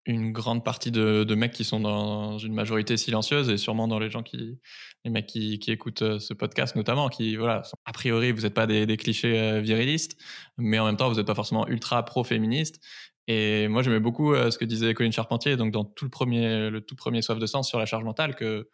une 0.06 0.32
grande 0.32 0.64
partie 0.64 0.90
de, 0.90 1.34
mecs 1.34 1.52
qui 1.52 1.64
sont 1.64 1.80
dans 1.80 2.38
une 2.38 2.54
majorité 2.54 2.96
silencieuse 2.96 3.48
et 3.48 3.56
sûrement 3.56 3.88
dans 3.88 3.98
les 3.98 4.10
gens 4.10 4.22
qui, 4.22 4.58
les 5.04 5.10
mecs 5.10 5.26
qui, 5.26 5.58
qui 5.58 5.70
écoutent 5.70 6.02
euh, 6.02 6.18
ce 6.18 6.34
podcast 6.34 6.76
notamment, 6.76 7.08
qui, 7.08 7.36
voilà, 7.36 7.62
a 7.84 7.92
priori, 7.92 8.32
vous 8.32 8.42
n'êtes 8.42 8.54
pas 8.54 8.66
des, 8.66 8.96
clichés 8.96 9.38
euh, 9.38 9.60
virilistes, 9.60 10.18
mais 10.58 10.78
en 10.78 10.86
même 10.86 10.96
temps, 10.96 11.08
vous 11.08 11.16
n'êtes 11.16 11.26
pas 11.26 11.34
forcément 11.34 11.66
ultra 11.68 12.04
pro-féministe. 12.04 12.84
Et 13.26 13.68
moi, 13.68 13.82
j'aimais 13.82 14.00
beaucoup 14.00 14.34
euh, 14.34 14.50
ce 14.50 14.58
que 14.58 14.66
disait 14.66 14.92
Colline 14.92 15.12
Charpentier, 15.12 15.56
donc 15.56 15.72
dans 15.72 15.84
tout 15.84 16.04
le 16.04 16.10
premier, 16.10 16.68
le 16.68 16.80
tout 16.82 16.96
premier 16.96 17.22
Soif 17.22 17.38
de 17.38 17.46
sens 17.46 17.68
sur 17.68 17.78
la 17.78 17.86
charge 17.86 18.04
mentale, 18.04 18.34
que, 18.34 18.68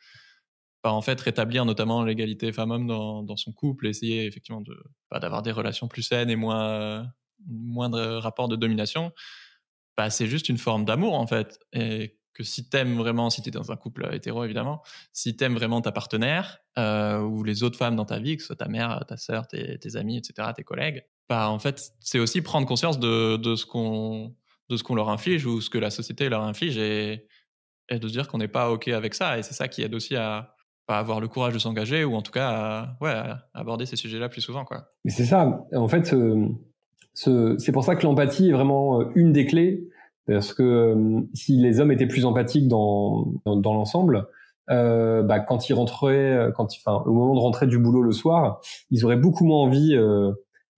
bah, 0.82 0.92
en 0.92 1.02
fait, 1.02 1.20
rétablir 1.20 1.64
notamment 1.64 2.02
l'égalité 2.02 2.52
femmes-hommes 2.52 2.88
dans, 2.88 3.36
son 3.36 3.52
couple, 3.52 3.86
essayer 3.86 4.26
effectivement 4.26 4.62
de, 4.62 4.76
bah, 5.10 5.20
d'avoir 5.20 5.42
des 5.42 5.52
relations 5.52 5.86
plus 5.86 6.02
saines 6.02 6.30
et 6.30 6.36
moins, 6.36 7.06
moins 7.46 7.88
de 7.88 8.00
rapports 8.16 8.48
de 8.48 8.56
domination 8.56 9.12
bah, 10.00 10.08
c'est 10.08 10.28
juste 10.28 10.48
une 10.48 10.56
forme 10.56 10.86
d'amour 10.86 11.12
en 11.12 11.26
fait. 11.26 11.60
Et 11.74 12.16
que 12.32 12.42
si 12.42 12.70
t'aimes 12.70 12.96
vraiment, 12.96 13.28
si 13.28 13.42
t'es 13.42 13.50
dans 13.50 13.70
un 13.70 13.76
couple 13.76 14.08
hétéro 14.14 14.42
évidemment, 14.44 14.80
si 15.12 15.36
t'aimes 15.36 15.52
vraiment 15.52 15.82
ta 15.82 15.92
partenaire 15.92 16.60
euh, 16.78 17.20
ou 17.20 17.44
les 17.44 17.62
autres 17.62 17.76
femmes 17.76 17.96
dans 17.96 18.06
ta 18.06 18.18
vie, 18.18 18.36
que 18.36 18.42
ce 18.42 18.46
soit 18.46 18.56
ta 18.56 18.68
mère, 18.68 19.04
ta 19.06 19.18
sœur, 19.18 19.46
tes, 19.46 19.96
amis, 19.96 20.16
etc., 20.16 20.48
tes 20.56 20.64
collègues, 20.64 21.04
bah 21.28 21.50
en 21.50 21.58
fait 21.58 21.92
c'est 22.00 22.18
aussi 22.18 22.40
prendre 22.40 22.66
conscience 22.66 22.98
de, 22.98 23.38
ce 23.54 23.66
qu'on 23.66 24.34
de 24.70 24.78
ce 24.78 24.82
qu'on 24.82 24.94
leur 24.94 25.10
inflige 25.10 25.44
ou 25.44 25.60
ce 25.60 25.68
que 25.68 25.76
la 25.76 25.90
société 25.90 26.30
leur 26.30 26.44
inflige 26.44 26.78
et, 26.78 27.26
de 27.90 28.08
se 28.08 28.12
dire 28.12 28.26
qu'on 28.26 28.38
n'est 28.38 28.48
pas 28.48 28.70
ok 28.70 28.88
avec 28.88 29.12
ça. 29.12 29.36
Et 29.36 29.42
c'est 29.42 29.52
ça 29.52 29.68
qui 29.68 29.82
aide 29.82 29.94
aussi 29.94 30.16
à, 30.16 30.54
pas 30.86 30.98
avoir 30.98 31.20
le 31.20 31.28
courage 31.28 31.52
de 31.52 31.58
s'engager 31.58 32.04
ou 32.04 32.14
en 32.14 32.22
tout 32.22 32.32
cas 32.32 32.48
à, 32.48 32.96
ouais, 33.02 33.20
aborder 33.52 33.84
ces 33.84 33.96
sujets-là 33.96 34.30
plus 34.30 34.40
souvent. 34.40 34.64
Quoi. 34.64 34.86
Mais 35.04 35.10
c'est 35.10 35.26
ça. 35.26 35.60
En 35.74 35.88
fait, 35.88 36.14
euh, 36.14 36.48
c'est 37.58 37.72
pour 37.72 37.84
ça 37.84 37.96
que 37.96 38.04
l'empathie 38.04 38.48
est 38.48 38.52
vraiment 38.52 39.00
euh, 39.00 39.04
une 39.14 39.32
des 39.32 39.44
clés, 39.44 39.88
parce 40.26 40.54
que 40.54 40.62
euh, 40.62 41.20
si 41.34 41.56
les 41.56 41.80
hommes 41.80 41.92
étaient 41.92 42.06
plus 42.06 42.24
empathiques 42.24 42.68
dans, 42.68 43.34
dans, 43.44 43.74
l'ensemble, 43.74 44.26
euh, 44.70 45.22
bah, 45.22 45.40
quand 45.40 45.68
ils 45.68 45.74
rentraient, 45.74 46.50
quand, 46.56 46.68
enfin, 46.76 47.02
au 47.04 47.12
moment 47.12 47.34
de 47.34 47.40
rentrer 47.40 47.66
du 47.66 47.78
boulot 47.78 48.02
le 48.02 48.12
soir, 48.12 48.60
ils 48.90 49.04
auraient 49.04 49.16
beaucoup 49.16 49.44
moins 49.44 49.58
envie 49.58 49.96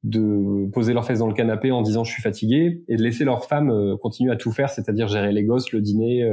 de 0.03 0.69
poser 0.73 0.95
leurs 0.95 1.05
fesses 1.05 1.21
dans 1.21 1.29
le 1.29 1.35
canapé 1.35 1.71
en 1.71 1.83
disant 1.83 2.03
je 2.03 2.11
suis 2.11 2.23
fatigué 2.23 2.83
et 2.89 2.97
de 2.97 3.03
laisser 3.03 3.25
leur 3.25 3.45
femme 3.45 3.97
continuer 4.01 4.33
à 4.33 4.37
tout 4.37 4.51
faire, 4.51 4.71
c'est-à-dire 4.71 5.07
gérer 5.07 5.33
les 5.33 5.45
gosses, 5.45 5.71
le 5.73 5.81
dîner, 5.81 6.29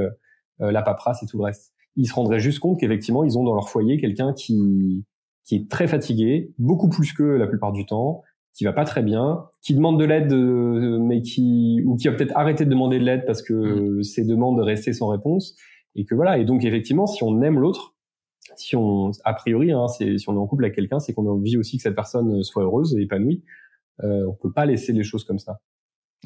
la 0.59 0.81
paperasse 0.81 1.21
et 1.21 1.25
tout 1.27 1.37
le 1.37 1.43
reste. 1.43 1.73
Ils 1.97 2.07
se 2.07 2.13
rendraient 2.13 2.39
juste 2.39 2.59
compte 2.59 2.79
qu'effectivement 2.79 3.23
ils 3.23 3.37
ont 3.37 3.43
dans 3.43 3.53
leur 3.53 3.69
foyer 3.69 3.99
quelqu'un 3.99 4.33
qui 4.33 5.05
qui 5.45 5.55
est 5.55 5.69
très 5.69 5.87
fatigué, 5.87 6.53
beaucoup 6.59 6.89
plus 6.89 7.11
que 7.11 7.23
la 7.23 7.47
plupart 7.47 7.71
du 7.71 7.85
temps, 7.85 8.21
qui 8.53 8.65
va 8.65 8.73
pas 8.73 8.85
très 8.85 9.03
bien, 9.03 9.45
qui 9.61 9.73
demande 9.73 9.99
de 9.99 10.05
l'aide, 10.05 10.33
euh, 10.33 10.99
mais 10.99 11.21
qui 11.21 11.81
ou 11.85 11.95
qui 11.95 12.07
va 12.07 12.15
peut-être 12.15 12.35
arrêter 12.35 12.65
de 12.65 12.69
demander 12.69 12.99
de 12.99 13.05
l'aide 13.05 13.25
parce 13.25 13.41
que 13.41 13.53
mmh. 13.53 14.03
ses 14.03 14.25
demandes 14.25 14.59
restaient 14.59 14.93
sans 14.93 15.07
réponse, 15.07 15.55
et 15.95 16.05
que 16.05 16.15
voilà. 16.15 16.37
Et 16.37 16.45
donc 16.45 16.63
effectivement, 16.63 17.07
si 17.07 17.23
on 17.23 17.41
aime 17.41 17.59
l'autre, 17.59 17.95
si 18.55 18.75
on 18.75 19.11
a 19.23 19.33
priori, 19.33 19.71
hein, 19.71 19.87
c'est 19.87 20.17
si 20.17 20.29
on 20.29 20.35
est 20.35 20.39
en 20.39 20.47
couple 20.47 20.65
avec 20.65 20.75
quelqu'un, 20.75 20.99
c'est 20.99 21.13
qu'on 21.13 21.27
a 21.27 21.31
envie 21.31 21.57
aussi 21.57 21.77
que 21.77 21.83
cette 21.83 21.95
personne 21.95 22.43
soit 22.43 22.63
heureuse 22.63 22.95
et 22.95 23.01
épanouie. 23.01 23.43
Euh, 24.03 24.25
on 24.27 24.33
peut 24.33 24.51
pas 24.51 24.65
laisser 24.65 24.93
les 24.93 25.03
choses 25.03 25.23
comme 25.23 25.39
ça. 25.39 25.59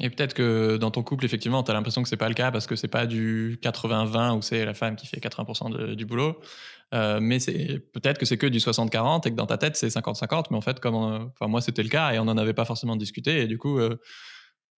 Et 0.00 0.10
peut-être 0.10 0.34
que 0.34 0.76
dans 0.76 0.90
ton 0.90 1.04
couple, 1.04 1.24
effectivement, 1.24 1.62
tu 1.62 1.70
as 1.70 1.74
l'impression 1.74 2.02
que 2.02 2.08
c'est 2.08 2.16
pas 2.16 2.28
le 2.28 2.34
cas 2.34 2.50
parce 2.50 2.66
que 2.66 2.74
c'est 2.74 2.88
pas 2.88 3.06
du 3.06 3.58
80-20 3.62 4.36
où 4.36 4.42
c'est 4.42 4.64
la 4.64 4.74
femme 4.74 4.96
qui 4.96 5.06
fait 5.06 5.20
80% 5.20 5.94
du 5.94 6.04
boulot. 6.04 6.40
Euh, 6.92 7.20
mais 7.20 7.38
c'est 7.38 7.78
peut-être 7.92 8.18
que 8.18 8.26
c'est 8.26 8.36
que 8.36 8.46
du 8.46 8.58
60-40 8.58 9.26
et 9.26 9.30
que 9.30 9.36
dans 9.36 9.46
ta 9.46 9.56
tête 9.56 9.76
c'est 9.76 9.88
50-50. 9.88 10.46
Mais 10.50 10.56
en 10.56 10.60
fait, 10.60 10.80
comme 10.80 10.96
enfin 10.96 11.46
moi 11.46 11.60
c'était 11.60 11.82
le 11.82 11.88
cas 11.88 12.12
et 12.12 12.18
on 12.18 12.24
n'en 12.24 12.36
avait 12.36 12.54
pas 12.54 12.64
forcément 12.64 12.96
discuté 12.96 13.42
et 13.42 13.46
du 13.46 13.56
coup, 13.56 13.78
euh, 13.78 14.00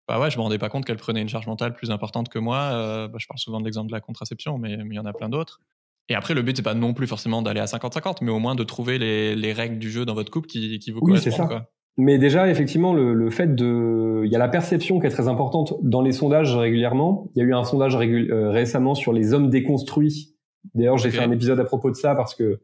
bah 0.07 0.21
ouais, 0.21 0.31
je 0.31 0.37
me 0.37 0.43
rendais 0.43 0.59
pas 0.59 0.69
compte 0.69 0.85
qu'elle 0.85 0.99
prenait 0.99 1.23
une 1.23 1.29
charge 1.29 1.47
mentale 1.47 1.73
plus 1.73 1.91
importante 1.91 2.29
que 2.29 2.39
moi. 2.39 2.59
Euh, 2.59 3.09
bah, 3.09 3.17
je 3.19 3.27
parle 3.27 3.39
souvent 3.39 3.61
de 3.61 3.64
l'exemple 3.64 3.89
de 3.89 3.95
la 3.95 4.01
contraception, 4.01 4.59
mais 4.59 4.75
il 4.75 4.95
y 4.95 4.99
en 4.99 5.07
a 5.07 5.12
plein 5.12 5.29
d'autres. 5.29 5.61
Et 6.09 6.14
après, 6.14 6.35
le 6.35 6.43
but, 6.43 6.57
c'est 6.57 6.62
pas 6.62 6.75
non 6.75 6.95
plus 6.95 7.09
forcément 7.09 7.43
d'aller 7.43 7.59
à 7.59 7.64
50-50, 7.64 8.19
mais 8.23 8.31
au 8.31 8.39
moins 8.39 8.55
de 8.55 8.62
trouver 8.62 8.99
les, 8.99 9.35
les, 9.35 9.53
règles 9.53 9.79
du 9.79 9.91
jeu 9.91 10.05
dans 10.05 10.14
votre 10.14 10.31
couple 10.31 10.47
qui, 10.47 10.79
qui 10.79 10.93
vous 10.93 11.01
oui, 11.03 11.14
correspondent. 11.14 11.64
Mais 11.99 12.18
déjà, 12.18 12.51
effectivement, 12.51 12.92
le, 12.92 13.14
le, 13.14 13.30
fait 13.30 13.55
de, 13.55 14.22
il 14.24 14.30
y 14.30 14.36
a 14.36 14.38
la 14.38 14.49
perception 14.49 15.01
qui 15.01 15.07
est 15.07 15.11
très 15.11 15.28
importante 15.28 15.74
dans 15.82 16.03
les 16.03 16.12
sondages 16.12 16.55
régulièrement. 16.55 17.30
Il 17.34 17.42
y 17.42 17.42
a 17.42 17.49
eu 17.49 17.55
un 17.55 17.64
sondage 17.64 17.97
euh, 17.97 18.51
récemment 18.51 18.94
sur 18.94 19.14
les 19.14 19.32
hommes 19.32 19.49
déconstruits. 19.49 20.34
D'ailleurs, 20.74 20.99
j'ai 20.99 21.11
fait 21.11 21.22
un 21.22 21.30
épisode 21.30 21.59
à 21.59 21.64
propos 21.64 21.90
de 21.90 21.97
ça 21.97 22.14
parce 22.14 22.34
que 22.34 22.61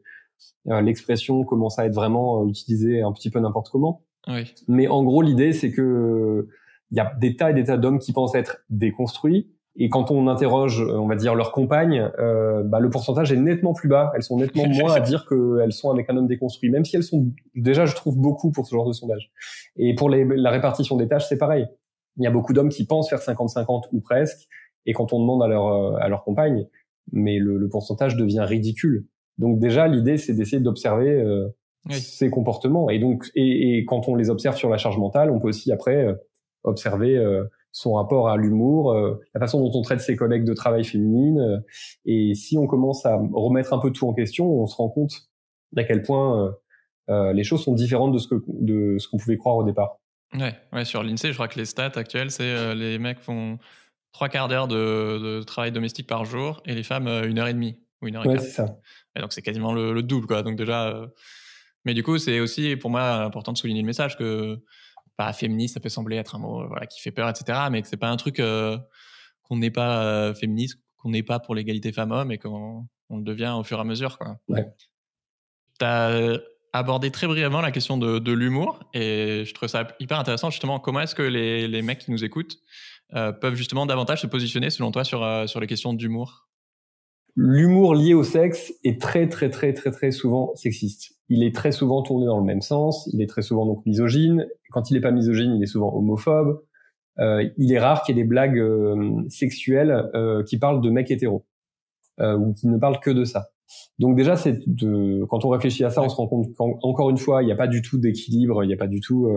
euh, 0.67 0.81
l'expression 0.81 1.43
commence 1.45 1.79
à 1.79 1.85
être 1.85 1.95
vraiment 1.95 2.43
euh, 2.43 2.47
utilisée 2.47 3.01
un 3.01 3.11
petit 3.11 3.31
peu 3.31 3.39
n'importe 3.39 3.69
comment. 3.69 4.03
Oui. 4.27 4.53
Mais 4.67 4.87
en 4.87 5.03
gros, 5.03 5.23
l'idée, 5.23 5.51
c'est 5.51 5.71
que 5.71 6.47
il 6.91 6.97
y 6.97 6.99
a 6.99 7.11
des 7.19 7.35
tas 7.35 7.49
et 7.49 7.53
des 7.55 7.63
tas 7.63 7.77
d'hommes 7.77 7.97
qui 7.97 8.13
pensent 8.13 8.35
être 8.35 8.57
déconstruits 8.69 9.51
et 9.75 9.89
quand 9.89 10.11
on 10.11 10.27
interroge, 10.27 10.81
euh, 10.81 10.97
on 10.97 11.07
va 11.07 11.15
dire, 11.15 11.33
leurs 11.33 11.51
compagnes, 11.51 12.11
euh, 12.19 12.61
bah, 12.63 12.79
le 12.79 12.89
pourcentage 12.89 13.31
est 13.31 13.37
nettement 13.37 13.73
plus 13.73 13.89
bas. 13.89 14.11
Elles 14.15 14.23
sont 14.23 14.37
nettement 14.37 14.67
moins 14.67 14.93
à 14.93 14.99
dire 14.99 15.25
qu'elles 15.27 15.71
sont 15.71 15.89
avec 15.89 16.09
un 16.09 16.17
homme 16.17 16.27
déconstruit, 16.27 16.69
même 16.69 16.85
si 16.85 16.95
elles 16.95 17.03
sont 17.03 17.31
déjà, 17.55 17.85
je 17.85 17.95
trouve, 17.95 18.17
beaucoup 18.17 18.51
pour 18.51 18.67
ce 18.67 18.75
genre 18.75 18.87
de 18.87 18.93
sondage. 18.93 19.31
Et 19.75 19.95
pour 19.95 20.09
les, 20.09 20.25
la 20.25 20.51
répartition 20.51 20.95
des 20.95 21.07
tâches, 21.07 21.27
c'est 21.27 21.37
pareil. 21.37 21.67
Il 22.17 22.23
y 22.23 22.27
a 22.27 22.31
beaucoup 22.31 22.53
d'hommes 22.53 22.69
qui 22.69 22.85
pensent 22.85 23.09
faire 23.09 23.19
50-50 23.19 23.85
ou 23.91 24.01
presque, 24.01 24.47
et 24.85 24.93
quand 24.93 25.13
on 25.13 25.19
demande 25.19 25.41
à 25.41 25.47
leur, 25.47 25.67
euh, 25.67 25.97
à 25.99 26.07
leur 26.07 26.23
compagne, 26.23 26.67
mais 27.11 27.39
le, 27.39 27.57
le 27.57 27.69
pourcentage 27.69 28.15
devient 28.15 28.45
ridicule. 28.47 29.07
Donc 29.39 29.59
déjà, 29.59 29.87
l'idée, 29.87 30.17
c'est 30.17 30.33
d'essayer 30.33 30.61
d'observer 30.61 31.09
euh, 31.09 31.47
ces 31.89 32.29
comportements. 32.29 32.91
Et 32.91 32.99
donc, 32.99 33.31
et, 33.33 33.77
et, 33.77 33.85
quand 33.85 34.07
on 34.07 34.15
les 34.15 34.29
observe 34.29 34.55
sur 34.55 34.69
la 34.69 34.77
charge 34.77 34.99
mentale, 34.99 35.31
on 35.31 35.39
peut 35.39 35.47
aussi 35.47 35.71
après 35.71 36.05
euh, 36.05 36.13
observer 36.63 37.17
son 37.73 37.93
rapport 37.93 38.29
à 38.29 38.37
l'humour, 38.37 38.93
euh, 38.93 39.19
la 39.33 39.39
façon 39.41 39.59
dont 39.59 39.77
on 39.77 39.81
traite 39.81 39.99
ses 39.99 40.15
collègues 40.15 40.45
de 40.45 40.53
travail 40.53 40.85
féminines. 40.85 41.39
Euh, 41.39 41.57
et 42.05 42.35
si 42.35 42.55
on 42.57 42.67
commence 42.67 43.05
à 43.05 43.19
remettre 43.33 43.73
un 43.73 43.79
peu 43.79 43.91
tout 43.91 44.07
en 44.07 44.13
question, 44.13 44.47
on 44.47 44.67
se 44.67 44.75
rend 44.75 44.89
compte 44.89 45.11
d'à 45.73 45.83
quel 45.83 46.03
point 46.03 46.55
euh, 47.09 47.33
les 47.33 47.43
choses 47.43 47.63
sont 47.63 47.73
différentes 47.73 48.13
de 48.13 48.19
ce 48.19 48.27
que 48.27 48.35
de 48.47 48.97
ce 48.99 49.07
qu'on 49.09 49.17
pouvait 49.17 49.37
croire 49.37 49.57
au 49.57 49.63
départ. 49.63 49.97
Ouais, 50.35 50.53
ouais 50.71 50.85
sur 50.85 51.03
l'INSEE, 51.03 51.29
je 51.29 51.33
crois 51.33 51.47
que 51.47 51.57
les 51.57 51.65
stats 51.65 51.91
actuelles, 51.95 52.29
c'est 52.29 52.75
les 52.75 52.99
mecs 52.99 53.19
font 53.19 53.57
trois 54.13 54.29
quarts 54.29 54.47
d'heure 54.47 54.67
de, 54.67 55.39
de, 55.39 55.43
travail 55.43 55.71
domestique 55.71 56.07
par 56.07 56.25
jour 56.25 56.61
et 56.65 56.75
les 56.75 56.83
femmes 56.83 57.07
une 57.07 57.39
heure 57.39 57.47
et 57.47 57.53
demie 57.53 57.79
ou 58.01 58.07
une 58.07 58.15
heure 58.15 58.25
et 58.25 58.29
ouais, 58.29 58.37
c'est 58.37 58.51
ça. 58.51 58.77
Et 59.15 59.19
donc 59.19 59.33
c'est 59.33 59.41
quasiment 59.41 59.73
le, 59.73 59.93
le, 59.93 60.03
double, 60.03 60.27
quoi. 60.27 60.43
Donc 60.43 60.55
déjà, 60.55 61.07
mais 61.85 61.95
du 61.95 62.03
coup, 62.03 62.19
c'est 62.19 62.39
aussi 62.39 62.75
pour 62.75 62.91
moi 62.91 63.23
important 63.23 63.51
de 63.51 63.57
souligner 63.57 63.81
le 63.81 63.87
message 63.87 64.15
que 64.15 64.59
pas 65.17 65.33
féministe, 65.33 65.75
ça 65.75 65.79
peut 65.79 65.89
sembler 65.89 66.17
être 66.17 66.35
un 66.35 66.39
mot 66.39 66.61
euh, 66.61 66.67
voilà, 66.67 66.85
qui 66.87 67.01
fait 67.01 67.11
peur, 67.11 67.29
etc. 67.29 67.59
Mais 67.71 67.81
que 67.81 67.87
c'est 67.87 67.97
pas 67.97 68.09
un 68.09 68.17
truc 68.17 68.39
euh, 68.39 68.77
qu'on 69.43 69.57
n'est 69.57 69.71
pas 69.71 70.03
euh, 70.03 70.33
féministe, 70.33 70.79
qu'on 70.97 71.09
n'est 71.09 71.23
pas 71.23 71.39
pour 71.39 71.55
l'égalité 71.55 71.91
femmes-hommes 71.91 72.31
et 72.31 72.37
qu'on 72.37 72.87
on 73.09 73.17
le 73.17 73.23
devient 73.23 73.55
au 73.57 73.63
fur 73.63 73.77
et 73.77 73.81
à 73.81 73.83
mesure. 73.83 74.17
Quoi. 74.17 74.37
Ouais. 74.47 74.65
Tu 75.79 75.85
as 75.85 76.39
abordé 76.71 77.11
très 77.11 77.27
brièvement 77.27 77.61
la 77.61 77.71
question 77.71 77.97
de, 77.97 78.17
de 78.17 78.31
l'humour 78.31 78.79
et 78.93 79.43
je 79.45 79.53
trouve 79.53 79.69
ça 79.69 79.87
hyper 79.99 80.17
intéressant 80.19 80.49
justement. 80.49 80.79
Comment 80.79 81.01
est-ce 81.01 81.13
que 81.13 81.21
les, 81.21 81.67
les, 81.67 81.81
mecs 81.83 81.99
qui 81.99 82.11
nous 82.11 82.23
écoutent 82.23 82.57
peuvent 83.11 83.53
justement 83.53 83.85
davantage 83.85 84.21
se 84.21 84.27
positionner 84.27 84.71
selon 84.71 84.91
toi 84.91 85.03
sur, 85.03 85.47
sur 85.47 85.59
les 85.59 85.67
questions 85.67 85.93
d'humour? 85.93 86.47
L'humour 87.35 87.95
lié 87.95 88.13
au 88.13 88.23
sexe 88.23 88.73
est 88.83 89.01
très 89.01 89.27
très 89.27 89.49
très 89.49 89.73
très 89.73 89.89
très 89.89 90.11
souvent 90.11 90.53
sexiste. 90.55 91.17
Il 91.29 91.43
est 91.43 91.55
très 91.55 91.71
souvent 91.71 92.03
tourné 92.03 92.27
dans 92.27 92.37
le 92.37 92.45
même 92.45 92.61
sens, 92.61 93.09
il 93.11 93.21
est 93.21 93.27
très 93.27 93.41
souvent 93.41 93.65
donc 93.65 93.83
misogyne. 93.85 94.47
Quand 94.71 94.91
il 94.91 94.93
n'est 94.93 95.01
pas 95.01 95.11
misogyne, 95.11 95.55
il 95.55 95.63
est 95.63 95.67
souvent 95.67 95.95
homophobe. 95.95 96.61
Euh, 97.19 97.47
il 97.57 97.71
est 97.71 97.79
rare 97.79 98.03
qu'il 98.03 98.15
y 98.15 98.19
ait 98.19 98.23
des 98.23 98.27
blagues 98.27 98.59
euh, 98.59 99.23
sexuelles 99.29 100.09
euh, 100.15 100.43
qui 100.43 100.57
parlent 100.57 100.81
de 100.81 100.89
mecs 100.89 101.11
hétéros 101.11 101.45
euh, 102.19 102.37
ou 102.37 102.53
qui 102.53 102.67
ne 102.67 102.77
parlent 102.77 102.99
que 102.99 103.11
de 103.11 103.23
ça. 103.23 103.49
Donc 103.97 104.15
déjà, 104.15 104.35
c'est 104.35 104.59
de, 104.67 105.23
quand 105.25 105.45
on 105.45 105.49
réfléchit 105.49 105.83
à 105.83 105.89
ça, 105.89 106.03
on 106.03 106.09
se 106.09 106.15
rend 106.15 106.27
compte 106.27 106.53
qu'encore 106.53 107.09
une 107.09 107.17
fois, 107.17 107.41
il 107.41 107.47
n'y 107.47 107.51
a 107.51 107.55
pas 107.55 107.67
du 107.67 107.81
tout 107.81 107.97
d'équilibre, 107.97 108.63
il 108.63 108.67
n'y 108.67 108.73
a 108.73 108.77
pas 108.77 108.87
du 108.87 108.99
tout 108.99 109.27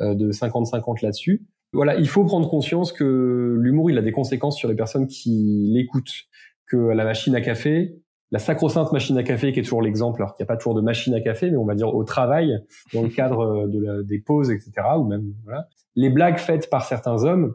de 0.00 0.32
50-50 0.32 1.02
là-dessus. 1.02 1.46
Voilà, 1.72 1.96
il 1.96 2.08
faut 2.08 2.24
prendre 2.24 2.50
conscience 2.50 2.92
que 2.92 3.56
l'humour, 3.58 3.90
il 3.90 3.96
a 3.96 4.02
des 4.02 4.12
conséquences 4.12 4.58
sur 4.58 4.68
les 4.68 4.74
personnes 4.74 5.06
qui 5.06 5.70
l'écoutent 5.72 6.26
que 6.72 6.76
la 6.76 7.04
machine 7.04 7.34
à 7.34 7.42
café, 7.42 7.98
la 8.30 8.38
sacro-sainte 8.38 8.92
machine 8.92 9.18
à 9.18 9.22
café 9.22 9.52
qui 9.52 9.60
est 9.60 9.62
toujours 9.62 9.82
l'exemple, 9.82 10.22
alors 10.22 10.34
qu'il 10.34 10.42
n'y 10.42 10.46
a 10.46 10.52
pas 10.52 10.56
toujours 10.56 10.74
de 10.74 10.80
machine 10.80 11.14
à 11.14 11.20
café, 11.20 11.50
mais 11.50 11.58
on 11.58 11.66
va 11.66 11.74
dire 11.74 11.94
au 11.94 12.02
travail, 12.02 12.58
dans 12.94 13.02
le 13.02 13.08
cadre 13.14 13.40
euh, 13.40 13.68
de 13.68 13.78
la, 13.78 14.02
des 14.02 14.18
pauses, 14.18 14.50
etc. 14.50 14.72
Ou 14.98 15.04
même 15.04 15.34
voilà, 15.44 15.68
les 15.94 16.08
blagues 16.08 16.38
faites 16.38 16.70
par 16.70 16.86
certains 16.86 17.24
hommes, 17.24 17.54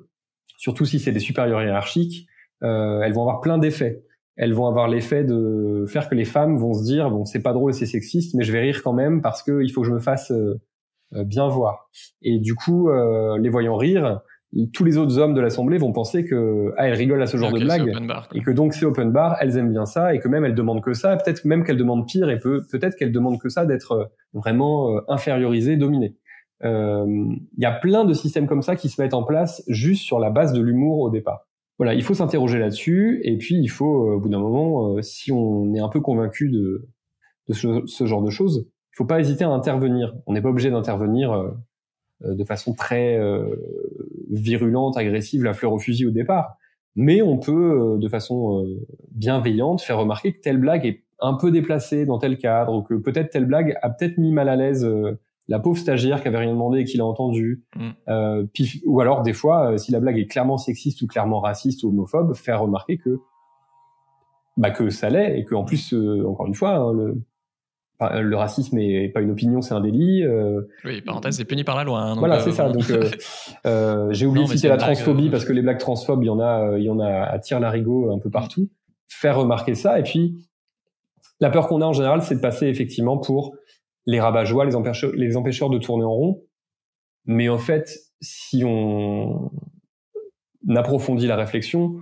surtout 0.57 0.85
si 0.85 0.99
c'est 0.99 1.11
des 1.11 1.19
supérieurs 1.19 1.63
hiérarchiques, 1.63 2.27
euh, 2.63 3.01
elles 3.01 3.13
vont 3.13 3.21
avoir 3.21 3.41
plein 3.41 3.57
d'effets. 3.57 4.03
Elles 4.35 4.53
vont 4.53 4.67
avoir 4.67 4.87
l'effet 4.87 5.23
de 5.23 5.85
faire 5.87 6.07
que 6.07 6.13
les 6.13 6.25
femmes 6.25 6.57
vont 6.57 6.73
se 6.73 6.83
dire 6.83 7.09
bon 7.09 7.25
c'est 7.25 7.41
pas 7.41 7.53
drôle, 7.53 7.73
c'est 7.73 7.87
sexiste, 7.87 8.35
mais 8.35 8.43
je 8.43 8.51
vais 8.51 8.61
rire 8.61 8.83
quand 8.83 8.93
même 8.93 9.21
parce 9.21 9.41
que 9.41 9.63
il 9.63 9.69
faut 9.71 9.81
que 9.81 9.87
je 9.87 9.93
me 9.93 9.99
fasse 9.99 10.31
euh, 10.31 10.61
euh 11.13 11.23
bien 11.23 11.47
voir. 11.47 11.89
Et 12.21 12.37
du 12.37 12.53
coup, 12.53 12.89
euh, 12.89 13.39
les 13.39 13.49
voyant 13.49 13.77
rire, 13.77 14.21
tous 14.73 14.85
les 14.85 14.97
autres 14.97 15.17
hommes 15.19 15.33
de 15.33 15.41
l'assemblée 15.41 15.77
vont 15.77 15.91
penser 15.91 16.23
que 16.23 16.71
ah 16.77 16.87
elles 16.87 16.93
rigolent 16.93 17.21
à 17.21 17.27
ce 17.27 17.37
genre 17.37 17.51
de 17.51 17.59
blague 17.59 17.91
et 18.33 18.41
que 18.41 18.51
donc 18.51 18.73
c'est 18.73 18.85
open 18.85 19.11
bar, 19.11 19.37
elles 19.41 19.57
aiment 19.57 19.71
bien 19.71 19.85
ça 19.85 20.13
et 20.13 20.19
que 20.19 20.27
même 20.27 20.45
elles 20.45 20.55
demandent 20.55 20.81
que 20.81 20.93
ça, 20.93 21.17
peut-être 21.17 21.43
même 21.45 21.63
qu'elles 21.63 21.77
demandent 21.77 22.07
pire 22.07 22.29
et 22.29 22.39
peut 22.39 22.61
peut-être 22.71 22.95
qu'elles 22.95 23.11
demandent 23.11 23.39
que 23.39 23.49
ça 23.49 23.65
d'être 23.65 23.91
euh, 23.91 24.05
vraiment 24.33 24.95
euh, 24.95 25.01
infériorisées, 25.09 25.75
dominées. 25.75 26.15
Euh, 26.63 27.05
il 27.57 27.61
y 27.61 27.65
a 27.65 27.71
plein 27.71 28.05
de 28.05 28.13
systèmes 28.13 28.47
comme 28.47 28.61
ça 28.61 28.75
qui 28.75 28.89
se 28.89 29.01
mettent 29.01 29.13
en 29.13 29.23
place 29.23 29.63
juste 29.67 30.03
sur 30.03 30.19
la 30.19 30.29
base 30.29 30.53
de 30.53 30.61
l'humour 30.61 30.99
au 30.99 31.09
départ. 31.09 31.45
Voilà, 31.77 31.93
il 31.93 32.01
faut 32.01 32.15
s'interroger 32.15 32.57
là-dessus 32.57 33.19
et 33.23 33.37
puis 33.37 33.55
il 33.55 33.67
faut 33.67 34.13
au 34.13 34.19
bout 34.19 34.29
d'un 34.29 34.39
moment, 34.39 34.99
si 35.01 35.31
on 35.31 35.75
est 35.75 35.79
un 35.79 35.89
peu 35.89 35.99
convaincu 35.99 36.49
de, 36.49 36.87
de 37.49 37.53
ce, 37.53 37.85
ce, 37.85 38.05
genre 38.07 38.23
de 38.23 38.31
choses, 38.31 38.65
il 38.65 38.95
faut 38.97 39.05
pas 39.05 39.19
hésiter 39.19 39.43
à 39.43 39.49
intervenir. 39.49 40.15
On 40.25 40.33
n'est 40.33 40.41
pas 40.41 40.49
obligé 40.49 40.71
d'intervenir 40.71 41.53
de 42.21 42.43
façon 42.43 42.73
très 42.73 43.19
virulente, 44.29 44.97
agressive, 44.97 45.43
la 45.43 45.53
fleur 45.53 45.73
au 45.73 45.79
fusil 45.79 46.05
au 46.05 46.11
départ. 46.11 46.57
Mais 46.97 47.21
on 47.21 47.37
peut, 47.37 47.93
euh, 47.93 47.97
de 47.99 48.09
façon 48.09 48.63
euh, 48.63 48.87
bienveillante, 49.11 49.81
faire 49.81 49.99
remarquer 49.99 50.33
que 50.33 50.41
telle 50.41 50.57
blague 50.57 50.83
est 50.87 51.03
un 51.19 51.35
peu 51.35 51.51
déplacée 51.51 52.07
dans 52.07 52.17
tel 52.17 52.39
cadre, 52.39 52.73
ou 52.73 52.81
que 52.81 52.95
peut-être 52.95 53.29
telle 53.29 53.45
blague 53.45 53.77
a 53.83 53.91
peut-être 53.91 54.17
mis 54.17 54.33
mal 54.33 54.49
à 54.49 54.55
l'aise 54.55 54.83
euh, 54.83 55.19
la 55.47 55.59
pauvre 55.59 55.77
stagiaire 55.77 56.23
qui 56.23 56.27
avait 56.27 56.39
rien 56.39 56.53
demandé 56.53 56.79
et 56.79 56.85
qui 56.85 56.97
l'a 56.97 57.05
entendu. 57.05 57.63
Mm. 57.75 58.47
puis, 58.51 58.81
ou 58.85 58.99
alors, 58.99 59.21
des 59.21 59.31
fois, 59.31 59.77
si 59.77 59.93
la 59.93 60.01
blague 60.01 60.17
est 60.17 60.25
clairement 60.25 60.57
sexiste 60.57 61.01
ou 61.03 61.07
clairement 61.07 61.39
raciste 61.39 61.83
ou 61.83 61.89
homophobe, 61.89 62.33
faire 62.33 62.61
remarquer 62.61 62.97
que 62.97 63.21
bah, 64.57 64.71
que 64.71 64.89
ça 64.89 65.09
l'est 65.09 65.39
et 65.39 65.45
que 65.45 65.55
en 65.55 65.63
plus, 65.63 65.93
encore 66.25 66.47
une 66.47 66.53
fois, 66.53 66.75
hein, 66.75 66.91
le, 66.91 67.21
le 67.99 68.35
racisme 68.35 68.77
est 68.77 69.09
pas 69.09 69.21
une 69.21 69.31
opinion, 69.31 69.61
c'est 69.61 69.73
un 69.73 69.81
délit. 69.81 70.23
Euh, 70.23 70.61
oui, 70.85 71.01
parenthèse, 71.01 71.37
c'est 71.37 71.45
puni 71.45 71.63
par 71.63 71.75
la 71.75 71.83
loi. 71.83 71.99
Hein, 71.99 72.15
voilà, 72.15 72.39
c'est 72.39 72.51
ça. 72.51 72.69
Donc, 72.69 72.89
euh, 72.89 73.09
euh, 73.65 74.07
j'ai 74.11 74.25
oublié 74.25 74.45
de 74.45 74.51
citer 74.51 74.67
la 74.67 74.77
transphobie 74.77 75.29
parce 75.29 75.45
que 75.45 75.53
les 75.53 75.61
blagues 75.61 75.79
transphobes, 75.79 76.23
il 76.23 76.27
y 76.27 76.29
en 76.29 76.39
a, 76.39 76.77
il 76.77 76.83
y 76.83 76.89
en 76.89 76.99
a 76.99 77.23
à 77.23 77.39
tir 77.39 77.59
larigot 77.59 78.11
un 78.11 78.19
peu 78.19 78.29
partout. 78.29 78.69
Faire 79.07 79.37
remarquer 79.37 79.73
ça, 79.73 79.99
et 79.99 80.03
puis 80.03 80.47
la 81.39 81.49
peur 81.49 81.67
qu'on 81.67 81.81
a 81.81 81.85
en 81.85 81.93
général, 81.93 82.21
c'est 82.21 82.35
de 82.35 82.39
passer 82.39 82.67
effectivement 82.67 83.17
pour 83.17 83.55
les 84.05 84.19
rabat-joie, 84.19 84.65
les 84.65 84.75
empêcheurs, 84.75 85.11
les 85.15 85.35
empêcheurs 85.37 85.69
de 85.69 85.79
tourner 85.79 86.03
en 86.03 86.13
rond. 86.13 86.43
Mais 87.25 87.49
en 87.49 87.57
fait, 87.57 87.97
si 88.21 88.63
on 88.63 89.49
approfondit 90.75 91.27
la 91.27 91.35
réflexion, 91.35 91.95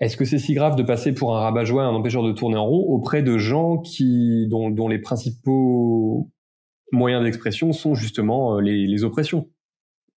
est-ce 0.00 0.16
que 0.16 0.24
c'est 0.24 0.38
si 0.38 0.54
grave 0.54 0.76
de 0.76 0.82
passer 0.82 1.12
pour 1.14 1.36
un 1.36 1.40
rabat-joie, 1.40 1.84
un 1.84 1.94
empêcheur 1.94 2.22
de 2.22 2.32
tourner 2.32 2.56
en 2.56 2.66
rond 2.66 2.84
auprès 2.88 3.22
de 3.22 3.36
gens 3.38 3.78
qui 3.78 4.46
dont, 4.48 4.70
dont 4.70 4.88
les 4.88 4.98
principaux 4.98 6.30
moyens 6.92 7.22
d'expression 7.22 7.72
sont 7.72 7.94
justement 7.94 8.56
euh, 8.56 8.60
les, 8.60 8.86
les 8.86 9.04
oppressions? 9.04 9.50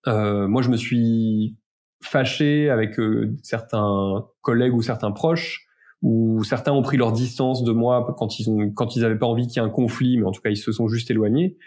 Euh, 0.08 0.48
Moi, 0.48 0.62
je 0.62 0.70
me 0.70 0.78
suis 0.78 1.58
fâché 2.02 2.70
avec 2.70 3.00
euh, 3.00 3.36
certains 3.44 4.26
collègues 4.42 4.74
ou 4.74 4.82
certains 4.82 5.12
proches 5.12 5.68
où 6.02 6.44
certains 6.44 6.74
ont 6.74 6.82
pris 6.82 6.98
leur 6.98 7.14
distance 7.14 7.64
de 7.64 7.72
moi 7.72 8.06
quand 8.18 8.38
ils 8.38 8.50
ont 8.50 8.70
quand 8.72 8.98
ils 8.98 9.06
avaient 9.06 9.18
pas 9.18 9.26
envie 9.26 9.48
qu'il 9.48 9.62
y 9.62 9.66
ait 9.66 9.68
un 9.68 9.72
conflit, 9.72 10.18
mais 10.18 10.26
en 10.26 10.32
tout 10.32 10.42
cas 10.42 10.50
ils 10.50 10.58
se 10.58 10.74
sont 10.74 10.90
juste 10.90 11.10
éloignés 11.10 11.58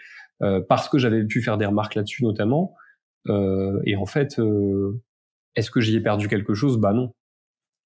euh, 0.43 0.61
parce 0.67 0.89
que 0.89 0.99
j'avais 0.99 1.25
pu 1.25 1.41
faire 1.41 1.57
des 1.57 1.65
remarques 1.65 1.95
là-dessus 1.95 2.23
notamment. 2.23 2.75
Euh, 3.29 3.79
et 3.85 3.95
en 3.95 4.05
fait, 4.05 4.39
est-ce 5.55 5.71
que 5.71 5.81
j'y 5.81 5.95
ai 5.95 6.01
perdu 6.01 6.27
quelque 6.27 6.53
chose? 6.53 6.77
Bah 6.77 6.93
non. 6.93 7.13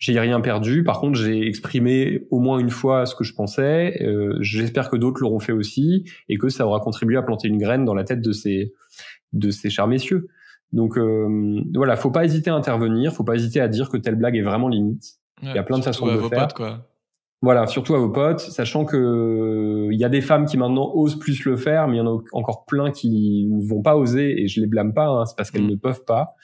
J'ai 0.02 0.20
rien 0.20 0.42
perdu. 0.42 0.84
Par 0.84 1.00
contre, 1.00 1.20
j'ai 1.20 1.48
exprimé 1.48 2.26
au 2.32 2.40
moins 2.40 2.58
une 2.58 2.72
fois 2.72 3.06
ce 3.06 3.14
que 3.14 3.24
je 3.24 3.36
pensais. 3.36 4.02
Euh, 4.02 4.36
J'espère 4.42 4.90
que 4.90 4.96
d'autres 4.98 5.22
l'auront 5.22 5.40
fait 5.40 5.52
aussi 5.52 6.06
et 6.28 6.40
que 6.40 6.50
ça 6.50 6.66
aura 6.66 6.80
contribué 6.80 7.18
à 7.18 7.22
planter 7.22 7.48
une 7.48 7.60
graine 7.60 7.86
dans 7.86 7.94
la 7.94 8.04
tête 8.04 8.20
de 8.20 8.32
ces 8.32 8.74
de 9.32 9.52
ces 9.52 9.70
chers 9.70 9.86
messieurs. 9.86 10.28
Donc 10.74 10.98
euh, 10.98 11.62
voilà, 11.76 11.96
faut 11.98 12.10
pas 12.10 12.26
hésiter 12.26 12.50
à 12.50 12.56
intervenir, 12.56 13.14
faut 13.14 13.24
pas 13.24 13.36
hésiter 13.36 13.62
à 13.62 13.68
dire 13.68 13.90
que 13.90 13.98
telle 13.98 14.16
blague 14.16 14.36
est 14.36 14.42
vraiment 14.42 14.70
limite. 14.70 15.20
il 15.44 15.54
y 15.54 15.60
a 15.60 15.64
plein 15.64 15.78
de 15.78 15.84
façons 15.84 16.08
de 16.08 16.14
le 16.14 16.22
faire. 16.30 16.48
Potes, 16.48 16.54
quoi. 16.54 16.88
Voilà, 17.44 17.68
surtout 17.68 17.94
à 17.94 18.00
vos 18.00 18.10
potes, 18.10 18.40
sachant 18.40 18.86
que 18.86 19.90
il 19.92 20.00
y 20.00 20.04
a 20.04 20.10
des 20.10 20.22
femmes 20.22 20.46
qui 20.46 20.58
maintenant 20.58 20.92
osent 20.96 21.20
plus 21.20 21.46
le 21.46 21.58
faire, 21.58 21.88
mais 21.88 21.98
il 21.98 22.00
y 22.00 22.02
en 22.02 22.08
a 22.08 22.22
encore 22.34 22.66
plein 22.66 22.90
qui 22.90 23.48
ne 23.52 23.68
vont 23.68 23.84
pas 23.84 23.98
oser 23.98 24.42
et 24.42 24.48
je 24.48 24.62
les 24.62 24.68
blâme 24.68 24.96
pas, 24.96 25.08
hein, 25.08 25.26
c'est 25.26 25.38
parce 25.38 25.52
qu'elles 25.52 25.66
mm. 25.66 25.72
ne 25.72 25.76
peuvent 25.76 26.06
pas. 26.06 26.36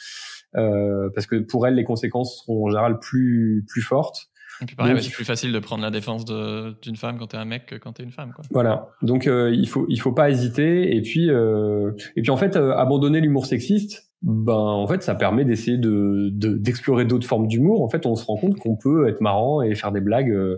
Euh, 0.58 1.10
parce 1.14 1.28
que 1.28 1.36
pour 1.36 1.68
elles 1.68 1.76
les 1.76 1.84
conséquences 1.84 2.40
seront 2.40 2.66
en 2.66 2.70
général 2.70 3.00
plus 3.00 3.66
plus 3.68 3.82
fortes. 3.82 4.30
Et 4.62 4.66
puis 4.66 4.76
pareil, 4.76 4.96
c'est 5.00 5.12
plus 5.12 5.26
facile 5.26 5.54
de 5.54 5.60
prendre 5.60 5.84
la 5.84 5.92
défense 5.92 6.26
d'une 6.26 6.96
femme 6.96 7.20
quand 7.20 7.28
t'es 7.28 7.38
un 7.38 7.46
mec 7.46 7.68
que 7.68 7.76
quand 7.76 7.94
t'es 7.94 8.04
une 8.04 8.12
femme. 8.12 8.34
Quoi. 8.36 8.44
Voilà. 8.50 8.90
Donc 9.04 9.28
il 9.28 9.70
faut 9.70 9.86
il 9.88 10.02
faut 10.02 10.14
pas 10.14 10.32
hésiter. 10.32 10.96
Et 10.96 11.02
puis 11.04 11.30
et 11.30 12.22
puis 12.22 12.32
en 12.32 12.38
fait 12.38 12.56
abandonner 12.56 13.22
l'humour 13.22 13.46
sexiste, 13.46 14.08
ben 14.22 14.54
en 14.54 14.88
fait 14.88 15.04
ça 15.04 15.16
permet 15.16 15.46
d'essayer 15.46 15.78
de 15.78 16.30
d'explorer 16.32 17.06
d'autres 17.06 17.28
formes 17.28 17.48
d'humour. 17.48 17.84
En 17.84 17.90
fait, 17.90 18.06
on 18.06 18.16
se 18.16 18.26
rend 18.26 18.38
compte 18.38 18.58
qu'on 18.58 18.76
peut 18.76 19.08
être 19.08 19.22
marrant 19.22 19.62
et 19.62 19.76
faire 19.76 19.92
des 19.92 20.02
blagues 20.02 20.32
euh, 20.32 20.58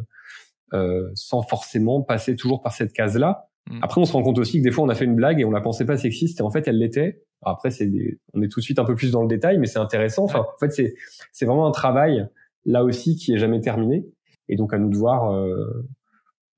euh, 0.74 1.10
sans 1.14 1.42
forcément 1.42 2.02
passer 2.02 2.36
toujours 2.36 2.62
par 2.62 2.74
cette 2.74 2.94
case-là. 2.94 3.50
Mm. 3.70 3.80
Après, 3.82 4.00
on 4.00 4.06
se 4.06 4.14
rend 4.14 4.24
compte 4.24 4.40
aussi 4.40 4.60
que 4.60 4.64
des 4.64 4.72
fois 4.72 4.86
on 4.86 4.90
a 4.90 4.96
fait 4.96 5.06
une 5.06 5.16
blague 5.16 5.42
et 5.42 5.46
on 5.46 5.52
la 5.52 5.62
pensait 5.62 5.86
pas 5.86 5.98
sexiste 5.98 6.40
et 6.40 6.44
en 6.44 6.50
fait 6.50 6.68
elle 6.68 6.78
l'était. 6.78 7.24
Après, 7.42 7.72
c'est 7.72 7.90
on 8.34 8.42
est 8.42 8.48
tout 8.48 8.60
de 8.60 8.66
suite 8.66 8.80
un 8.80 8.86
peu 8.86 8.96
plus 8.96 9.12
dans 9.12 9.22
le 9.22 9.28
détail, 9.28 9.58
mais 9.58 9.68
c'est 9.68 9.80
intéressant. 9.80 10.24
Enfin, 10.24 10.40
en 10.40 10.58
fait, 10.60 10.72
c'est 10.72 10.96
c'est 11.32 11.46
vraiment 11.46 11.68
un 11.68 11.72
travail 11.72 12.28
là 12.66 12.84
aussi 12.84 13.16
qui 13.16 13.34
est 13.34 13.38
jamais 13.38 13.62
terminé 13.62 14.06
et 14.50 14.56
donc 14.56 14.74
à 14.74 14.78
nous 14.78 14.90
de 14.90 14.98
voir 14.98 15.32
euh, 15.32 15.88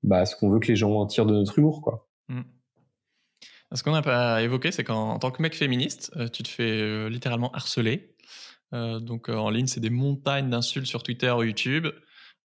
bah, 0.02 0.26
ce 0.26 0.34
qu'on 0.36 0.50
veut 0.50 0.58
que 0.58 0.68
les 0.68 0.76
gens 0.76 1.06
tirent 1.06 1.26
de 1.26 1.34
notre 1.34 1.58
humour, 1.58 1.80
quoi. 1.82 2.08
Mm. 2.28 2.42
Ce 3.74 3.82
qu'on 3.82 3.92
n'a 3.92 4.02
pas 4.02 4.42
évoqué, 4.42 4.70
c'est 4.70 4.84
qu'en 4.84 5.18
tant 5.18 5.30
que 5.30 5.40
mec 5.40 5.54
féministe, 5.54 6.12
euh, 6.16 6.28
tu 6.28 6.42
te 6.42 6.48
fais 6.48 6.82
euh, 6.82 7.08
littéralement 7.08 7.50
harceler. 7.52 8.14
Euh, 8.74 9.00
donc 9.00 9.28
en 9.28 9.50
ligne, 9.50 9.66
c'est 9.66 9.80
des 9.80 9.90
montagnes 9.90 10.50
d'insultes 10.50 10.86
sur 10.86 11.02
Twitter 11.02 11.30
ou 11.30 11.42
YouTube. 11.42 11.86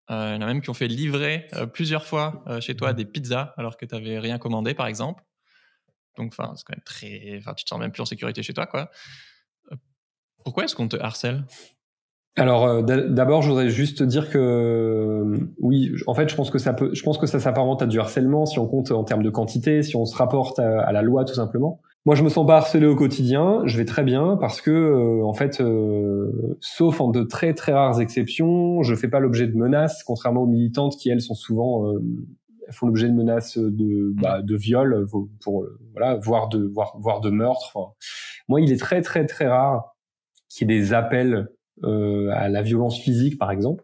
Il 0.10 0.14
y 0.14 0.16
en 0.16 0.42
a 0.42 0.46
même 0.46 0.62
qui 0.62 0.70
ont 0.70 0.74
fait 0.74 0.88
livrer 0.88 1.50
plusieurs 1.74 2.06
fois 2.06 2.42
chez 2.62 2.78
toi 2.78 2.94
des 2.94 3.04
pizzas 3.04 3.54
alors 3.58 3.76
que 3.76 3.86
tu 3.86 3.94
n'avais 3.94 4.20
rien 4.20 4.38
commandé, 4.38 4.74
par 4.74 4.88
exemple. 4.88 5.22
Donc, 6.18 6.34
enfin, 6.38 6.54
c'est 6.56 6.64
quand 6.66 6.76
même 6.76 6.84
très. 6.84 7.38
Enfin, 7.38 7.54
tu 7.54 7.64
te 7.64 7.70
sens 7.70 7.80
même 7.80 7.92
plus 7.92 8.02
en 8.02 8.06
sécurité 8.06 8.44
chez 8.44 8.54
toi, 8.54 8.66
quoi. 8.66 8.90
Pourquoi 10.44 10.64
est-ce 10.64 10.76
qu'on 10.76 10.88
te 10.88 10.98
harcèle? 10.98 11.44
Alors 12.38 12.66
euh, 12.68 12.84
d'abord, 12.84 13.42
je 13.42 13.50
voudrais 13.50 13.70
juste 13.70 14.04
dire 14.04 14.30
que 14.30 14.38
euh, 14.38 15.38
oui, 15.60 15.92
en 16.06 16.14
fait, 16.14 16.30
je 16.30 16.36
pense 16.36 16.52
que 16.52 16.60
ça 16.60 16.72
peut, 16.72 16.92
je 16.94 17.02
pense 17.02 17.18
que 17.18 17.26
ça 17.26 17.40
s'apparente 17.40 17.82
à 17.82 17.88
du 17.88 18.00
harcèlement 18.00 18.46
si 18.46 18.60
on 18.60 18.68
compte 18.68 18.92
en 18.92 19.04
termes 19.04 19.24
de 19.24 19.32
quantité, 19.32 19.82
si 19.82 19.96
on 19.96 20.06
se 20.06 20.16
rapporte 20.16 20.60
à, 20.60 20.92
la 20.92 21.02
loi 21.02 21.26
tout 21.26 21.34
simplement. 21.34 21.82
Moi, 22.06 22.16
je 22.16 22.24
me 22.24 22.30
sens 22.30 22.46
pas 22.46 22.58
harcelé 22.58 22.86
au 22.86 22.96
quotidien, 22.96 23.62
je 23.66 23.76
vais 23.78 23.86
très 23.86 24.04
bien 24.04 24.38
parce 24.40 24.62
que 24.62 24.70
euh, 24.70 25.26
en 25.26 25.34
fait, 25.34 25.62
sauf 26.60 27.02
en 27.02 27.10
de 27.10 27.24
très 27.24 27.56
très 27.56 27.74
rares 27.74 28.00
exceptions, 28.00 28.84
je 28.84 28.94
fais 28.94 29.08
pas 29.10 29.20
l'objet 29.20 29.48
de 29.48 29.58
menaces, 29.58 30.04
contrairement 30.04 30.44
aux 30.44 30.48
militantes 30.48 30.96
qui 30.96 31.10
elles 31.10 31.22
sont 31.22 31.36
souvent 31.36 31.92
font 32.72 32.88
l'objet 32.88 33.08
de 33.08 33.14
menaces 33.14 33.58
de 33.58 34.14
bah, 34.16 34.42
de 34.42 34.56
viol 34.56 35.06
pour, 35.42 35.66
voilà 35.94 36.16
voire 36.16 36.50
de 36.50 36.66
voire, 36.66 36.96
voire 37.00 37.22
de 37.22 37.30
meurtre. 37.30 37.72
Enfin, 37.74 37.94
moi, 38.48 38.62
il 38.62 38.72
est 38.72 38.78
très 38.78 39.02
très 39.02 39.26
très 39.26 39.48
rare 39.48 39.96
qu'il 40.50 40.70
y 40.70 40.74
ait 40.74 40.80
des 40.80 40.94
appels 40.94 41.50
euh, 41.84 42.30
à 42.34 42.50
la 42.50 42.62
violence 42.62 43.00
physique, 43.00 43.38
par 43.38 43.52
exemple. 43.52 43.84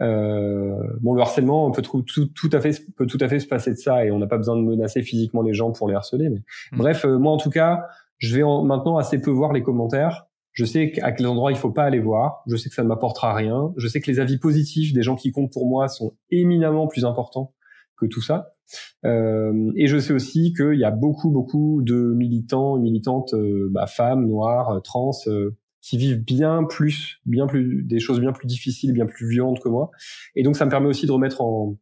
Euh, 0.00 0.76
bon, 1.00 1.14
le 1.14 1.20
harcèlement 1.20 1.70
peut 1.70 1.82
tout, 1.82 2.02
tout, 2.02 2.26
tout, 2.34 2.50
à 2.52 2.60
fait 2.60 2.82
peut 2.96 3.06
tout 3.06 3.18
à 3.20 3.28
fait 3.28 3.38
se 3.38 3.46
passer 3.46 3.70
de 3.72 3.76
ça 3.76 4.04
et 4.04 4.10
on 4.10 4.18
n'a 4.18 4.26
pas 4.26 4.38
besoin 4.38 4.56
de 4.56 4.62
menacer 4.62 5.02
physiquement 5.02 5.42
les 5.42 5.52
gens 5.52 5.72
pour 5.72 5.88
les 5.88 5.94
harceler. 5.94 6.30
Mais 6.30 6.38
mmh. 6.72 6.78
bref, 6.78 7.04
euh, 7.04 7.18
moi 7.18 7.32
en 7.32 7.36
tout 7.36 7.50
cas, 7.50 7.86
je 8.18 8.34
vais 8.34 8.42
maintenant 8.42 8.96
assez 8.96 9.20
peu 9.20 9.30
voir 9.30 9.52
les 9.52 9.62
commentaires. 9.62 10.26
Je 10.52 10.64
sais 10.64 10.92
à 11.02 11.12
quels 11.12 11.26
endroits 11.26 11.52
il 11.52 11.58
faut 11.58 11.70
pas 11.70 11.84
aller 11.84 12.00
voir. 12.00 12.42
Je 12.46 12.56
sais 12.56 12.68
que 12.68 12.74
ça 12.74 12.82
ne 12.82 12.88
m'apportera 12.88 13.34
rien. 13.34 13.72
Je 13.76 13.86
sais 13.86 14.00
que 14.00 14.10
les 14.10 14.18
avis 14.18 14.38
positifs 14.38 14.92
des 14.92 15.02
gens 15.02 15.14
qui 15.14 15.30
comptent 15.30 15.52
pour 15.52 15.68
moi 15.68 15.86
sont 15.88 16.16
éminemment 16.30 16.88
plus 16.88 17.04
importants 17.04 17.52
que 18.00 18.06
tout 18.06 18.22
ça. 18.22 18.52
Euh, 19.04 19.72
et 19.76 19.86
je 19.86 19.98
sais 19.98 20.12
aussi 20.12 20.52
qu'il 20.52 20.78
y 20.78 20.84
a 20.84 20.90
beaucoup, 20.90 21.30
beaucoup 21.30 21.82
de 21.82 22.14
militants 22.14 22.78
et 22.78 22.80
militantes, 22.80 23.34
euh, 23.34 23.68
bah, 23.70 23.86
femmes, 23.86 24.26
noires, 24.26 24.80
trans, 24.82 25.12
qui 25.82 25.96
vivent 25.96 26.22
bien 26.22 26.64
plus, 26.64 27.20
bien 27.26 27.46
plus, 27.46 27.82
des 27.84 28.00
choses 28.00 28.20
bien 28.20 28.32
plus 28.32 28.46
difficiles, 28.46 28.92
bien 28.92 29.06
plus 29.06 29.28
violentes 29.28 29.60
que 29.60 29.68
moi. 29.68 29.90
Et 30.34 30.42
donc, 30.42 30.56
ça 30.56 30.64
me 30.64 30.70
permet 30.70 30.88
aussi 30.88 31.06
de 31.06 31.12
remettre 31.12 31.40
en, 31.40 31.76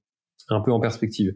un 0.48 0.60
peu 0.60 0.72
en 0.72 0.80
perspective. 0.80 1.34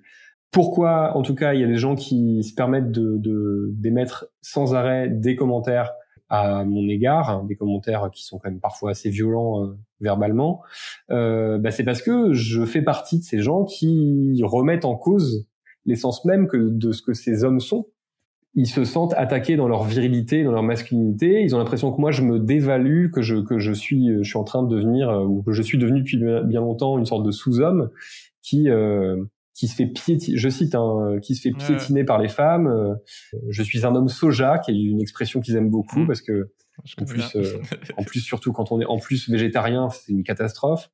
Pourquoi, 0.50 1.16
en 1.16 1.22
tout 1.22 1.34
cas, 1.34 1.54
il 1.54 1.60
y 1.60 1.64
a 1.64 1.66
des 1.66 1.76
gens 1.76 1.94
qui 1.94 2.42
se 2.42 2.54
permettent 2.54 2.92
de 2.92 3.70
d'émettre 3.72 4.26
sans 4.42 4.74
arrêt 4.74 5.08
des 5.08 5.34
commentaires 5.34 5.92
à 6.34 6.64
mon 6.64 6.88
égard, 6.88 7.28
hein, 7.28 7.44
des 7.46 7.56
commentaires 7.56 8.08
qui 8.10 8.24
sont 8.24 8.38
quand 8.38 8.48
même 8.48 8.58
parfois 8.58 8.92
assez 8.92 9.10
violents 9.10 9.62
euh, 9.62 9.76
verbalement, 10.00 10.62
euh, 11.10 11.58
bah 11.58 11.70
c'est 11.70 11.84
parce 11.84 12.00
que 12.00 12.32
je 12.32 12.64
fais 12.64 12.80
partie 12.80 13.18
de 13.18 13.22
ces 13.22 13.40
gens 13.40 13.64
qui 13.64 14.40
remettent 14.42 14.86
en 14.86 14.96
cause 14.96 15.46
l'essence 15.84 16.24
même 16.24 16.46
que 16.46 16.56
de 16.56 16.92
ce 16.92 17.02
que 17.02 17.12
ces 17.12 17.44
hommes 17.44 17.60
sont 17.60 17.86
ils 18.54 18.66
se 18.66 18.84
sentent 18.84 19.14
attaqués 19.14 19.56
dans 19.56 19.66
leur 19.66 19.84
virilité, 19.84 20.44
dans 20.44 20.52
leur 20.52 20.62
masculinité. 20.62 21.42
Ils 21.42 21.54
ont 21.54 21.58
l'impression 21.58 21.90
que 21.90 22.00
moi 22.00 22.10
je 22.10 22.22
me 22.22 22.38
dévalue, 22.38 23.10
que 23.10 23.22
je 23.22 23.36
que 23.36 23.58
je 23.58 23.72
suis 23.72 24.22
je 24.22 24.28
suis 24.28 24.38
en 24.38 24.44
train 24.44 24.62
de 24.62 24.74
devenir 24.74 25.10
euh, 25.10 25.24
ou 25.24 25.42
que 25.42 25.52
je 25.52 25.62
suis 25.62 25.78
devenu 25.78 26.00
depuis 26.00 26.18
bien 26.18 26.60
longtemps 26.60 26.98
une 26.98 27.06
sorte 27.06 27.24
de 27.24 27.30
sous-homme 27.30 27.90
qui 28.42 28.68
euh, 28.68 29.24
qui 29.54 29.68
se 29.68 29.74
fait 29.74 29.86
piétiner, 29.86 30.38
je 30.38 30.48
cite, 30.48 30.74
hein, 30.74 31.18
qui 31.22 31.34
se 31.34 31.42
fait 31.42 31.52
piétiner 31.52 32.04
par 32.04 32.18
les 32.18 32.28
femmes. 32.28 32.66
Euh, 32.66 32.94
je 33.48 33.62
suis 33.62 33.84
un 33.84 33.94
homme 33.94 34.08
soja, 34.08 34.58
qui 34.58 34.70
est 34.70 34.74
une 34.74 35.00
expression 35.00 35.40
qu'ils 35.40 35.56
aiment 35.56 35.70
beaucoup 35.70 36.00
mmh. 36.00 36.06
parce 36.06 36.22
que 36.22 36.52
en 37.00 37.04
plus, 37.04 37.36
en 37.96 38.02
plus 38.02 38.20
surtout 38.20 38.52
quand 38.52 38.72
on 38.72 38.80
est 38.80 38.86
en 38.86 38.98
plus 38.98 39.28
végétarien, 39.28 39.90
c'est 39.90 40.12
une 40.12 40.22
catastrophe. 40.22 40.90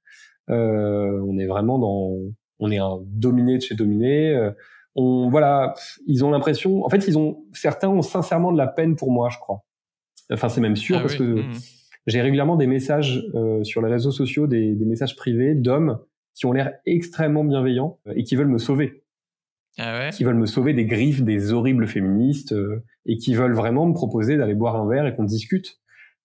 on 0.49 1.39
est 1.39 1.47
vraiment 1.47 1.79
dans, 1.79 2.13
on 2.59 2.71
est 2.71 2.79
un 2.79 2.99
dominé 3.05 3.59
de 3.59 3.63
chez 3.63 3.75
dominé 3.75 4.53
on 4.99 5.29
voilà, 5.29 5.75
ils 6.07 6.25
ont 6.25 6.31
l'impression, 6.31 6.85
en 6.85 6.89
fait, 6.89 7.07
ils 7.07 7.17
ont 7.17 7.45
certains 7.53 7.89
ont 7.89 8.03
sincèrement 8.03 8.51
de 8.51 8.59
la 8.59 8.67
peine 8.67 8.97
pour 8.97 9.13
moi, 9.13 9.29
je 9.31 9.39
crois. 9.39 9.65
Enfin, 10.33 10.49
c'est 10.49 10.61
même 10.61 10.75
sûr 10.75 10.99
ah 10.99 11.03
parce 11.03 11.15
que 11.15 11.23
mmh. 11.23 11.53
j'ai 12.09 12.21
régulièrement 12.21 12.57
des 12.57 12.67
messages 12.67 13.25
euh, 13.35 13.63
sur 13.63 13.81
les 13.81 13.91
réseaux 13.91 14.11
sociaux, 14.11 14.49
des, 14.49 14.75
messages 14.75 15.15
privés 15.15 15.55
d'hommes 15.55 16.01
qui 16.39 16.47
ont 16.47 16.53
l'air 16.53 16.72
extrêmement 16.86 17.45
bienveillants 17.45 17.99
et 18.14 18.22
qui 18.22 18.36
veulent 18.36 18.49
me 18.49 18.59
sauver. 18.59 19.03
Ah 19.76 20.11
qui 20.11 20.24
veulent 20.24 20.36
me 20.36 20.47
sauver 20.47 20.72
des 20.72 20.86
griffes 20.86 21.22
des 21.22 21.53
horribles 21.53 21.86
féministes 21.86 22.53
euh, 22.53 22.84
et 23.07 23.16
qui 23.16 23.34
veulent 23.34 23.55
vraiment 23.55 23.86
me 23.86 23.95
proposer 23.95 24.36
d'aller 24.36 24.55
boire 24.55 24.76
un 24.76 24.89
verre 24.89 25.07
et 25.07 25.14
qu'on 25.14 25.24
discute. 25.24 25.78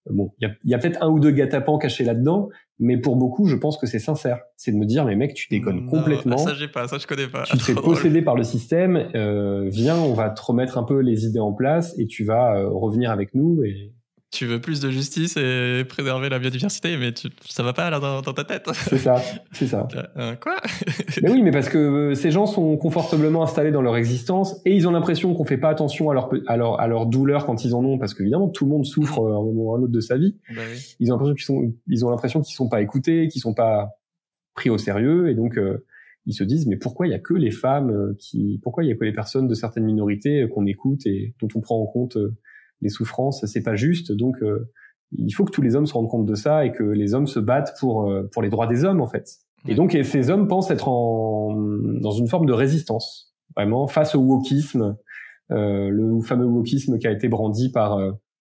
Bon, 0.09 0.31
il 0.39 0.53
y 0.65 0.73
a, 0.73 0.77
peut-être 0.77 1.01
un 1.01 1.09
ou 1.09 1.19
deux 1.19 1.31
gâtapans 1.31 1.77
cachés 1.77 2.03
là-dedans, 2.03 2.49
mais 2.77 2.97
pour 2.97 3.15
beaucoup, 3.15 3.45
je 3.45 3.55
pense 3.55 3.77
que 3.77 3.87
c'est 3.87 3.99
sincère. 3.99 4.41
C'est 4.57 4.71
de 4.73 4.77
me 4.77 4.85
dire, 4.85 5.05
mais 5.05 5.15
mec, 5.15 5.33
tu 5.33 5.47
déconnes 5.49 5.85
complètement. 5.85 6.37
Ça, 6.37 6.53
j'ai 6.53 6.67
pas, 6.67 6.87
ça, 6.89 6.97
je 6.97 7.07
connais 7.07 7.27
pas. 7.27 7.43
Tu 7.43 7.57
te 7.57 7.63
fais 7.63 7.73
posséder 7.81 8.21
par 8.21 8.35
le 8.35 8.43
système. 8.43 8.97
Euh, 9.15 9.69
viens, 9.69 9.97
on 9.97 10.13
va 10.13 10.29
te 10.29 10.41
remettre 10.41 10.77
un 10.77 10.83
peu 10.83 10.99
les 10.99 11.25
idées 11.25 11.39
en 11.39 11.53
place 11.53 11.97
et 11.97 12.05
tu 12.05 12.25
vas 12.25 12.57
euh, 12.57 12.67
revenir 12.67 13.11
avec 13.11 13.33
nous 13.33 13.63
et 13.63 13.93
tu 14.33 14.47
veux 14.47 14.59
plus 14.59 14.79
de 14.79 14.89
justice 14.89 15.37
et 15.37 15.83
préserver 15.87 16.27
la 16.27 16.39
biodiversité, 16.39 16.97
mais 16.97 17.13
tu, 17.13 17.27
ça 17.47 17.61
va 17.61 17.71
pas 17.71 17.91
là 17.91 17.99
dans, 17.99 18.21
ta 18.21 18.43
tête. 18.43 18.67
C'est 18.73 18.97
ça, 18.97 19.21
c'est 19.51 19.67
ça. 19.67 19.87
Euh, 20.17 20.35
quoi? 20.35 20.57
Mais 21.21 21.29
oui, 21.29 21.41
mais 21.41 21.51
parce 21.51 21.69
que 21.69 21.77
euh, 21.77 22.15
ces 22.15 22.29
gens 22.29 22.45
sont 22.45 22.77
confortablement 22.77 23.43
installés 23.43 23.71
dans 23.71 23.81
leur 23.81 23.95
existence 23.95 24.59
et 24.65 24.75
ils 24.75 24.87
ont 24.87 24.91
l'impression 24.91 25.33
qu'on 25.33 25.45
fait 25.45 25.57
pas 25.57 25.69
attention 25.69 26.09
à 26.09 26.13
leur, 26.13 26.29
à 26.47 26.57
leur, 26.57 26.79
à 26.79 26.87
leur 26.87 27.05
douleur 27.05 27.45
quand 27.45 27.63
ils 27.63 27.73
en 27.73 27.83
ont, 27.83 27.97
parce 27.97 28.13
qu'évidemment 28.13 28.49
tout 28.49 28.65
le 28.65 28.71
monde 28.71 28.85
souffre 28.85 29.19
à 29.19 29.29
un 29.29 29.43
moment 29.43 29.63
ou 29.63 29.73
à 29.73 29.77
un 29.77 29.81
autre 29.81 29.91
de 29.91 29.99
sa 29.99 30.17
vie. 30.17 30.35
Bah 30.55 30.61
ils 30.99 31.11
ont 31.11 31.17
l'impression 31.17 31.33
qu'ils 31.33 31.45
sont, 31.45 31.73
ils 31.87 32.05
ont 32.05 32.09
l'impression 32.09 32.41
qu'ils 32.41 32.55
sont 32.55 32.69
pas 32.69 32.81
écoutés, 32.81 33.27
qu'ils 33.27 33.41
sont 33.41 33.53
pas 33.53 33.89
pris 34.55 34.69
au 34.69 34.77
sérieux 34.77 35.29
et 35.29 35.35
donc 35.35 35.57
euh, 35.57 35.85
ils 36.25 36.33
se 36.33 36.43
disent 36.43 36.67
mais 36.67 36.77
pourquoi 36.77 37.07
il 37.07 37.11
y 37.11 37.15
a 37.15 37.19
que 37.19 37.33
les 37.33 37.51
femmes 37.51 38.15
qui, 38.19 38.59
pourquoi 38.61 38.83
il 38.83 38.89
y 38.89 38.91
a 38.91 38.95
que 38.95 39.05
les 39.05 39.13
personnes 39.13 39.47
de 39.47 39.55
certaines 39.55 39.85
minorités 39.85 40.47
qu'on 40.53 40.65
écoute 40.65 41.05
et 41.05 41.33
dont 41.39 41.49
on 41.55 41.61
prend 41.61 41.81
en 41.81 41.85
compte 41.85 42.17
les 42.83 42.89
souffrances, 42.89 43.45
c'est 43.45 43.63
pas 43.63 43.75
juste. 43.75 44.11
Donc, 44.11 44.35
euh, 44.41 44.69
il 45.11 45.31
faut 45.31 45.45
que 45.45 45.51
tous 45.51 45.61
les 45.61 45.75
hommes 45.75 45.85
se 45.85 45.93
rendent 45.93 46.09
compte 46.09 46.25
de 46.25 46.35
ça 46.35 46.65
et 46.65 46.71
que 46.71 46.83
les 46.83 47.13
hommes 47.13 47.27
se 47.27 47.39
battent 47.39 47.73
pour 47.79 48.09
euh, 48.09 48.29
pour 48.31 48.41
les 48.41 48.49
droits 48.49 48.67
des 48.67 48.83
hommes 48.85 49.01
en 49.01 49.07
fait. 49.07 49.27
Et 49.67 49.75
donc, 49.75 49.97
ces 50.03 50.29
hommes 50.29 50.47
pensent 50.47 50.69
être 50.69 50.89
en 50.89 51.55
dans 52.01 52.11
une 52.11 52.27
forme 52.27 52.45
de 52.45 52.53
résistance, 52.53 53.33
vraiment 53.55 53.87
face 53.87 54.13
au 54.13 54.19
wokisme, 54.19 54.97
euh, 55.51 55.89
le 55.89 56.21
fameux 56.21 56.45
wokisme 56.45 56.99
qui 56.99 57.07
a 57.07 57.11
été 57.11 57.29
brandi 57.29 57.71
par 57.71 57.97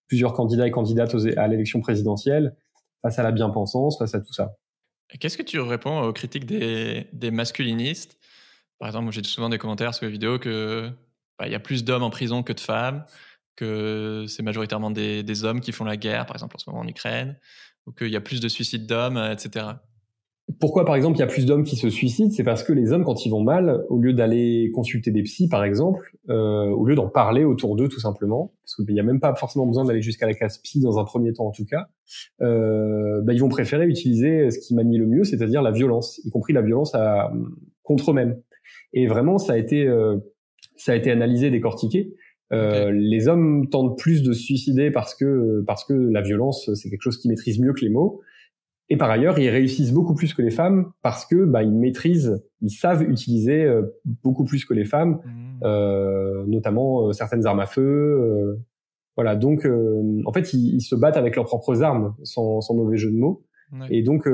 plusieurs 0.07 0.33
candidats 0.33 0.67
et 0.67 0.71
candidates 0.71 1.15
à 1.37 1.47
l'élection 1.47 1.79
présidentielle, 1.79 2.55
face 3.01 3.19
à 3.19 3.23
la 3.23 3.31
bien-pensance, 3.31 3.97
face 3.97 4.13
à 4.15 4.19
tout 4.19 4.33
ça. 4.33 4.57
Qu'est-ce 5.19 5.37
que 5.37 5.43
tu 5.43 5.59
réponds 5.59 6.01
aux 6.01 6.11
critiques 6.11 6.45
des, 6.45 7.07
des 7.13 7.31
masculinistes? 7.31 8.17
Par 8.79 8.89
exemple, 8.89 9.11
j'ai 9.11 9.23
souvent 9.23 9.49
des 9.49 9.57
commentaires 9.57 9.93
sur 9.93 10.05
les 10.05 10.11
vidéos 10.11 10.39
que 10.39 10.89
bah, 11.39 11.47
y 11.47 11.55
a 11.55 11.59
plus 11.59 11.83
d'hommes 11.83 12.03
en 12.03 12.09
prison 12.09 12.43
que 12.43 12.53
de 12.53 12.59
femmes, 12.59 13.05
que 13.55 14.25
c'est 14.27 14.43
majoritairement 14.43 14.91
des, 14.91 15.43
hommes 15.43 15.61
qui 15.61 15.71
font 15.71 15.85
la 15.85 15.97
guerre, 15.97 16.25
par 16.25 16.35
exemple 16.35 16.55
en 16.55 16.59
ce 16.59 16.69
moment 16.69 16.83
en 16.83 16.87
Ukraine, 16.87 17.37
ou 17.85 17.91
qu'il 17.91 18.09
y 18.09 18.15
a 18.15 18.21
plus 18.21 18.39
de 18.39 18.47
suicides 18.47 18.87
d'hommes, 18.87 19.17
euh, 19.17 19.33
etc. 19.33 19.65
Pourquoi, 20.59 20.83
par 20.83 20.95
exemple, 20.95 21.17
il 21.17 21.21
y 21.21 21.23
a 21.23 21.27
plus 21.27 21.45
d'hommes 21.45 21.63
qui 21.63 21.77
se 21.77 21.89
suicident? 21.89 22.29
C'est 22.29 22.43
parce 22.43 22.63
que 22.63 22.73
les 22.73 22.91
hommes, 22.91 23.05
quand 23.05 23.25
ils 23.25 23.29
vont 23.29 23.41
mal, 23.41 23.81
au 23.89 23.97
lieu 23.97 24.11
d'aller 24.11 24.71
consulter 24.73 25.09
des 25.09 25.23
psys, 25.23 25.47
par 25.47 25.63
exemple, 25.63 26.17
euh, 26.29 26.67
au 26.67 26.85
lieu 26.85 26.95
d'en 26.95 27.07
parler 27.07 27.45
autour 27.45 27.77
d'eux, 27.77 27.87
tout 27.87 28.01
simplement, 28.01 28.53
parce 28.61 28.75
qu'il 28.75 28.93
n'y 28.93 28.99
a 28.99 29.03
même 29.03 29.21
pas 29.21 29.33
forcément 29.35 29.65
besoin 29.65 29.85
d'aller 29.85 30.01
jusqu'à 30.01 30.27
la 30.27 30.33
case 30.33 30.57
psy 30.57 30.81
dans 30.81 30.99
un 30.99 31.05
premier 31.05 31.31
temps, 31.31 31.47
en 31.47 31.51
tout 31.51 31.65
cas, 31.65 31.87
euh, 32.41 33.21
bah, 33.23 33.33
ils 33.33 33.39
vont 33.39 33.47
préférer 33.47 33.87
utiliser 33.87 34.51
ce 34.51 34.59
qui 34.59 34.75
manie 34.75 34.97
le 34.97 35.07
mieux, 35.07 35.23
c'est-à-dire 35.23 35.61
la 35.61 35.71
violence, 35.71 36.19
y 36.25 36.29
compris 36.29 36.51
la 36.51 36.61
violence 36.61 36.93
à, 36.93 37.31
contre 37.81 38.11
eux-mêmes. 38.11 38.37
Et 38.91 39.07
vraiment, 39.07 39.37
ça 39.37 39.53
a 39.53 39.57
été, 39.57 39.89
ça 40.75 40.91
a 40.91 40.95
été 40.95 41.09
analysé, 41.09 41.49
décortiqué. 41.49 42.13
Euh, 42.53 42.91
les 42.91 43.27
hommes 43.27 43.67
tentent 43.69 43.97
plus 43.97 44.23
de 44.23 44.33
se 44.33 44.41
suicider 44.41 44.91
parce 44.91 45.15
que 45.15 45.63
parce 45.65 45.83
que 45.85 45.93
la 45.93 46.21
violence 46.21 46.73
c'est 46.75 46.89
quelque 46.89 47.01
chose 47.01 47.17
qui 47.17 47.27
maîtrise 47.27 47.59
mieux 47.59 47.73
que 47.73 47.81
les 47.81 47.89
mots. 47.89 48.21
Et 48.89 48.97
par 48.97 49.09
ailleurs, 49.09 49.39
ils 49.39 49.49
réussissent 49.49 49.93
beaucoup 49.93 50.13
plus 50.13 50.33
que 50.33 50.41
les 50.41 50.51
femmes 50.51 50.91
parce 51.01 51.25
que 51.25 51.45
bah, 51.45 51.63
ils 51.63 51.73
maîtrisent, 51.73 52.43
ils 52.61 52.69
savent 52.69 53.01
utiliser 53.03 53.65
beaucoup 54.23 54.43
plus 54.43 54.65
que 54.65 54.73
les 54.73 54.83
femmes, 54.83 55.19
mmh. 55.23 56.45
notamment 56.47 57.11
certaines 57.13 57.47
armes 57.47 57.61
à 57.61 57.65
feu. 57.65 58.59
voilà, 59.15 59.35
donc 59.35 59.65
en 60.25 60.33
fait, 60.33 60.53
ils, 60.53 60.81
se 60.81 60.95
battent 60.95 61.17
avec 61.17 61.37
leurs 61.37 61.45
propres 61.45 61.81
armes, 61.81 62.13
sans, 62.23 62.59
sans 62.59 62.75
mauvais 62.75 62.97
jeu 62.97 63.09
de 63.09 63.17
mots. 63.17 63.45
Et 63.89 64.03
donc, 64.03 64.27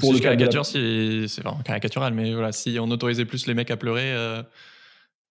si 0.00 0.12
le 0.12 0.18
caricature, 0.18 0.66
c'est 0.66 1.26
vraiment 1.42 1.62
caricatural, 1.62 2.14
mais 2.14 2.32
voilà, 2.32 2.52
si 2.52 2.78
on 2.80 2.90
autorisait 2.90 3.24
plus 3.24 3.46
les 3.46 3.54
mecs 3.54 3.70
à 3.70 3.76
pleurer, 3.76 4.12
euh, 4.12 4.42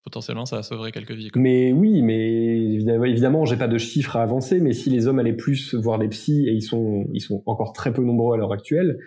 potentiellement 0.06 0.46
ça 0.46 0.64
sauverait 0.64 0.92
quelques 0.92 1.12
vies. 1.12 1.30
Mais 1.36 1.74
oui, 1.74 2.02
mais 2.02 2.58
évidemment, 2.74 3.04
évidemment 3.04 3.46
j'ai 3.46 3.58
pas 3.58 3.68
de 3.68 3.78
chiffres 3.78 4.16
à 4.16 4.22
avancer, 4.22 4.62
mais 4.62 4.72
si 4.72 4.90
les 4.90 5.08
hommes 5.08 5.20
allaient 5.20 5.34
plus 5.34 5.76
voir 5.76 6.00
des 6.00 6.08
psys, 6.08 6.48
et 6.48 6.54
ils 6.54 6.62
sont, 6.62 7.06
ils 7.14 7.22
sont 7.22 7.44
encore 7.46 7.74
très 7.74 7.92
peu 7.92 8.04
nombreux 8.04 8.36
à 8.36 8.38
l'heure 8.38 8.54
actuelle, 8.54 9.00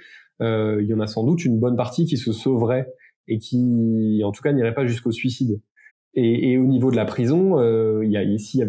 euh, 0.43 0.83
il 0.83 0.89
y 0.89 0.95
en 0.95 1.01
a 1.01 1.07
sans 1.07 1.25
doute 1.25 1.45
une 1.45 1.59
bonne 1.59 1.77
partie 1.77 2.05
qui 2.05 2.19
se 2.19 2.33
sauverait 2.33 2.93
et 3.29 3.39
qui, 3.39 4.21
en 4.25 4.33
tout 4.33 4.43
cas, 4.43 4.53
n'irait 4.53 4.75
pas 4.75 4.87
jusqu'au 4.87 5.13
suicide. 5.13 5.61
Et, 6.15 6.53
et, 6.53 6.59
au 6.59 6.65
niveau 6.65 6.91
de 6.91 6.97
la 6.97 7.05
prison, 7.05 7.59
euh, 7.59 8.05
il 8.05 8.11
y 8.11 8.17
a 8.17 8.23
ici, 8.23 8.63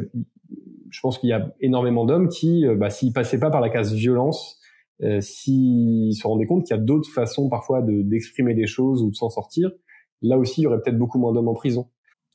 je 0.89 0.99
pense 1.01 1.17
qu'il 1.17 1.29
y 1.29 1.33
a 1.33 1.53
énormément 1.61 2.05
d'hommes 2.05 2.29
qui, 2.29 2.65
euh, 2.65 2.75
bah, 2.75 2.89
s'ils 2.89 3.13
passaient 3.13 3.39
pas 3.39 3.49
par 3.49 3.61
la 3.61 3.69
case 3.69 3.93
violence, 3.93 4.59
euh, 5.01 5.21
s'ils 5.21 6.15
se 6.15 6.27
rendaient 6.27 6.45
compte 6.45 6.65
qu'il 6.65 6.75
y 6.75 6.79
a 6.79 6.81
d'autres 6.81 7.09
façons 7.09 7.49
parfois 7.49 7.81
d'exprimer 7.81 8.53
des 8.53 8.67
choses 8.67 9.01
ou 9.01 9.09
de 9.11 9.15
s'en 9.15 9.29
sortir, 9.29 9.71
là 10.21 10.37
aussi 10.37 10.61
il 10.61 10.63
y 10.65 10.67
aurait 10.67 10.81
peut-être 10.81 10.97
beaucoup 10.97 11.19
moins 11.19 11.31
d'hommes 11.31 11.47
en 11.47 11.53
prison. 11.53 11.87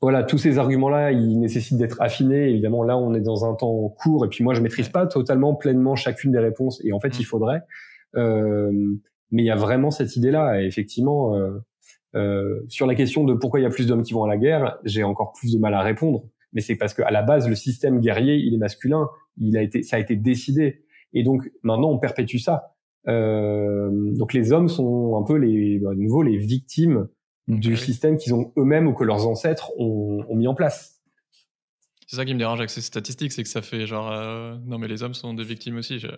Voilà, 0.04 0.22
tous 0.22 0.36
ces 0.36 0.58
arguments-là, 0.58 1.12
ils 1.12 1.40
nécessitent 1.40 1.78
d'être 1.78 1.98
affinés. 2.02 2.50
Évidemment, 2.50 2.82
là, 2.82 2.98
on 2.98 3.14
est 3.14 3.22
dans 3.22 3.46
un 3.46 3.54
temps 3.54 3.88
court, 3.88 4.26
et 4.26 4.28
puis 4.28 4.44
moi, 4.44 4.52
je 4.52 4.60
maîtrise 4.60 4.90
pas 4.90 5.06
totalement, 5.06 5.54
pleinement 5.54 5.96
chacune 5.96 6.30
des 6.30 6.40
réponses. 6.40 6.78
Et 6.84 6.92
en 6.92 7.00
fait, 7.00 7.18
il 7.18 7.22
mm. 7.22 7.24
faudrait. 7.24 7.62
Euh, 8.14 8.70
mais 9.30 9.44
il 9.44 9.46
y 9.46 9.50
a 9.50 9.56
vraiment 9.56 9.90
cette 9.90 10.14
idée-là. 10.14 10.60
Et 10.60 10.66
effectivement, 10.66 11.34
euh, 11.36 11.52
euh, 12.16 12.60
sur 12.68 12.86
la 12.86 12.94
question 12.94 13.24
de 13.24 13.32
pourquoi 13.32 13.60
il 13.60 13.62
y 13.62 13.66
a 13.66 13.70
plus 13.70 13.86
d'hommes 13.86 14.02
qui 14.02 14.12
vont 14.12 14.24
à 14.24 14.28
la 14.28 14.36
guerre, 14.36 14.76
j'ai 14.84 15.04
encore 15.04 15.32
plus 15.32 15.54
de 15.54 15.58
mal 15.58 15.72
à 15.72 15.80
répondre. 15.80 16.26
Mais 16.52 16.60
c'est 16.60 16.76
parce 16.76 16.92
qu'à 16.92 17.10
la 17.10 17.22
base, 17.22 17.48
le 17.48 17.54
système 17.54 17.98
guerrier, 17.98 18.36
il 18.36 18.52
est 18.52 18.58
masculin. 18.58 19.08
Il 19.38 19.56
a 19.56 19.62
été, 19.62 19.82
ça 19.82 19.96
a 19.96 20.00
été 20.00 20.16
décidé. 20.16 20.84
Et 21.14 21.22
donc 21.22 21.50
maintenant, 21.62 21.88
on 21.88 21.98
perpétue 21.98 22.36
ça. 22.36 22.74
Euh, 23.08 23.88
donc 24.12 24.34
les 24.34 24.52
hommes 24.52 24.68
sont 24.68 25.16
un 25.16 25.22
peu 25.22 25.36
les, 25.36 25.78
bah, 25.78 25.92
nouveau 25.96 26.22
les 26.22 26.36
victimes 26.36 27.08
du 27.48 27.76
système 27.76 28.16
qu'ils 28.16 28.34
ont 28.34 28.52
eux-mêmes 28.56 28.86
ou 28.86 28.94
que 28.94 29.04
leurs 29.04 29.26
ancêtres 29.26 29.72
ont, 29.78 30.24
ont 30.28 30.36
mis 30.36 30.48
en 30.48 30.54
place. 30.54 31.02
C'est 32.06 32.16
ça 32.16 32.24
qui 32.24 32.34
me 32.34 32.38
dérange 32.38 32.58
avec 32.58 32.70
ces 32.70 32.80
statistiques, 32.80 33.32
c'est 33.32 33.42
que 33.42 33.48
ça 33.48 33.62
fait 33.62 33.86
genre 33.86 34.10
euh, 34.10 34.56
non 34.66 34.78
mais 34.78 34.88
les 34.88 35.02
hommes 35.02 35.14
sont 35.14 35.34
des 35.34 35.44
victimes 35.44 35.76
aussi. 35.76 35.98
Je... 35.98 36.08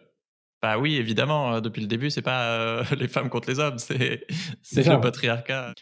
Bah 0.63 0.79
oui, 0.79 0.97
évidemment, 0.97 1.55
euh, 1.55 1.61
depuis 1.61 1.81
le 1.83 1.89
début, 1.89 2.11
c'est 2.11 2.23
pas 2.23 2.59
euh, 2.59 2.85
les 2.99 3.09
femmes 3.09 3.29
contre 3.29 3.49
les 3.49 3.59
hommes, 3.59 3.79
c'est 3.79 4.27
c'est 4.63 4.87
le 4.87 5.01
patriarcat. 5.01 5.75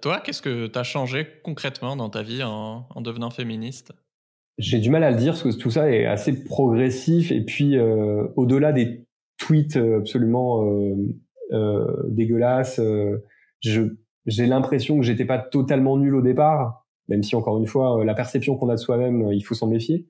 toi, 0.00 0.20
qu'est-ce 0.20 0.42
que 0.42 0.66
tu 0.66 0.78
as 0.78 0.84
changé 0.84 1.26
concrètement 1.42 1.96
dans 1.96 2.10
ta 2.10 2.22
vie 2.22 2.42
en, 2.42 2.86
en 2.88 3.00
devenant 3.00 3.30
féministe? 3.30 3.92
J'ai 4.56 4.78
du 4.78 4.88
mal 4.88 5.02
à 5.02 5.10
le 5.10 5.16
dire 5.16 5.32
parce 5.32 5.42
que 5.42 5.60
tout 5.60 5.70
ça 5.70 5.90
est 5.90 6.06
assez 6.06 6.44
progressif 6.44 7.32
et 7.32 7.40
puis 7.40 7.76
euh, 7.76 8.28
au-delà 8.36 8.72
des 8.72 9.04
tweets 9.38 9.76
absolument 9.76 10.64
euh, 10.64 10.94
euh, 11.52 11.86
dégueulasses, 12.08 12.78
euh, 12.78 13.22
je 13.60 13.82
j'ai 14.26 14.46
l'impression 14.46 14.96
que 14.96 15.02
j'étais 15.02 15.24
pas 15.24 15.38
totalement 15.38 15.96
nul 15.96 16.14
au 16.14 16.22
départ, 16.22 16.84
même 17.08 17.22
si 17.22 17.36
encore 17.36 17.58
une 17.58 17.66
fois 17.66 18.04
la 18.04 18.14
perception 18.14 18.56
qu'on 18.56 18.68
a 18.68 18.74
de 18.74 18.80
soi-même, 18.80 19.30
il 19.32 19.42
faut 19.42 19.54
s'en 19.54 19.66
méfier. 19.66 20.06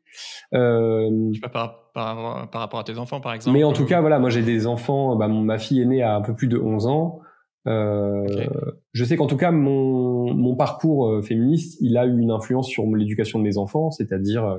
Euh, 0.55 1.11
je 1.33 1.35
sais 1.35 1.41
pas 1.41 1.49
par, 1.49 1.93
par, 1.93 2.51
par, 2.51 2.61
rapport 2.61 2.81
à 2.81 2.85
tes 2.85 2.99
enfants 2.99 3.21
par 3.21 3.35
exemple. 3.35 3.57
Mais 3.57 3.65
en 3.65 3.73
tout 3.73 3.87
cas 3.87 4.01
voilà, 4.01 4.19
moi 4.19 4.31
j'ai 4.31 4.43
des 4.43 4.67
enfants, 4.67 5.17
bah, 5.17 5.29
ma 5.29 5.59
fille 5.59 5.81
est 5.81 5.87
née 5.87 6.03
à 6.03 6.15
un 6.15 6.21
peu 6.21 6.35
plus 6.35 6.49
de 6.49 6.59
11 6.59 6.87
ans. 6.87 7.21
Euh, 7.67 8.47
Je 8.93 9.05
sais 9.05 9.17
qu'en 9.17 9.27
tout 9.27 9.37
cas, 9.37 9.51
mon, 9.51 10.35
mon 10.35 10.55
parcours 10.57 11.09
euh, 11.09 11.23
féministe, 11.23 11.79
il 11.81 11.97
a 11.97 12.07
eu 12.07 12.19
une 12.19 12.31
influence 12.31 12.69
sur 12.69 12.85
l'éducation 12.87 13.39
de 13.39 13.45
mes 13.45 13.59
enfants, 13.59 13.91
c'est-à-dire, 13.91 14.45
euh, 14.45 14.59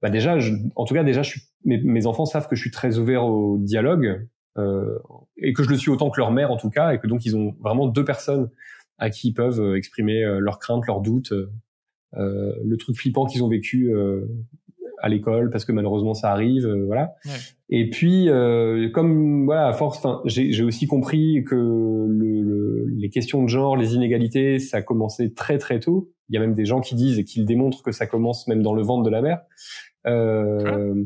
bah 0.00 0.10
déjà, 0.10 0.38
je, 0.38 0.52
en 0.76 0.84
tout 0.84 0.94
cas, 0.94 1.04
déjà, 1.04 1.22
je 1.22 1.30
suis, 1.30 1.40
mes, 1.64 1.78
mes, 1.78 2.06
enfants 2.06 2.24
savent 2.24 2.48
que 2.48 2.56
je 2.56 2.60
suis 2.60 2.70
très 2.70 2.98
ouvert 2.98 3.24
au 3.24 3.58
dialogue 3.58 4.26
euh, 4.58 4.98
et 5.36 5.52
que 5.52 5.62
je 5.62 5.68
le 5.68 5.76
suis 5.76 5.90
autant 5.90 6.10
que 6.10 6.20
leur 6.20 6.32
mère, 6.32 6.50
en 6.50 6.56
tout 6.56 6.70
cas, 6.70 6.92
et 6.92 6.98
que 6.98 7.06
donc 7.06 7.24
ils 7.24 7.36
ont 7.36 7.54
vraiment 7.60 7.86
deux 7.86 8.04
personnes 8.04 8.50
à 8.98 9.10
qui 9.10 9.28
ils 9.28 9.34
peuvent 9.34 9.60
euh, 9.60 9.76
exprimer 9.76 10.22
leurs 10.40 10.58
craintes, 10.58 10.86
leurs 10.86 11.00
doutes, 11.00 11.32
euh, 11.32 12.52
le 12.64 12.76
truc 12.76 12.96
flippant 12.96 13.26
qu'ils 13.26 13.42
ont 13.42 13.48
vécu 13.48 13.92
à 15.02 15.08
l'école 15.08 15.50
parce 15.50 15.64
que 15.64 15.72
malheureusement 15.72 16.14
ça 16.14 16.30
arrive, 16.30 16.64
euh, 16.64 16.84
voilà. 16.86 17.14
Ouais. 17.26 17.32
Et 17.68 17.90
puis 17.90 18.28
euh, 18.28 18.88
comme 18.90 19.44
voilà 19.44 19.66
à 19.66 19.72
force, 19.72 20.06
j'ai 20.24 20.62
aussi 20.62 20.86
compris 20.86 21.44
que 21.44 21.56
le, 21.56 22.40
le, 22.40 22.86
les 22.88 23.10
questions 23.10 23.42
de 23.42 23.48
genre, 23.48 23.76
les 23.76 23.94
inégalités, 23.94 24.58
ça 24.58 24.78
a 24.78 24.82
commencé 24.82 25.34
très 25.34 25.58
très 25.58 25.80
tôt. 25.80 26.12
Il 26.28 26.34
y 26.36 26.38
a 26.38 26.40
même 26.40 26.54
des 26.54 26.64
gens 26.64 26.80
qui 26.80 26.94
disent 26.94 27.18
et 27.18 27.24
qui 27.24 27.40
le 27.40 27.44
démontrent 27.44 27.82
que 27.82 27.92
ça 27.92 28.06
commence 28.06 28.46
même 28.46 28.62
dans 28.62 28.74
le 28.74 28.82
ventre 28.82 29.02
de 29.02 29.10
la 29.10 29.20
mère. 29.20 29.40
Euh, 30.06 31.04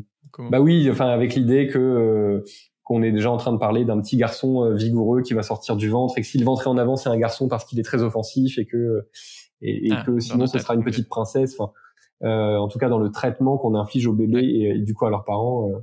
bah 0.51 0.61
oui, 0.61 0.87
enfin 0.91 1.07
avec 1.07 1.33
l'idée 1.33 1.67
que 1.67 1.79
euh, 1.79 2.43
qu'on 2.87 3.03
est 3.03 3.11
déjà 3.11 3.29
en 3.29 3.37
train 3.37 3.51
de 3.51 3.57
parler 3.57 3.83
d'un 3.83 3.99
petit 3.99 4.15
garçon 4.15 4.63
euh, 4.63 4.73
vigoureux 4.73 5.21
qui 5.21 5.33
va 5.33 5.43
sortir 5.43 5.75
du 5.75 5.89
ventre 5.89 6.17
et 6.17 6.21
que 6.21 6.27
si 6.27 6.37
le 6.37 6.45
ventre 6.45 6.63
est 6.63 6.69
en 6.69 6.77
avant, 6.77 6.95
c'est 6.95 7.09
un 7.09 7.17
garçon 7.17 7.49
parce 7.49 7.65
qu'il 7.65 7.79
est 7.79 7.83
très 7.83 8.01
offensif 8.01 8.57
et 8.57 8.65
que 8.65 9.07
et, 9.61 9.87
et 9.87 9.91
ah, 9.91 10.03
que 10.05 10.19
sinon 10.19 10.47
ce 10.47 10.57
sera 10.59 10.75
une 10.75 10.83
petite 10.83 11.09
princesse. 11.09 11.59
Enfin, 11.59 11.71
euh, 12.23 12.55
en 12.57 12.67
tout 12.67 12.79
cas 12.79 12.89
dans 12.89 12.99
le 12.99 13.11
traitement 13.11 13.57
qu'on 13.57 13.75
inflige 13.75 14.07
aux 14.07 14.13
bébés 14.13 14.43
et, 14.43 14.79
du 14.79 14.93
coup 14.93 15.05
à 15.05 15.09
leurs 15.09 15.25
parents. 15.25 15.69
Euh. 15.69 15.79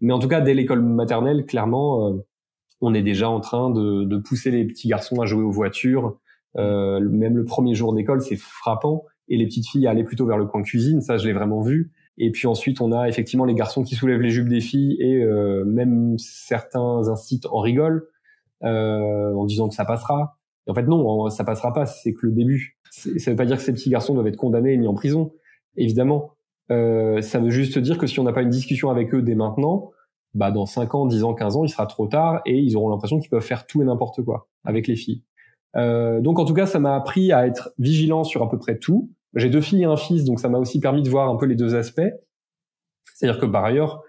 Mais 0.00 0.12
en 0.12 0.18
tout 0.18 0.28
cas, 0.28 0.40
dès 0.40 0.54
l'école 0.54 0.82
maternelle, 0.82 1.44
clairement, 1.46 2.08
euh, 2.08 2.26
on 2.80 2.94
est 2.94 3.02
déjà 3.02 3.28
en 3.28 3.40
train 3.40 3.70
de, 3.70 4.04
de, 4.04 4.16
pousser 4.16 4.50
les 4.50 4.64
petits 4.64 4.88
garçons 4.88 5.20
à 5.20 5.26
jouer 5.26 5.42
aux 5.42 5.50
voitures. 5.50 6.18
Euh, 6.56 7.00
même 7.00 7.36
le 7.36 7.44
premier 7.44 7.74
jour 7.74 7.92
d'école, 7.92 8.22
c'est 8.22 8.36
frappant. 8.36 9.04
Et 9.28 9.36
les 9.36 9.46
petites 9.46 9.68
filles 9.68 9.86
à 9.86 9.90
aller 9.90 10.02
plutôt 10.02 10.26
vers 10.26 10.38
le 10.38 10.46
coin 10.46 10.62
cuisine, 10.62 11.00
ça 11.00 11.16
je 11.16 11.26
l'ai 11.26 11.32
vraiment 11.32 11.60
vu. 11.60 11.92
Et 12.22 12.30
puis 12.30 12.46
ensuite, 12.46 12.80
on 12.80 12.92
a 12.92 13.08
effectivement 13.08 13.44
les 13.44 13.54
garçons 13.54 13.82
qui 13.82 13.94
soulèvent 13.94 14.20
les 14.20 14.30
jupes 14.30 14.48
des 14.48 14.60
filles 14.60 14.96
et 15.00 15.16
euh, 15.16 15.64
même 15.64 16.16
certains 16.18 17.08
incitent 17.08 17.46
en 17.46 17.60
rigolent 17.60 18.02
euh, 18.62 19.34
en 19.34 19.44
disant 19.46 19.68
que 19.68 19.74
ça 19.74 19.84
passera. 19.84 20.36
En 20.68 20.74
fait, 20.74 20.82
non, 20.84 21.28
ça 21.30 21.42
passera 21.42 21.72
pas. 21.72 21.86
C'est 21.86 22.12
que 22.12 22.26
le 22.26 22.32
début. 22.32 22.78
Ça 22.90 23.30
veut 23.30 23.36
pas 23.36 23.46
dire 23.46 23.56
que 23.56 23.62
ces 23.62 23.72
petits 23.72 23.90
garçons 23.90 24.14
doivent 24.14 24.26
être 24.26 24.36
condamnés 24.36 24.74
et 24.74 24.76
mis 24.76 24.86
en 24.86 24.94
prison 24.94 25.32
évidemment. 25.76 26.32
Euh, 26.70 27.20
ça 27.22 27.40
veut 27.40 27.50
juste 27.50 27.78
dire 27.78 27.98
que 27.98 28.06
si 28.06 28.20
on 28.20 28.24
n'a 28.24 28.32
pas 28.32 28.42
une 28.42 28.50
discussion 28.50 28.90
avec 28.90 29.12
eux 29.14 29.22
dès 29.22 29.34
maintenant, 29.34 29.90
bah 30.34 30.52
dans 30.52 30.66
5 30.66 30.94
ans, 30.94 31.06
10 31.06 31.24
ans, 31.24 31.34
15 31.34 31.56
ans, 31.56 31.64
il 31.64 31.68
sera 31.68 31.86
trop 31.86 32.06
tard 32.06 32.40
et 32.46 32.56
ils 32.56 32.76
auront 32.76 32.90
l'impression 32.90 33.18
qu'ils 33.18 33.30
peuvent 33.30 33.42
faire 33.42 33.66
tout 33.66 33.82
et 33.82 33.84
n'importe 33.84 34.22
quoi 34.22 34.48
avec 34.64 34.86
les 34.86 34.96
filles. 34.96 35.24
Euh, 35.76 36.20
donc 36.20 36.38
en 36.38 36.44
tout 36.44 36.54
cas, 36.54 36.66
ça 36.66 36.78
m'a 36.78 36.94
appris 36.94 37.32
à 37.32 37.46
être 37.46 37.72
vigilant 37.78 38.24
sur 38.24 38.42
à 38.42 38.48
peu 38.48 38.58
près 38.58 38.78
tout. 38.78 39.10
J'ai 39.34 39.50
deux 39.50 39.60
filles 39.60 39.82
et 39.82 39.86
un 39.86 39.96
fils, 39.96 40.24
donc 40.24 40.40
ça 40.40 40.48
m'a 40.48 40.58
aussi 40.58 40.80
permis 40.80 41.02
de 41.02 41.08
voir 41.08 41.28
un 41.28 41.36
peu 41.36 41.46
les 41.46 41.54
deux 41.54 41.74
aspects. 41.74 42.00
C'est-à-dire 43.14 43.40
que 43.40 43.46
par 43.46 43.64
ailleurs, 43.64 44.02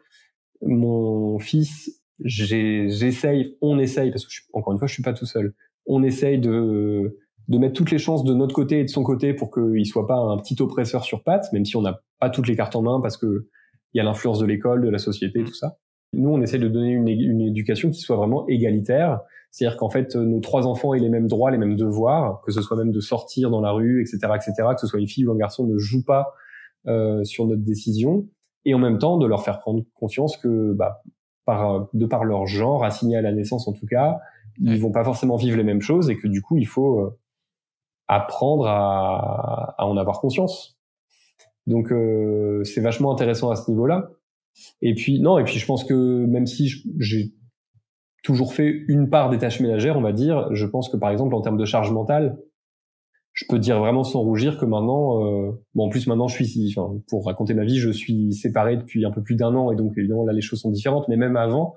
mon 0.61 1.39
fils, 1.39 2.01
j'essaye, 2.23 3.57
on 3.61 3.79
essaye, 3.79 4.11
parce 4.11 4.25
que 4.25 4.31
je, 4.31 4.41
encore 4.53 4.73
une 4.73 4.79
fois, 4.79 4.87
je 4.87 4.93
suis 4.93 5.03
pas 5.03 5.13
tout 5.13 5.25
seul. 5.25 5.53
On 5.85 6.03
essaye 6.03 6.39
de 6.39 7.17
de 7.47 7.57
mettre 7.57 7.73
toutes 7.73 7.91
les 7.91 7.97
chances 7.97 8.23
de 8.23 8.33
notre 8.33 8.55
côté 8.55 8.79
et 8.79 8.83
de 8.83 8.89
son 8.89 9.03
côté 9.03 9.33
pour 9.33 9.51
qu'il 9.51 9.85
soit 9.85 10.07
pas 10.07 10.15
un 10.15 10.37
petit 10.37 10.55
oppresseur 10.61 11.03
sur 11.03 11.23
pattes, 11.23 11.51
même 11.51 11.65
si 11.65 11.75
on 11.75 11.81
n'a 11.81 12.01
pas 12.19 12.29
toutes 12.29 12.47
les 12.47 12.55
cartes 12.55 12.75
en 12.75 12.81
main 12.81 13.01
parce 13.01 13.17
que 13.17 13.47
il 13.93 13.97
y 13.97 13.99
a 13.99 14.03
l'influence 14.03 14.39
de 14.39 14.45
l'école, 14.45 14.81
de 14.81 14.89
la 14.89 14.99
société, 14.99 15.43
tout 15.43 15.53
ça. 15.53 15.77
Nous, 16.13 16.29
on 16.29 16.41
essaie 16.41 16.59
de 16.59 16.69
donner 16.69 16.91
une, 16.91 17.09
une 17.09 17.41
éducation 17.41 17.89
qui 17.89 17.99
soit 17.99 18.15
vraiment 18.15 18.47
égalitaire, 18.47 19.19
c'est-à-dire 19.51 19.77
qu'en 19.77 19.89
fait, 19.89 20.15
nos 20.15 20.39
trois 20.39 20.65
enfants 20.65 20.93
aient 20.93 20.99
les 20.99 21.09
mêmes 21.09 21.27
droits, 21.27 21.51
les 21.51 21.57
mêmes 21.57 21.75
devoirs, 21.75 22.41
que 22.45 22.51
ce 22.51 22.61
soit 22.61 22.77
même 22.77 22.91
de 22.91 23.01
sortir 23.01 23.49
dans 23.49 23.59
la 23.59 23.71
rue, 23.71 24.01
etc., 24.01 24.33
etc., 24.35 24.53
que 24.73 24.79
ce 24.79 24.87
soit 24.87 24.99
une 24.99 25.07
fille 25.07 25.27
ou 25.27 25.31
un 25.31 25.37
garçon 25.37 25.67
ne 25.67 25.77
joue 25.77 26.05
pas 26.05 26.33
euh, 26.87 27.23
sur 27.25 27.45
notre 27.45 27.61
décision, 27.61 28.27
et 28.63 28.73
en 28.73 28.79
même 28.79 28.97
temps 28.97 29.17
de 29.17 29.27
leur 29.27 29.43
faire 29.43 29.59
prendre 29.59 29.83
conscience 29.93 30.37
que, 30.37 30.73
bah, 30.73 31.03
par, 31.45 31.89
de 31.93 32.05
par 32.05 32.23
leur 32.23 32.47
genre 32.47 32.85
assigné 32.85 33.17
à 33.17 33.21
la 33.21 33.33
naissance 33.33 33.67
en 33.67 33.73
tout 33.73 33.85
cas, 33.85 34.19
ils 34.59 34.79
vont 34.79 34.91
pas 34.91 35.03
forcément 35.03 35.35
vivre 35.35 35.57
les 35.57 35.63
mêmes 35.63 35.81
choses 35.81 36.09
et 36.09 36.17
que 36.17 36.27
du 36.27 36.41
coup, 36.41 36.57
il 36.57 36.67
faut 36.67 36.99
euh, 36.99 37.19
apprendre 38.07 38.67
à, 38.67 39.75
à 39.77 39.85
en 39.85 39.97
avoir 39.97 40.19
conscience. 40.19 40.77
Donc 41.67 41.91
euh, 41.91 42.63
c'est 42.63 42.81
vachement 42.81 43.11
intéressant 43.11 43.49
à 43.49 43.55
ce 43.55 43.69
niveau-là. 43.69 44.11
Et 44.81 44.93
puis 44.93 45.19
non, 45.19 45.39
et 45.39 45.43
puis 45.43 45.59
je 45.59 45.65
pense 45.65 45.83
que 45.83 46.25
même 46.25 46.45
si 46.45 46.71
j'ai 46.99 47.33
toujours 48.21 48.53
fait 48.53 48.69
une 48.87 49.09
part 49.09 49.29
des 49.29 49.37
tâches 49.37 49.59
ménagères, 49.59 49.97
on 49.97 50.01
va 50.01 50.13
dire, 50.13 50.53
je 50.53 50.65
pense 50.65 50.89
que 50.89 50.97
par 50.97 51.09
exemple 51.09 51.33
en 51.35 51.41
termes 51.41 51.57
de 51.57 51.65
charge 51.65 51.91
mentale, 51.91 52.37
je 53.33 53.45
peux 53.47 53.59
dire 53.59 53.79
vraiment 53.79 54.03
sans 54.03 54.21
rougir 54.21 54.57
que 54.57 54.65
maintenant, 54.65 55.25
euh, 55.25 55.51
bon 55.73 55.85
en 55.85 55.89
plus 55.89 56.07
maintenant 56.07 56.27
je 56.27 56.43
suis, 56.43 56.73
enfin, 56.75 56.93
pour 57.07 57.25
raconter 57.25 57.53
ma 57.53 57.63
vie, 57.63 57.77
je 57.77 57.89
suis 57.89 58.33
séparé 58.33 58.77
depuis 58.77 59.05
un 59.05 59.11
peu 59.11 59.23
plus 59.23 59.35
d'un 59.35 59.55
an 59.55 59.71
et 59.71 59.75
donc 59.75 59.97
évidemment 59.97 60.25
là 60.25 60.33
les 60.33 60.41
choses 60.41 60.61
sont 60.61 60.71
différentes, 60.71 61.07
mais 61.07 61.17
même 61.17 61.37
avant, 61.37 61.75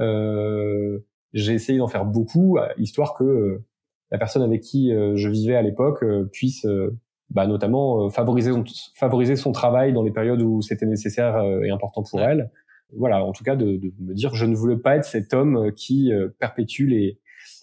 euh, 0.00 0.98
j'ai 1.32 1.54
essayé 1.54 1.78
d'en 1.78 1.88
faire 1.88 2.04
beaucoup, 2.04 2.58
histoire 2.78 3.14
que 3.14 3.62
la 4.10 4.18
personne 4.18 4.42
avec 4.42 4.62
qui 4.62 4.92
euh, 4.92 5.16
je 5.16 5.28
vivais 5.28 5.56
à 5.56 5.62
l'époque 5.62 6.02
euh, 6.02 6.28
puisse 6.32 6.64
euh, 6.64 6.96
bah, 7.30 7.46
notamment 7.46 8.08
favoriser, 8.08 8.52
son, 8.52 8.64
favoriser 8.94 9.36
son 9.36 9.52
travail 9.52 9.92
dans 9.92 10.02
les 10.02 10.10
périodes 10.10 10.40
où 10.40 10.62
c'était 10.62 10.86
nécessaire 10.86 11.38
et 11.62 11.68
important 11.68 12.02
pour 12.02 12.20
elle. 12.20 12.50
Voilà, 12.96 13.24
en 13.24 13.32
tout 13.32 13.44
cas, 13.44 13.56
de, 13.56 13.76
de, 13.76 13.92
me 14.00 14.14
dire 14.14 14.34
je 14.34 14.46
ne 14.46 14.54
voulais 14.54 14.78
pas 14.78 14.96
être 14.96 15.04
cet 15.04 15.34
homme 15.34 15.72
qui 15.72 16.10
perpétue 16.38 16.86
les, 16.88 17.18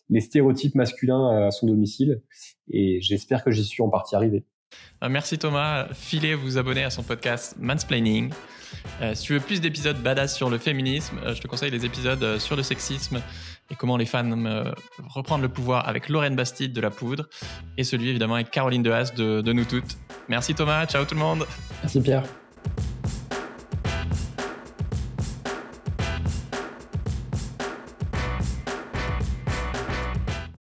les 0.09 0.21
stéréotypes 0.21 0.75
masculins 0.75 1.47
à 1.47 1.51
son 1.51 1.67
domicile. 1.67 2.21
Et 2.69 2.99
j'espère 3.01 3.43
que 3.43 3.51
j'y 3.51 3.63
suis 3.63 3.83
en 3.83 3.89
partie 3.89 4.15
arrivé. 4.15 4.45
Merci 5.07 5.37
Thomas. 5.37 5.87
Filez 5.93 6.35
vous 6.35 6.57
abonner 6.57 6.83
à 6.83 6.89
son 6.89 7.03
podcast 7.03 7.55
Mansplaining. 7.59 8.31
Euh, 9.01 9.13
si 9.13 9.27
tu 9.27 9.33
veux 9.33 9.39
plus 9.39 9.61
d'épisodes 9.61 9.97
badass 10.01 10.35
sur 10.35 10.49
le 10.49 10.57
féminisme, 10.57 11.17
euh, 11.23 11.35
je 11.35 11.41
te 11.41 11.47
conseille 11.47 11.71
les 11.71 11.85
épisodes 11.85 12.21
euh, 12.23 12.39
sur 12.39 12.55
le 12.55 12.63
sexisme 12.63 13.21
et 13.71 13.75
comment 13.75 13.97
les 13.97 14.05
femmes 14.05 14.73
reprendre 15.07 15.41
le 15.41 15.49
pouvoir 15.49 15.87
avec 15.87 16.09
Lorraine 16.09 16.35
Bastide 16.35 16.73
de 16.73 16.81
La 16.81 16.91
Poudre 16.91 17.27
et 17.77 17.83
celui 17.83 18.09
évidemment 18.09 18.35
avec 18.35 18.51
Caroline 18.51 18.83
Dehaas 18.83 19.11
de, 19.15 19.41
de 19.41 19.53
Nous 19.53 19.65
Toutes. 19.65 19.97
Merci 20.27 20.53
Thomas, 20.53 20.85
ciao 20.85 21.03
tout 21.05 21.15
le 21.15 21.21
monde. 21.21 21.45
Merci 21.81 22.01
Pierre. 22.01 22.44